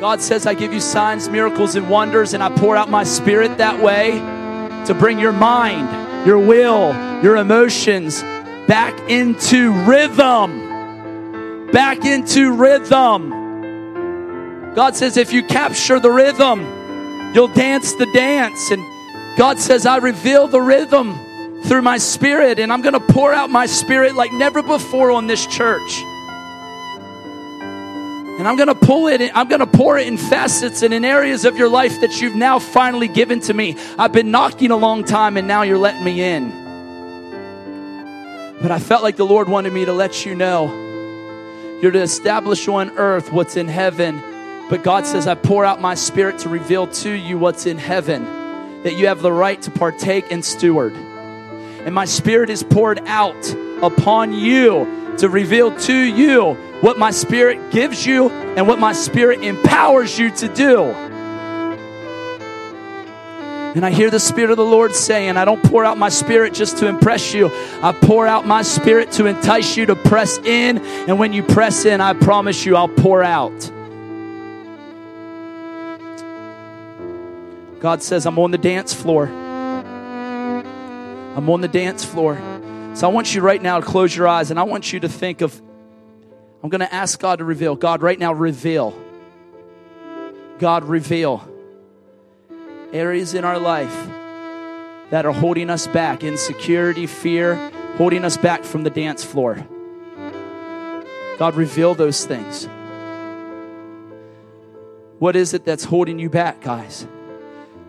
[0.01, 3.59] God says, I give you signs, miracles, and wonders, and I pour out my spirit
[3.59, 4.13] that way
[4.87, 8.21] to bring your mind, your will, your emotions
[8.67, 10.66] back into rhythm
[11.77, 13.29] back into rhythm.
[14.75, 16.63] God says, if you capture the rhythm,
[17.35, 18.71] you'll dance the dance.
[18.71, 18.83] And
[19.37, 21.15] God says, I reveal the rhythm
[21.65, 25.27] through my spirit, and I'm going to pour out my spirit like never before on
[25.27, 26.01] this church.
[28.39, 30.95] And I'm going to pull it, in, I'm going to pour it in facets and
[30.95, 33.77] in areas of your life that you've now finally given to me.
[33.99, 36.49] I've been knocking a long time, and now you're letting me in.
[38.63, 40.86] But I felt like the Lord wanted me to let you know
[41.81, 44.23] you're to establish on earth what's in heaven.
[44.71, 48.25] But God says, I pour out my spirit to reveal to you what's in heaven,
[48.83, 50.95] that you have the right to partake and steward.
[50.95, 57.71] And my spirit is poured out upon you to reveal to you what my spirit
[57.71, 61.16] gives you and what my spirit empowers you to do.
[63.77, 66.55] And I hear the Spirit of the Lord saying, I don't pour out my Spirit
[66.55, 67.51] just to impress you.
[67.83, 70.79] I pour out my Spirit to entice you to press in.
[70.79, 73.53] And when you press in, I promise you, I'll pour out.
[77.79, 79.27] God says, I'm on the dance floor.
[79.27, 80.65] I'm
[81.51, 82.37] on the dance floor.
[82.95, 85.09] So I want you right now to close your eyes and I want you to
[85.11, 85.55] think of,
[86.63, 87.77] I'm going to ask God to reveal.
[87.77, 88.99] God, right now, reveal.
[90.59, 91.47] God, reveal
[92.93, 93.95] areas in our life
[95.11, 97.55] that are holding us back insecurity, fear,
[97.97, 99.67] holding us back from the dance floor.
[101.39, 102.69] God, reveal those things.
[105.19, 107.07] What is it that's holding you back, guys?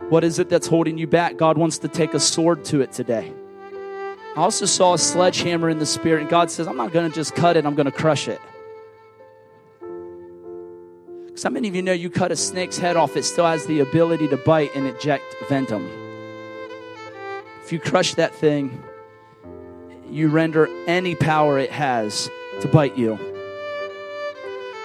[0.10, 1.36] What is it that's holding you back?
[1.38, 3.34] God wants to take a sword to it today.
[4.36, 7.16] I also saw a sledgehammer in the spirit, and God says, I'm not going to
[7.16, 8.40] just cut it, I'm going to crush it.
[11.44, 13.80] How many of you know you cut a snake's head off, it still has the
[13.80, 15.88] ability to bite and eject venom?
[17.64, 18.84] If you crush that thing,
[20.10, 22.30] you render any power it has
[22.62, 23.20] to bite you.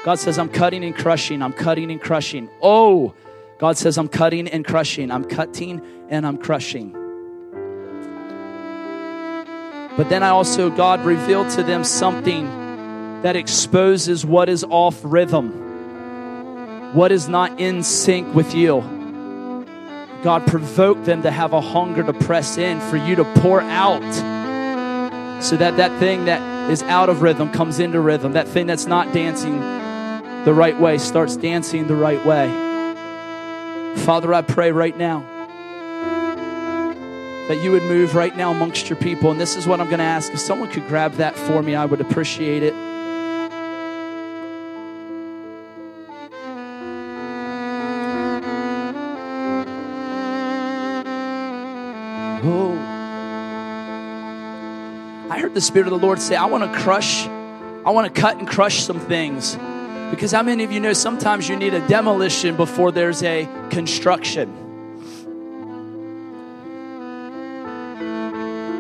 [0.05, 2.51] God says, I'm cutting and crushing, I'm cutting and crushing.
[2.61, 3.15] Oh,
[3.59, 5.81] God says, I'm cutting and crushing, I'm cutting
[6.11, 6.93] and I'm crushing.
[9.97, 12.45] But then I also, God revealed to them something
[13.23, 15.62] that exposes what is off rhythm
[16.93, 18.81] what is not in sync with you.
[20.23, 24.03] God, provoke them to have a hunger to press in, for you to pour out,
[25.43, 28.35] so that that thing that is out of rhythm comes into rhythm.
[28.35, 29.59] That thing that's not dancing
[30.45, 32.49] the right way starts dancing the right way.
[34.05, 35.21] Father, I pray right now
[37.49, 39.31] that you would move right now amongst your people.
[39.31, 40.33] And this is what I'm going to ask.
[40.33, 42.75] If someone could grab that for me, I would appreciate it.
[55.53, 57.27] Heard the Spirit of the Lord say, I want to crush
[57.85, 59.57] I want to cut and crush some things.
[60.11, 64.49] Because how many of you know sometimes you need a demolition before there's a construction?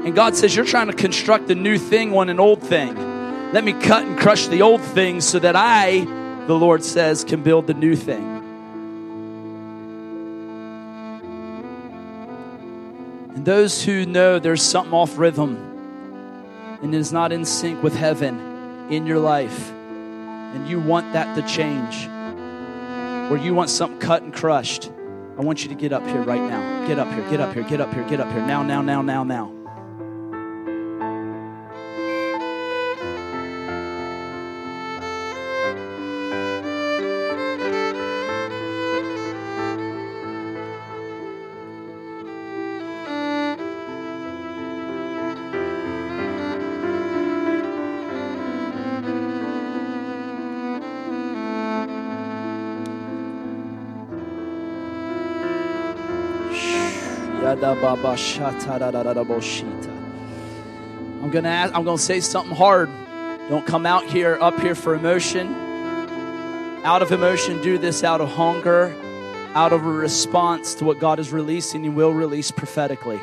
[0.07, 2.95] And God says, You're trying to construct a new thing on an old thing.
[3.53, 6.05] Let me cut and crush the old things so that I,
[6.47, 8.25] the Lord says, can build the new thing.
[13.35, 15.72] And those who know there's something off rhythm
[16.83, 21.43] and is not in sync with heaven in your life, and you want that to
[21.43, 22.09] change,
[23.31, 24.91] or you want something cut and crushed,
[25.39, 26.87] I want you to get up here right now.
[26.87, 28.47] Get up here, get up here, get up here, get up here.
[28.47, 29.62] Now, now, now, now, now.
[61.23, 62.91] I'm gonna ask, I'm gonna say something hard.
[63.49, 65.55] Don't come out here up here for emotion.
[66.85, 68.95] Out of emotion, do this out of hunger,
[69.55, 73.21] out of a response to what God is releasing, He will release prophetically.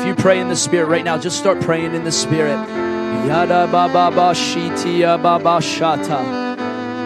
[0.00, 2.89] If you pray in the Spirit right now, just start praying in the Spirit.
[3.28, 6.18] Yada baba bashiti ya baba shata.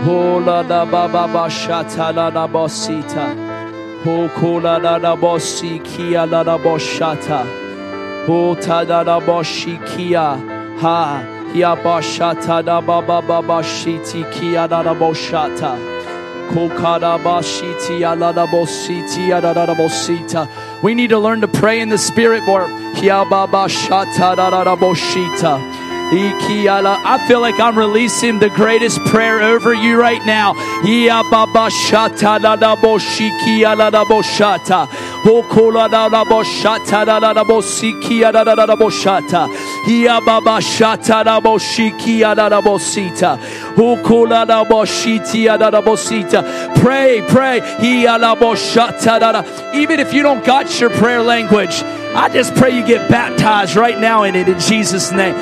[0.05, 3.27] Hola da baba bashata la da bosita.
[4.05, 7.45] Ho kola da da bosi kia la da boshata.
[8.27, 10.36] Ho ta da da boshi kia.
[10.81, 11.23] Ha.
[11.55, 15.78] Ya bashata da baba baba shiti kia da da boshata.
[20.82, 22.69] We need to learn to pray in the spirit more.
[27.05, 30.55] I feel like I'm releasing the greatest prayer over you right now.
[46.77, 47.61] Pray, pray.
[49.74, 51.82] Even if you don't got your prayer language,
[52.16, 55.35] I just pray you get baptized right now in it in Jesus' name.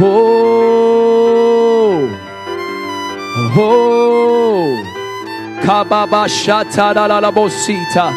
[0.00, 2.08] Oh,
[3.56, 4.82] oh,
[5.62, 8.12] kababa shata da da da bosita,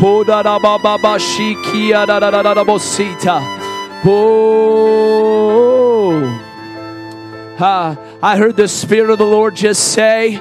[0.00, 3.40] koda da baba bashikia da da da da bosita.
[4.06, 6.20] Oh,
[7.58, 7.96] ha!
[8.24, 10.36] I heard the Spirit of the Lord just say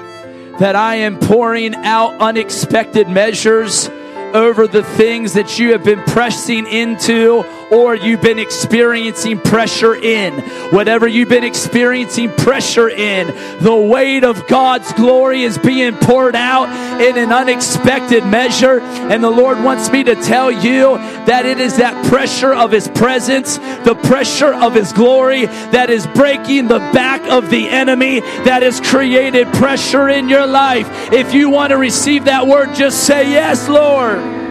[0.58, 3.90] that I am pouring out unexpected measures
[4.34, 10.40] over the things that you have been pressing into or you've been experiencing pressure in.
[10.72, 13.28] Whatever you've been experiencing pressure in,
[13.60, 16.70] the weight of God's glory is being poured out
[17.02, 18.80] in an unexpected measure.
[18.80, 22.88] And the Lord wants me to tell you that it is that pressure of His
[22.88, 28.64] presence, the pressure of His glory that is breaking the back of the enemy, that
[28.64, 30.88] has created pressure in your life.
[31.12, 34.43] If you want to receive that word, just say, Yes, Lord.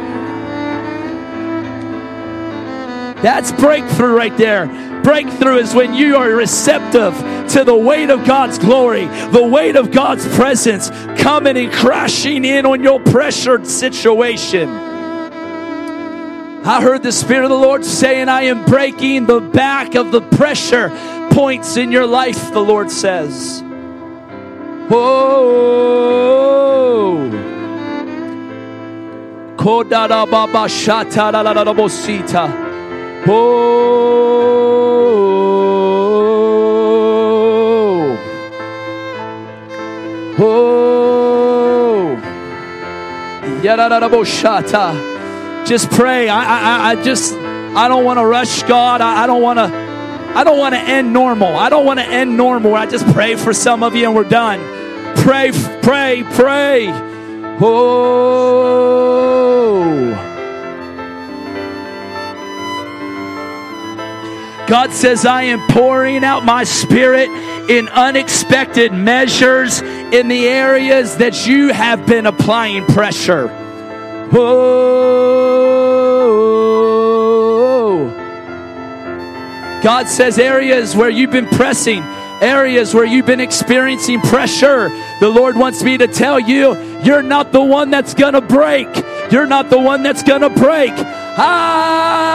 [3.22, 4.66] That's breakthrough right there.
[5.02, 7.14] Breakthrough is when you are receptive
[7.50, 10.90] to the weight of God's glory, the weight of God's presence
[11.20, 14.68] coming and crashing in on your pressured situation.
[16.64, 20.20] I heard the Spirit of the Lord saying, I am breaking the back of the
[20.20, 20.90] pressure
[21.32, 23.62] points in your life, the Lord says.
[24.88, 25.82] Whoa.
[31.74, 32.71] Bosita.
[33.24, 33.30] Oh,
[40.40, 42.20] oh,
[43.62, 45.64] Yadadaboshata.
[45.64, 46.28] Just pray.
[46.28, 49.00] I, I, I just, I don't want to rush God.
[49.00, 49.66] I, I don't want to,
[50.36, 51.54] I don't want to end normal.
[51.54, 52.74] I don't want to end normal.
[52.74, 54.58] I just pray for some of you and we're done.
[55.18, 56.88] Pray, pray, pray.
[57.60, 59.12] Oh.
[64.72, 67.28] God says, I am pouring out my spirit
[67.68, 73.48] in unexpected measures in the areas that you have been applying pressure.
[74.28, 74.48] Whoa.
[79.82, 82.02] God says areas where you've been pressing,
[82.40, 84.88] areas where you've been experiencing pressure.
[85.20, 88.88] The Lord wants me to tell you, you're not the one that's to break.
[89.30, 90.92] You're not the one that's to break.
[91.36, 92.32] Ah!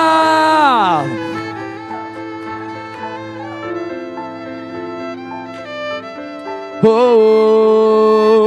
[6.83, 8.37] Oh.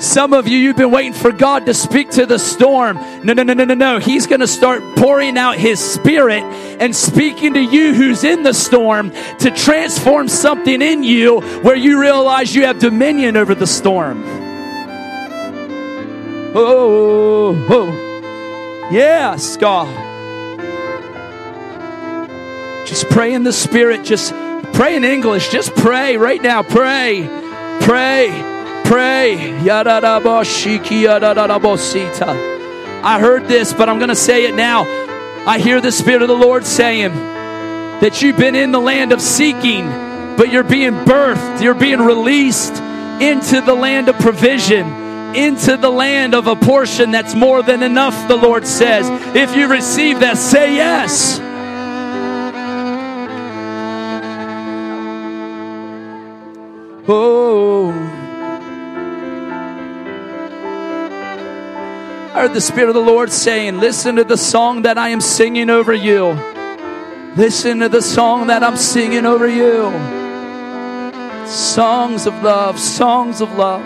[0.00, 2.96] Some of you, you've been waiting for God to speak to the storm.
[3.22, 3.98] No, no, no, no, no, no.
[3.98, 8.54] He's going to start pouring out His Spirit and speaking to you who's in the
[8.54, 9.10] storm
[9.40, 14.22] to transform something in you where you realize you have dominion over the storm.
[16.54, 17.66] Oh, oh.
[17.68, 18.88] oh.
[18.90, 20.08] yes, God.
[22.86, 24.02] Just pray in the Spirit.
[24.02, 24.32] Just
[24.80, 25.50] pray in English.
[25.50, 26.62] Just pray right now.
[26.62, 27.28] Pray.
[27.82, 28.30] Pray.
[28.86, 29.60] Pray.
[33.02, 34.86] I heard this, but I'm going to say it now.
[35.46, 39.20] I hear the Spirit of the Lord saying that you've been in the land of
[39.20, 39.86] seeking,
[40.38, 42.72] but you're being birthed, you're being released
[43.20, 44.86] into the land of provision,
[45.36, 49.06] into the land of a portion that's more than enough, the Lord says.
[49.36, 51.49] If you receive that, say yes.
[57.08, 57.90] Oh.
[62.32, 65.20] I heard the Spirit of the Lord saying, Listen to the song that I am
[65.20, 66.38] singing over you.
[67.36, 69.90] Listen to the song that I'm singing over you.
[71.46, 73.82] Songs of love, songs of love.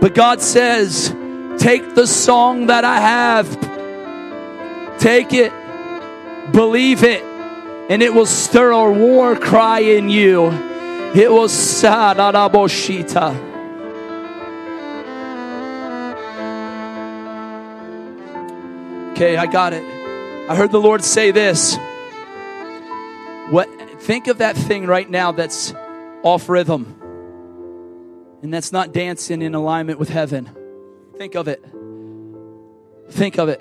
[0.00, 1.14] But God says,
[1.58, 3.48] Take the song that I have,
[4.98, 5.52] take it,
[6.52, 7.22] believe it,
[7.90, 10.69] and it will stir a war cry in you.
[11.14, 13.50] It will sadaraboshita.
[19.10, 19.82] Okay, I got it.
[20.48, 21.76] I heard the Lord say this.
[23.50, 23.68] What
[24.00, 25.74] think of that thing right now that's
[26.22, 26.96] off rhythm.
[28.42, 30.48] And that's not dancing in alignment with heaven.
[31.18, 31.62] Think of it.
[33.10, 33.60] Think of it.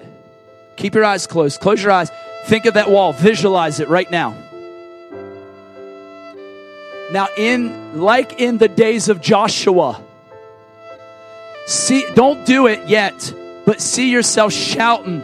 [0.78, 1.60] Keep your eyes closed.
[1.60, 2.10] Close your eyes.
[2.46, 3.12] Think of that wall.
[3.12, 4.49] Visualize it right now.
[7.12, 10.02] Now, in like in the days of Joshua,
[11.66, 13.34] see, don't do it yet,
[13.66, 15.22] but see yourself shouting.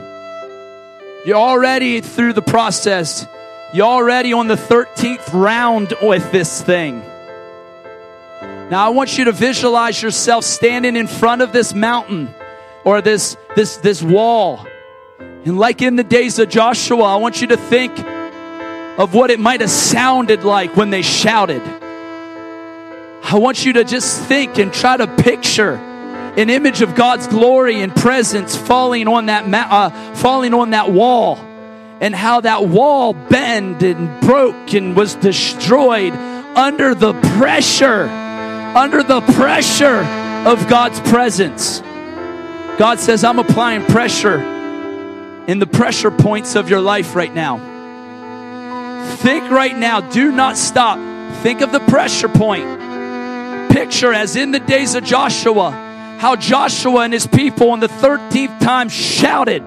[1.26, 3.28] You're already through the process.
[3.74, 7.02] You're already on the 13th round with this thing.
[8.72, 12.34] Now I want you to visualize yourself standing in front of this mountain
[12.84, 14.66] or this this this wall.
[15.20, 17.95] And like in the days of Joshua, I want you to think
[18.97, 21.61] of what it might have sounded like when they shouted.
[23.23, 25.73] I want you to just think and try to picture
[26.38, 30.91] an image of God's glory and presence falling on that ma- uh, falling on that
[30.91, 31.38] wall,
[32.01, 39.22] and how that wall bent and broke and was destroyed under the pressure, under the
[39.22, 40.03] pressure
[40.45, 41.81] of God's presence.
[42.77, 44.39] God says, "I'm applying pressure
[45.47, 47.74] in the pressure points of your life right now."
[49.18, 50.02] Think right now.
[50.02, 50.98] Do not stop.
[51.41, 52.65] Think of the pressure point.
[53.72, 55.72] Picture as in the days of Joshua,
[56.19, 59.64] how Joshua and his people on the 13th time shouted.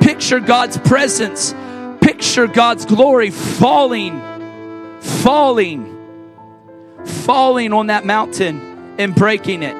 [0.00, 1.54] Picture God's presence.
[2.00, 4.20] Picture God's glory falling,
[5.00, 5.90] falling,
[7.04, 9.74] falling on that mountain and breaking it.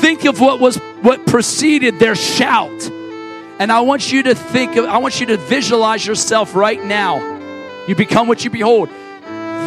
[0.00, 2.90] Think of what was what preceded their shout.
[3.58, 7.36] And I want you to think I want you to visualize yourself right now.
[7.86, 8.90] You become what you behold.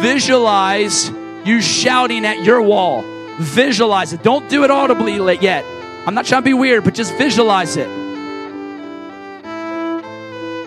[0.00, 1.10] Visualize
[1.44, 3.02] you shouting at your wall.
[3.38, 4.22] Visualize it.
[4.22, 5.64] Don't do it audibly yet.
[6.06, 7.88] I'm not trying to be weird, but just visualize it.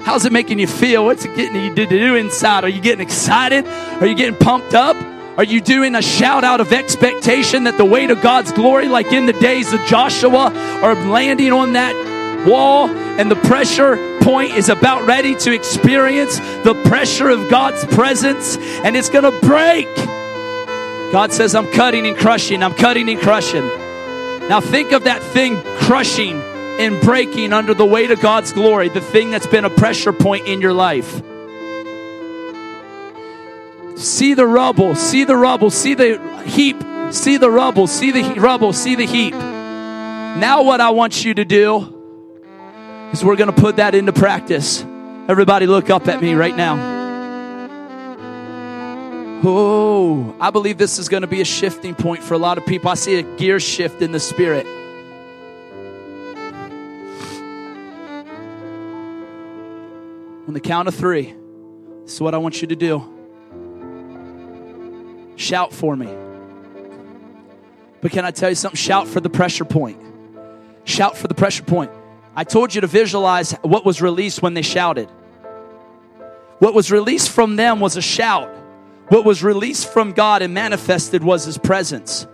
[0.04, 1.06] How's it making you feel?
[1.06, 2.66] What's it getting you to do inside?
[2.66, 3.66] Are you getting excited?
[3.66, 4.98] Are you getting pumped up?
[5.38, 9.14] Are you doing a shout out of expectation that the weight of God's glory, like
[9.14, 10.52] in the days of Joshua,
[10.84, 11.96] are landing on that
[12.46, 18.58] wall and the pressure point is about ready to experience the pressure of God's presence
[18.58, 19.88] and it's going to break?
[21.12, 22.64] God says, I'm cutting and crushing.
[22.64, 23.66] I'm cutting and crushing.
[24.50, 26.42] Now think of that thing crushing
[26.80, 30.48] and breaking under the weight of God's glory, the thing that's been a pressure point
[30.48, 31.22] in your life.
[33.96, 36.78] See the rubble, see the rubble, see the heap,
[37.14, 39.34] see the rubble, see the he- rubble, see the heap.
[39.34, 42.03] Now, what I want you to do
[43.14, 44.84] is we're going to put that into practice.
[45.28, 46.92] Everybody, look up at me right now.
[49.46, 52.66] Oh, I believe this is going to be a shifting point for a lot of
[52.66, 52.90] people.
[52.90, 54.66] I see a gear shift in the spirit.
[60.48, 61.34] On the count of three,
[62.04, 63.10] this is what I want you to do.
[65.36, 66.10] Shout for me.
[68.02, 68.78] But can I tell you something?
[68.78, 70.02] Shout for the pressure point.
[70.84, 71.92] Shout for the pressure point.
[72.36, 75.08] I told you to visualize what was released when they shouted.
[76.60, 78.50] What was released from them was a shout.
[79.10, 82.26] What was released from God and manifested was His presence.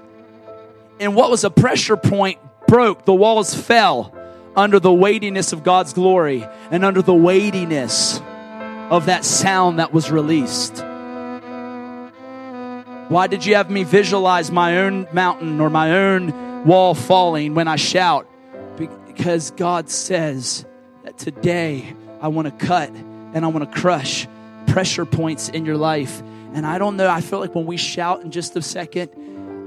[0.99, 4.13] And what was a pressure point broke, the walls fell
[4.55, 8.21] under the weightiness of God's glory and under the weightiness
[8.89, 10.83] of that sound that was released.
[13.09, 17.67] Why did you have me visualize my own mountain or my own wall falling when
[17.67, 18.28] I shout?
[19.19, 20.65] Because God says
[21.03, 24.25] that today I want to cut and I want to crush
[24.67, 26.23] pressure points in your life.
[26.53, 29.09] And I don't know, I feel like when we shout in just a second,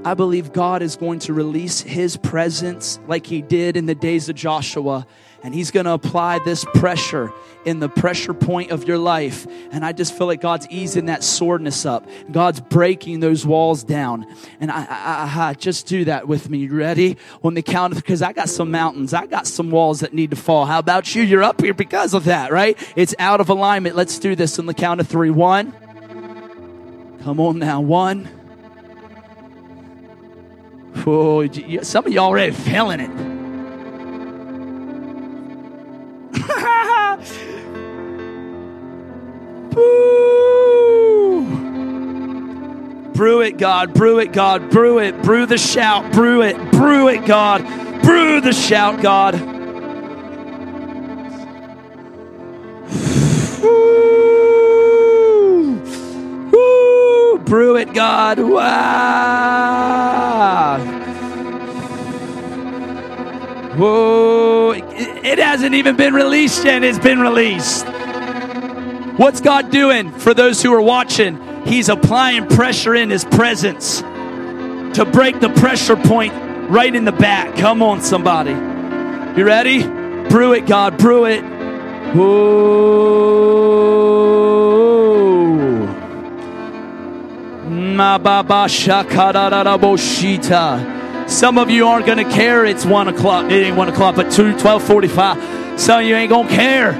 [0.07, 4.27] I believe God is going to release his presence like he did in the days
[4.27, 5.05] of Joshua.
[5.43, 7.33] And he's going to apply this pressure
[7.65, 9.45] in the pressure point of your life.
[9.71, 12.07] And I just feel like God's easing that soreness up.
[12.31, 14.25] God's breaking those walls down.
[14.61, 16.59] And I, I, I just do that with me.
[16.59, 17.17] You ready?
[17.43, 20.29] On the count of, because I got some mountains, I got some walls that need
[20.29, 20.65] to fall.
[20.65, 21.23] How about you?
[21.23, 22.77] You're up here because of that, right?
[22.95, 23.97] It's out of alignment.
[23.97, 25.29] Let's do this on the count of three.
[25.29, 25.73] One.
[27.23, 27.81] Come on now.
[27.81, 28.29] One.
[31.05, 31.45] Oh,
[31.81, 33.32] some of y'all already feeling it.
[43.13, 43.93] Brew it, God.
[43.93, 44.71] Brew it, God.
[44.71, 45.21] Brew it.
[45.21, 46.11] Brew the shout.
[46.11, 46.57] Brew it.
[46.71, 47.61] Brew it, God.
[48.01, 49.35] Brew the shout, God.
[57.45, 58.39] Brew it, God.
[58.39, 58.63] Wow.
[63.75, 64.71] Whoa.
[64.75, 66.83] It hasn't even been released yet.
[66.83, 67.85] It's been released.
[69.17, 71.39] What's God doing for those who are watching?
[71.65, 76.33] He's applying pressure in His presence to break the pressure point
[76.69, 77.55] right in the back.
[77.55, 78.51] Come on, somebody.
[78.51, 79.83] You ready?
[80.29, 80.97] Brew it, God.
[80.97, 81.43] Brew it.
[82.15, 82.93] Ooh.
[91.27, 93.51] Some of you aren't going to care it's 1 o'clock.
[93.51, 95.79] It ain't 1 o'clock, but 2, 12, 45.
[95.79, 96.93] Some of you ain't going to care.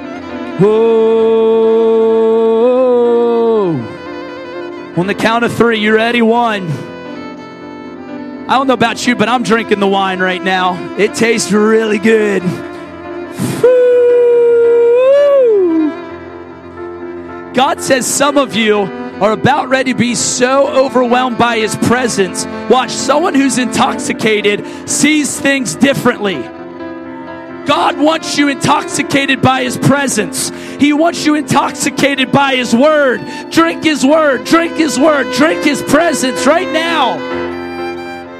[0.62, 1.84] Ooh.
[4.96, 6.22] On the count of three, you ready?
[6.22, 6.70] One.
[8.48, 10.96] I don't know about you, but I'm drinking the wine right now.
[10.98, 12.44] It tastes really good.
[17.56, 22.46] God says some of you are about ready to be so overwhelmed by His presence.
[22.70, 26.42] Watch, someone who's intoxicated sees things differently.
[27.66, 30.50] God wants you intoxicated by His presence.
[30.80, 33.22] He wants you intoxicated by His Word.
[33.52, 37.44] Drink His Word, drink His Word, drink His presence right now.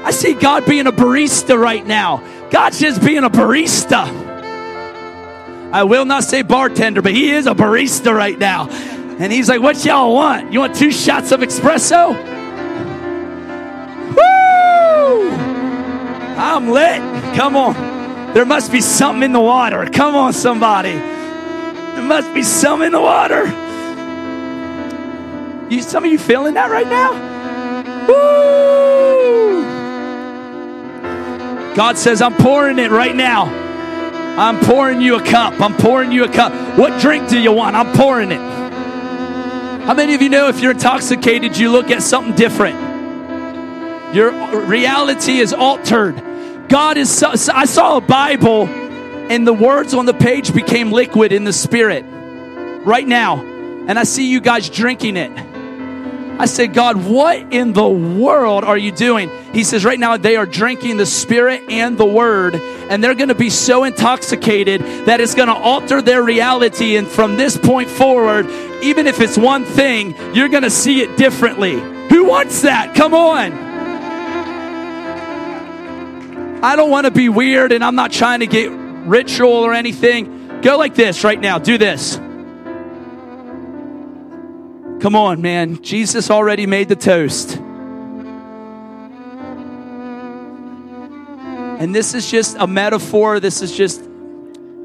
[0.04, 2.22] I see God being a barista right now.
[2.50, 4.04] God's just being a barista.
[5.72, 8.68] I will not say bartender, but He is a barista right now.
[9.18, 10.52] And He's like, What y'all want?
[10.52, 12.14] You want two shots of espresso?
[14.14, 15.30] Woo!
[16.36, 17.00] I'm lit.
[17.36, 17.74] Come on.
[18.34, 19.86] There must be something in the water.
[19.86, 20.92] Come on, somebody.
[20.92, 23.46] There must be something in the water.
[25.72, 27.12] You, some of you feeling that right now?
[28.08, 28.14] Woo!
[31.76, 33.46] God says, I'm pouring it right now.
[34.36, 35.60] I'm pouring you a cup.
[35.60, 36.52] I'm pouring you a cup.
[36.76, 37.76] What drink do you want?
[37.76, 38.40] I'm pouring it.
[39.84, 42.74] How many of you know if you're intoxicated, you look at something different?
[44.14, 44.30] Your
[44.64, 46.14] reality is altered.
[46.68, 51.32] God is, so, I saw a Bible and the words on the page became liquid
[51.32, 52.06] in the spirit
[52.86, 53.42] right now.
[53.42, 55.30] And I see you guys drinking it.
[56.36, 59.30] I said, God, what in the world are you doing?
[59.52, 63.28] He says, right now they are drinking the Spirit and the Word, and they're going
[63.28, 66.96] to be so intoxicated that it's going to alter their reality.
[66.96, 68.46] And from this point forward,
[68.82, 71.80] even if it's one thing, you're going to see it differently.
[72.08, 72.94] Who wants that?
[72.96, 73.52] Come on.
[76.64, 80.62] I don't want to be weird, and I'm not trying to get ritual or anything.
[80.62, 81.58] Go like this right now.
[81.58, 82.18] Do this.
[85.04, 85.82] Come on, man.
[85.82, 87.56] Jesus already made the toast.
[91.78, 93.38] And this is just a metaphor.
[93.38, 94.00] This is just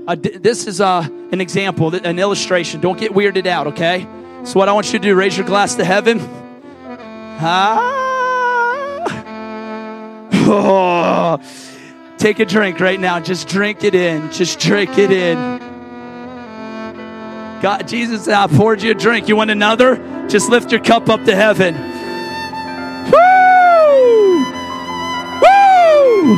[0.09, 2.81] a, this is a, an example, an illustration.
[2.81, 4.05] Don't get weirded out, okay?
[4.43, 6.19] So what I want you to do, raise your glass to heaven.
[7.39, 7.95] Ah.
[10.51, 11.39] Oh.
[12.17, 13.21] Take a drink right now.
[13.21, 14.29] Just drink it in.
[14.33, 15.68] Just drink it in.
[17.61, 19.27] God, Jesus I poured you a drink.
[19.27, 19.97] You want another?
[20.27, 21.75] Just lift your cup up to heaven.
[23.11, 24.45] Woo!
[25.41, 26.35] Woo!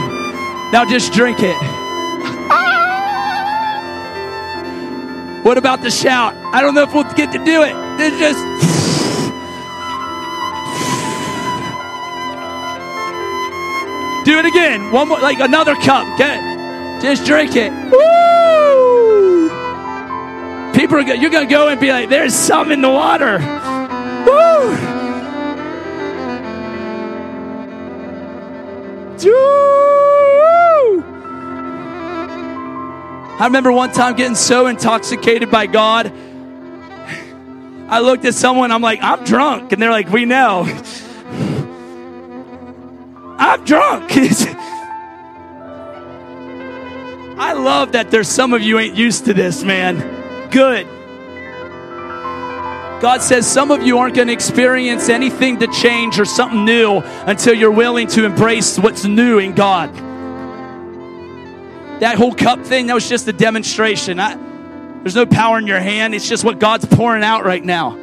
[0.72, 1.58] Now just drink it.
[5.44, 6.36] What about the shout?
[6.54, 7.74] I don't know if we'll get to do it.
[8.00, 8.38] It's just.
[14.24, 14.92] Do it again.
[14.92, 16.16] One more, like another cup.
[16.20, 17.02] Get it.
[17.02, 17.74] Just drink it.
[17.92, 19.11] Woo!
[20.82, 23.38] People are, you're going to go and be like, there's some in the water.
[23.38, 23.46] Woo!
[33.40, 36.12] I remember one time getting so intoxicated by God.
[37.88, 39.72] I looked at someone, I'm like, I'm drunk.
[39.72, 40.64] And they're like, we know.
[43.38, 44.12] I'm drunk.
[47.38, 50.21] I love that there's some of you ain't used to this, man.
[50.52, 50.86] Good.
[53.02, 57.00] God says some of you aren't going to experience anything to change or something new
[57.26, 59.92] until you're willing to embrace what's new in God.
[62.00, 64.20] That whole cup thing, that was just a demonstration.
[64.20, 64.36] I,
[65.02, 67.98] there's no power in your hand, it's just what God's pouring out right now.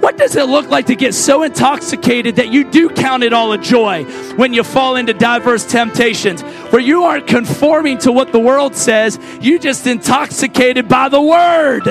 [0.00, 3.52] What does it look like to get so intoxicated that you do count it all
[3.52, 4.04] a joy
[4.36, 9.18] when you fall into diverse temptations, where you aren't conforming to what the world says,
[9.40, 11.84] you just intoxicated by the word?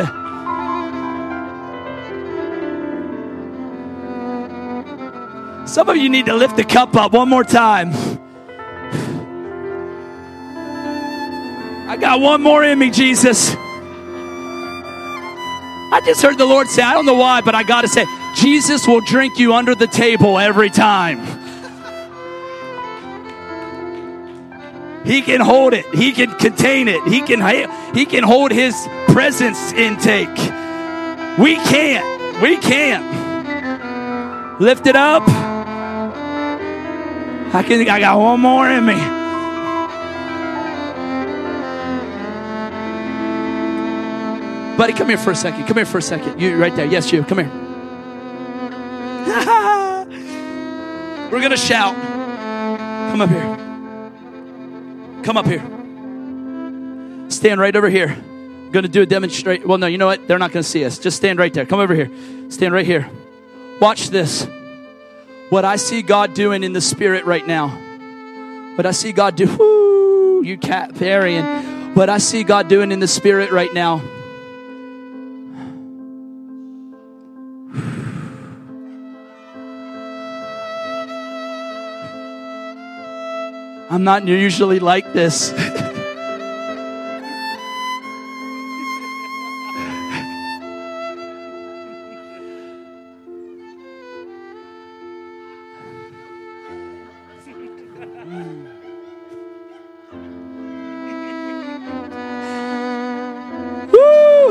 [5.67, 7.91] Some of you need to lift the cup up one more time.
[11.87, 13.55] I got one more in me, Jesus.
[15.91, 18.05] I just heard the Lord say, I don't know why, but I got to say,
[18.35, 21.38] Jesus will drink you under the table every time.
[25.05, 25.85] He can hold it.
[25.93, 27.01] He can contain it.
[27.07, 27.39] He can
[27.95, 28.75] he can hold his
[29.07, 30.37] presence intake.
[31.37, 32.41] We can't.
[32.41, 34.59] We can't.
[34.59, 35.23] Lift it up.
[37.51, 39.19] I can I got one more in me.
[44.79, 45.65] Buddy, come here for a second.
[45.65, 46.39] Come here for a second.
[46.39, 46.85] You right there.
[46.85, 47.21] Yes, you.
[47.23, 47.49] Come here.
[51.29, 51.95] We're going to shout.
[53.11, 53.68] Come up here.
[55.23, 55.61] Come up here.
[57.29, 58.09] Stand right over here.
[58.09, 59.65] I'm to do a demonstrate.
[59.65, 60.27] Well, no, you know what?
[60.27, 60.99] They're not to see us.
[60.99, 61.65] Just stand right there.
[61.65, 62.09] Come over here.
[62.49, 63.09] Stand right here.
[63.81, 64.47] Watch this.
[65.49, 67.69] What I see God doing in the spirit right now.
[68.75, 69.47] What I see God do.
[69.47, 71.95] Whoo, you cat Parian.
[71.95, 74.01] What I see God doing in the spirit right now.
[83.91, 85.51] I'm not usually like this.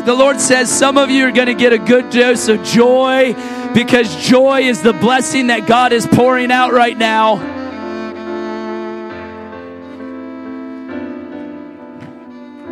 [0.04, 3.34] The Lord says some of you are going to get a good dose of joy
[3.74, 7.57] because joy is the blessing that God is pouring out right now.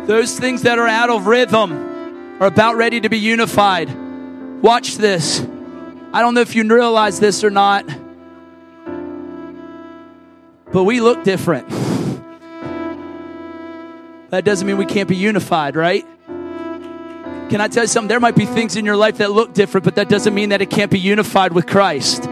[0.07, 3.89] Those things that are out of rhythm are about ready to be unified.
[4.61, 5.41] Watch this.
[6.13, 7.85] I don't know if you realize this or not,
[10.71, 11.67] but we look different.
[14.29, 16.05] That doesn't mean we can't be unified, right?
[17.49, 18.07] Can I tell you something?
[18.07, 20.61] There might be things in your life that look different, but that doesn't mean that
[20.61, 22.23] it can't be unified with Christ.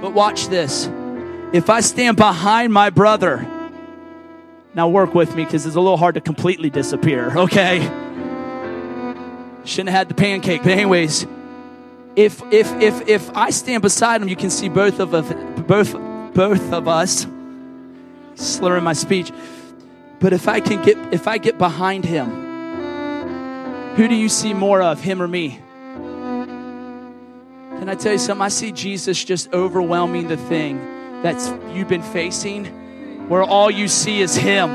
[0.00, 0.88] But watch this.
[1.52, 3.46] If I stand behind my brother,
[4.74, 7.80] now work with me because it's a little hard to completely disappear, okay?
[9.64, 10.62] Shouldn't have had the pancake.
[10.62, 11.26] But anyways,
[12.16, 15.32] if if if if I stand beside him, you can see both of us,
[15.62, 15.92] both
[16.34, 17.26] both of us
[18.34, 19.30] slurring my speech.
[20.18, 22.30] But if I can get if I get behind him,
[23.94, 25.60] who do you see more of, him or me?
[27.78, 28.42] Can I tell you something?
[28.42, 30.78] I see Jesus just overwhelming the thing
[31.22, 32.81] that's you've been facing
[33.28, 34.70] where all you see is Him.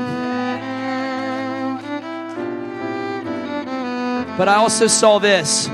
[4.36, 5.66] But I also saw this.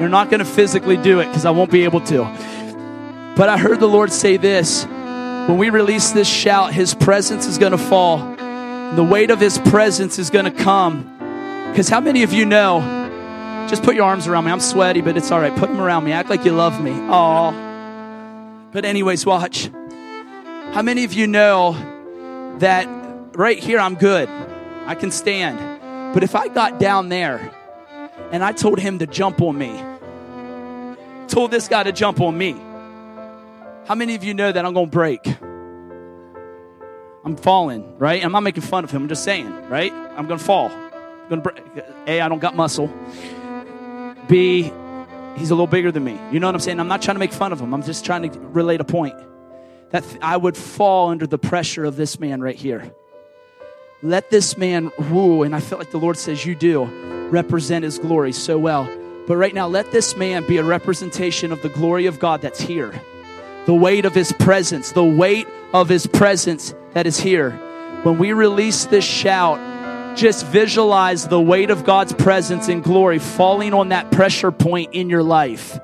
[0.00, 2.24] You're not going to physically do it because I won't be able to.
[3.36, 7.56] But I heard the Lord say this when we release this shout, His presence is
[7.56, 8.18] going to fall.
[8.94, 11.14] The weight of His presence is going to come.
[11.70, 12.80] Because how many of you know?
[13.68, 14.50] Just put your arms around me.
[14.50, 15.54] I'm sweaty, but it's all right.
[15.56, 16.12] Put them around me.
[16.12, 16.92] Act like you love me.
[16.92, 18.70] Aw.
[18.72, 19.70] But, anyways, watch.
[20.72, 21.72] How many of you know
[22.60, 22.86] that
[23.34, 24.28] right here I'm good.
[24.86, 26.14] I can stand.
[26.14, 27.52] But if I got down there
[28.32, 29.82] and I told him to jump on me,
[31.28, 32.52] told this guy to jump on me,
[33.86, 35.26] how many of you know that I'm to break?
[37.24, 38.24] I'm falling, right?
[38.24, 39.02] I'm not making fun of him.
[39.02, 39.92] I'm just saying, right?
[39.92, 40.70] I'm to fall.
[40.70, 41.62] I'm to break.
[42.06, 42.92] A, I don't got muscle.
[44.28, 44.72] B,
[45.36, 46.18] he's a little bigger than me.
[46.32, 46.80] You know what I'm saying?
[46.80, 47.74] I'm not trying to make fun of him.
[47.74, 49.14] I'm just trying to relate a point.
[49.90, 52.92] That I would fall under the pressure of this man right here.
[54.02, 56.84] Let this man rule, and I feel like the Lord says you do
[57.30, 58.88] represent his glory so well.
[59.26, 62.60] But right now, let this man be a representation of the glory of God that's
[62.60, 62.98] here.
[63.66, 67.50] The weight of his presence, the weight of his presence that is here.
[68.02, 73.74] When we release this shout, just visualize the weight of God's presence and glory falling
[73.74, 75.78] on that pressure point in your life.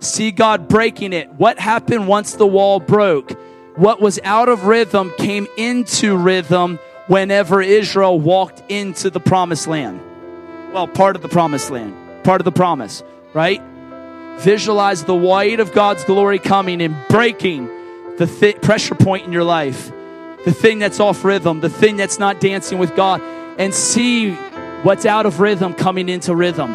[0.00, 1.28] See God breaking it.
[1.34, 3.32] What happened once the wall broke?
[3.76, 10.00] What was out of rhythm came into rhythm whenever Israel walked into the promised land.
[10.72, 13.02] Well, part of the promised land, part of the promise,
[13.32, 13.62] right?
[14.38, 17.66] Visualize the weight of God's glory coming and breaking
[18.18, 19.90] the th- pressure point in your life,
[20.44, 23.22] the thing that's off rhythm, the thing that's not dancing with God,
[23.58, 24.34] and see
[24.82, 26.70] what's out of rhythm coming into rhythm,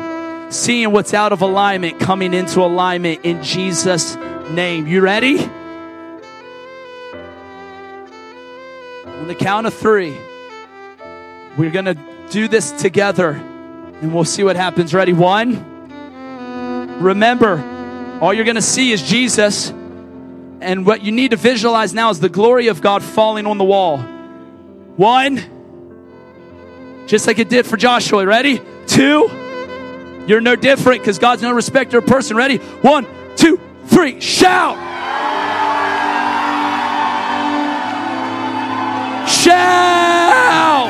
[0.53, 4.15] seeing what's out of alignment coming into alignment in Jesus'
[4.51, 4.88] name.
[4.88, 5.43] You ready?
[9.05, 10.15] On the count of three,
[11.57, 11.97] we're going to
[12.30, 14.93] do this together and we'll see what happens.
[14.93, 15.13] Ready?
[15.13, 15.71] One.
[16.99, 19.69] Remember, all you're going to see is Jesus.
[20.61, 23.63] And what you need to visualize now is the glory of God falling on the
[23.63, 23.97] wall.
[24.95, 25.41] One.
[27.07, 28.25] Just like it did for Joshua.
[28.25, 28.61] Ready?
[28.88, 29.30] Two.
[30.28, 32.38] You're no different because God's no respecter of person.
[32.38, 32.58] Ready?
[32.58, 33.06] One,
[33.36, 34.22] two, three.
[34.22, 34.78] Shout!
[39.28, 40.90] Shout!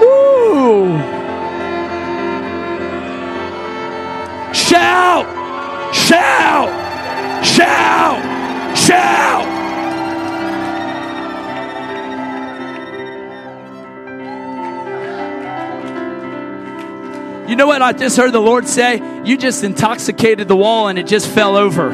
[0.00, 0.98] Woo!
[4.52, 5.94] Shout!
[5.94, 7.44] Shout!
[7.44, 8.76] Shout!
[8.76, 9.55] Shout!
[17.56, 19.00] You know what I just heard the Lord say?
[19.24, 21.90] You just intoxicated the wall and it just fell over.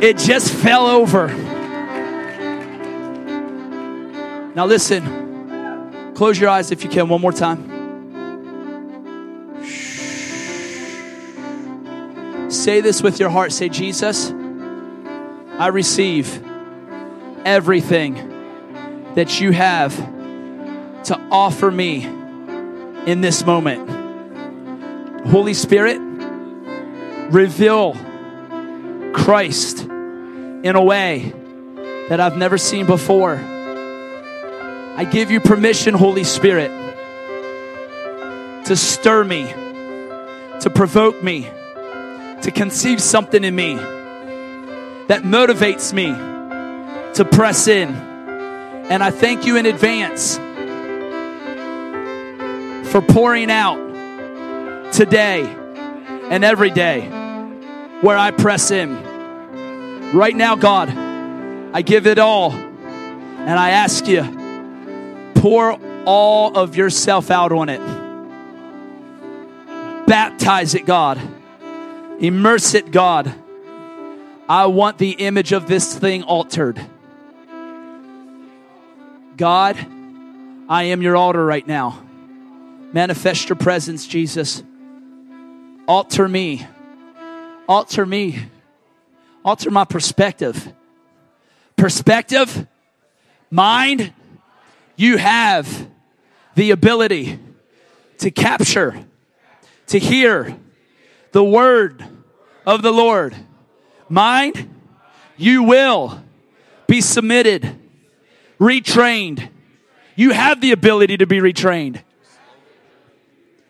[0.00, 1.28] It just fell over.
[4.56, 7.62] Now, listen, close your eyes if you can one more time.
[12.50, 13.52] Say this with your heart.
[13.52, 16.42] Say, Jesus, I receive
[17.44, 19.94] everything that you have
[21.04, 22.04] to offer me
[23.06, 23.95] in this moment.
[25.26, 25.98] Holy Spirit,
[27.30, 27.94] reveal
[29.12, 31.32] Christ in a way
[32.08, 33.34] that I've never seen before.
[33.36, 36.70] I give you permission, Holy Spirit,
[38.66, 39.44] to stir me,
[40.60, 41.50] to provoke me,
[42.42, 43.74] to conceive something in me
[45.08, 46.06] that motivates me
[47.14, 47.88] to press in.
[47.88, 50.36] And I thank you in advance
[52.90, 53.85] for pouring out
[54.92, 55.42] today
[56.30, 57.02] and every day
[58.00, 60.12] where I press in.
[60.12, 64.22] Right now, God, I give it all and I ask you,
[65.34, 67.80] pour all of yourself out on it.
[70.06, 71.20] Baptize it, God.
[72.18, 73.34] Immerse it, God.
[74.48, 76.80] I want the image of this thing altered.
[79.36, 79.76] God,
[80.68, 82.02] I am your altar right now.
[82.92, 84.62] Manifest your presence, Jesus.
[85.88, 86.66] Alter me.
[87.68, 88.46] Alter me.
[89.44, 90.72] Alter my perspective.
[91.76, 92.66] Perspective,
[93.50, 94.12] mind,
[94.96, 95.88] you have
[96.54, 97.38] the ability
[98.18, 99.04] to capture,
[99.88, 100.56] to hear
[101.32, 102.04] the word
[102.64, 103.36] of the Lord.
[104.08, 104.68] Mind,
[105.36, 106.20] you will
[106.86, 107.78] be submitted,
[108.58, 109.50] retrained.
[110.16, 112.02] You have the ability to be retrained.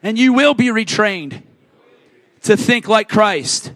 [0.03, 1.43] And you will be retrained
[2.47, 3.73] to think like Christ.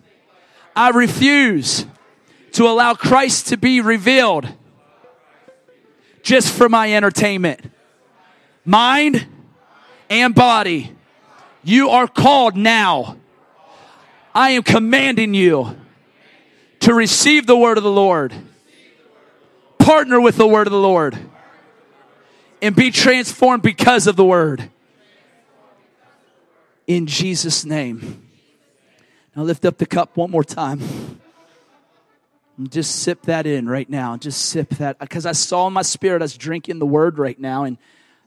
[0.75, 1.87] I refuse
[2.53, 4.49] to allow Christ to be revealed
[6.23, 7.61] just for my entertainment.
[8.65, 9.27] Mind
[10.09, 10.97] and body,
[11.65, 13.17] you are called now.
[14.35, 15.77] I am commanding you
[16.81, 18.33] to receive the word of the Lord,
[19.79, 21.19] partner with the word of the Lord,
[22.63, 24.71] and be transformed because of the word.
[26.87, 28.30] In Jesus' name.
[29.41, 30.83] Now lift up the cup one more time.
[32.59, 34.19] And Just sip that in right now.
[34.19, 34.99] Just sip that.
[34.99, 37.79] Because I saw in my spirit, was drinking the word right now, and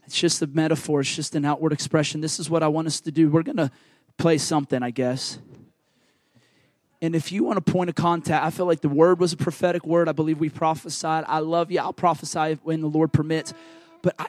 [0.07, 2.19] it's just a metaphor, it's just an outward expression.
[2.19, 3.29] This is what I want us to do.
[3.29, 3.69] We're going to
[4.17, 5.37] play something, I guess.
[6.99, 9.37] And if you want a point of contact, I feel like the word was a
[9.37, 10.09] prophetic word.
[10.09, 11.25] I believe we prophesied.
[11.27, 11.79] I love you.
[11.79, 13.53] I'll prophesy when the Lord permits.
[14.01, 14.25] But I,